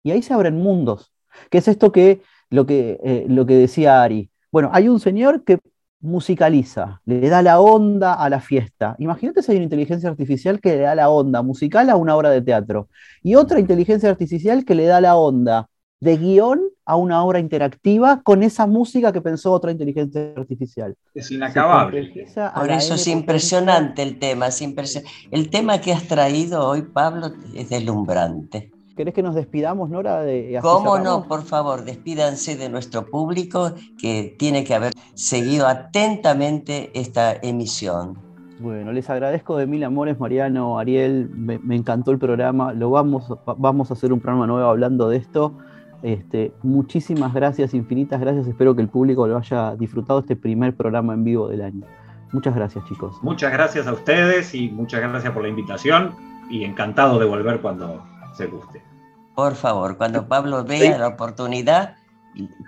Y 0.03 0.13
ahí 0.13 0.23
se 0.23 0.33
abren 0.33 0.57
mundos, 0.57 1.13
que 1.51 1.59
es 1.59 1.69
esto 1.69 1.91
que 1.93 2.23
lo 2.51 2.67
que, 2.67 2.99
eh, 3.03 3.27
lo 3.29 3.47
que 3.47 3.55
decía 3.55 4.03
Ari. 4.03 4.31
Bueno, 4.53 4.71
hay 4.73 4.89
un 4.89 5.01
señor 5.01 5.45
que 5.45 5.59
musicaliza, 6.01 7.01
le 7.05 7.29
da 7.29 7.43
la 7.43 7.61
onda 7.61 8.15
a 8.15 8.29
la 8.31 8.41
fiesta. 8.41 8.97
Imagínate 8.99 9.43
si 9.43 9.53
hay 9.53 9.59
una 9.59 9.65
inteligencia 9.65 10.09
artificial 10.09 10.61
que 10.61 10.77
le 10.77 10.83
da 10.83 10.95
la 10.95 11.11
onda 11.11 11.43
musical 11.43 11.91
a 11.91 11.97
una 11.97 12.17
obra 12.17 12.31
de 12.31 12.43
teatro 12.43 12.89
y 13.23 13.35
otra 13.35 13.61
inteligencia 13.61 14.09
artificial 14.09 14.65
que 14.65 14.75
le 14.75 14.87
da 14.87 15.01
la 15.01 15.17
onda 15.17 15.69
de 16.01 16.17
guion 16.17 16.63
a 16.87 16.97
una 16.97 17.23
obra 17.23 17.39
interactiva 17.39 18.23
con 18.23 18.43
esa 18.43 18.67
música 18.67 19.13
que 19.13 19.21
pensó 19.21 19.53
otra 19.53 19.71
inteligencia 19.71 20.33
artificial. 20.37 20.97
Es 21.15 21.31
inacabable. 21.31 22.27
Por 22.55 22.71
eso 22.71 22.95
es 22.95 23.07
impresionante 23.07 24.03
el 24.03 24.19
tema. 24.19 24.49
el 25.31 25.51
tema 25.51 25.81
que 25.81 25.93
has 25.93 26.09
traído 26.09 26.67
hoy, 26.67 26.83
Pablo, 26.83 27.33
es 27.55 27.69
deslumbrante. 27.69 28.73
¿Querés 28.97 29.15
que 29.15 29.23
nos 29.23 29.35
despidamos, 29.35 29.89
Nora? 29.89 30.21
De, 30.21 30.59
¿Cómo 30.61 30.99
no? 30.99 31.25
Por 31.25 31.43
favor, 31.43 31.85
despídanse 31.85 32.57
de 32.57 32.69
nuestro 32.69 33.07
público 33.07 33.73
que 33.99 34.35
tiene 34.39 34.65
que 34.65 34.75
haber 34.75 34.93
seguido 35.15 35.67
atentamente 35.67 36.91
esta 36.95 37.35
emisión. 37.35 38.19
Bueno, 38.59 38.93
les 38.93 39.09
agradezco 39.09 39.57
de 39.57 39.67
mil 39.67 39.83
amores, 39.85 40.21
Mariano, 40.21 40.79
Ariel, 40.79 41.31
me, 41.31 41.59
encantó 41.75 42.11
el 42.11 42.19
programa, 42.19 42.75
lo 42.75 42.91
vamos, 42.91 43.33
vamos 43.57 43.91
a 43.91 43.95
hacer 43.95 44.13
un 44.13 44.21
programa 44.21 44.47
nuevo 44.47 44.69
hablando 44.69 45.09
de 45.09 45.17
esto. 45.17 45.57
Este, 46.03 46.53
muchísimas 46.63 47.33
gracias, 47.33 47.73
infinitas 47.73 48.21
gracias. 48.21 48.47
Espero 48.47 48.75
que 48.75 48.83
el 48.83 48.89
público 48.89 49.27
lo 49.27 49.39
haya 49.39 49.77
disfrutado 49.77 50.21
este 50.21 50.37
primer 50.37 50.77
programa 50.77 51.15
en 51.15 51.25
vivo 51.25 51.49
del 51.49 51.63
año. 51.63 51.87
Muchas 52.33 52.55
gracias, 52.55 52.85
chicos. 52.85 53.17
Muchas 53.23 53.51
gracias 53.53 53.87
a 53.87 53.93
ustedes 53.93 54.55
y 54.55 54.69
muchas 54.69 55.01
gracias 55.01 55.33
por 55.33 55.43
la 55.43 55.49
invitación 55.49 56.15
y 56.51 56.65
encantado 56.65 57.19
de 57.19 57.25
volver 57.25 57.61
cuando 57.61 58.03
se 58.37 58.47
guste. 58.47 58.83
Por 59.35 59.55
favor, 59.55 59.97
cuando 59.97 60.29
Pablo 60.29 60.65
vea 60.65 60.99
la 60.99 61.09
oportunidad, 61.09 61.97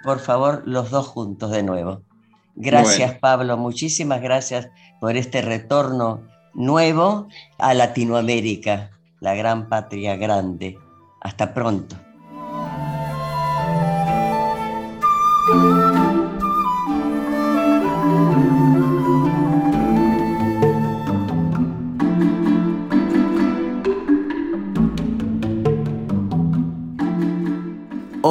por 0.05 0.19
favor, 0.19 0.63
los 0.65 0.91
dos 0.91 1.07
juntos 1.07 1.51
de 1.51 1.63
nuevo. 1.63 2.03
Gracias, 2.55 3.19
Pablo. 3.19 3.57
Muchísimas 3.57 4.21
gracias 4.21 4.69
por 5.01 5.17
este 5.17 5.43
retorno 5.43 6.23
nuevo 6.55 7.29
a 7.59 7.75
Latinoamérica, 7.75 8.91
la 9.21 9.35
gran 9.35 9.69
patria 9.69 10.17
grande. 10.17 10.79
Hasta 11.21 11.55
pronto. 11.55 11.97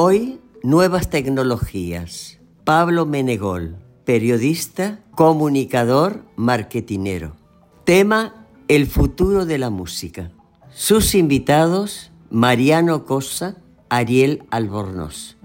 Hoy, 0.04 0.40
nuevas 0.64 1.10
tecnologías. 1.10 2.40
Pablo 2.64 3.06
Menegol, 3.06 3.76
periodista, 4.04 4.98
comunicador, 5.14 6.24
marketinero. 6.34 7.36
Tema, 7.84 8.48
el 8.66 8.88
futuro 8.88 9.46
de 9.46 9.58
la 9.58 9.70
música. 9.70 10.32
Sus 10.74 11.14
invitados, 11.14 12.10
Mariano 12.30 13.04
Cosa, 13.04 13.58
Ariel 13.90 14.42
Albornoz. 14.50 15.36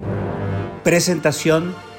Presentación 0.83 1.75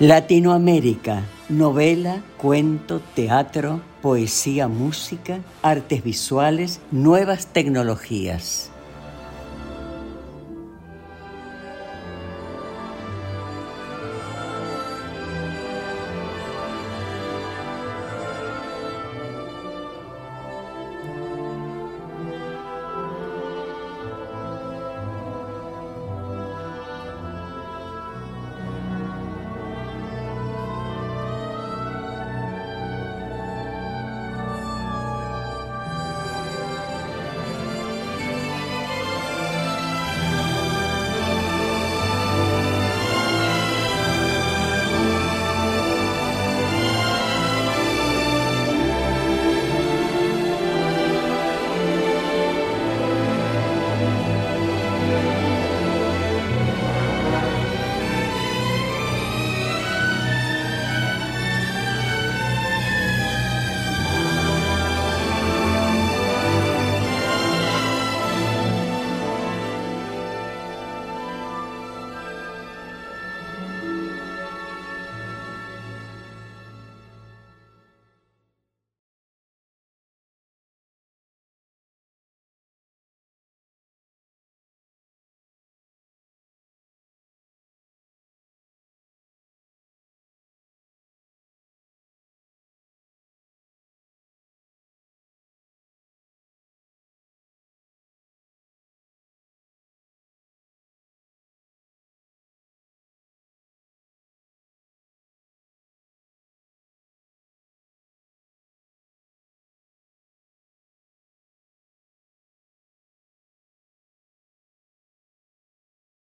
Latinoamérica, 0.00 1.24
novela, 1.48 2.22
cuento, 2.36 3.02
teatro, 3.16 3.80
poesía, 4.00 4.68
música, 4.68 5.40
artes 5.60 6.04
visuales, 6.04 6.80
nuevas 6.92 7.48
tecnologías. 7.48 8.70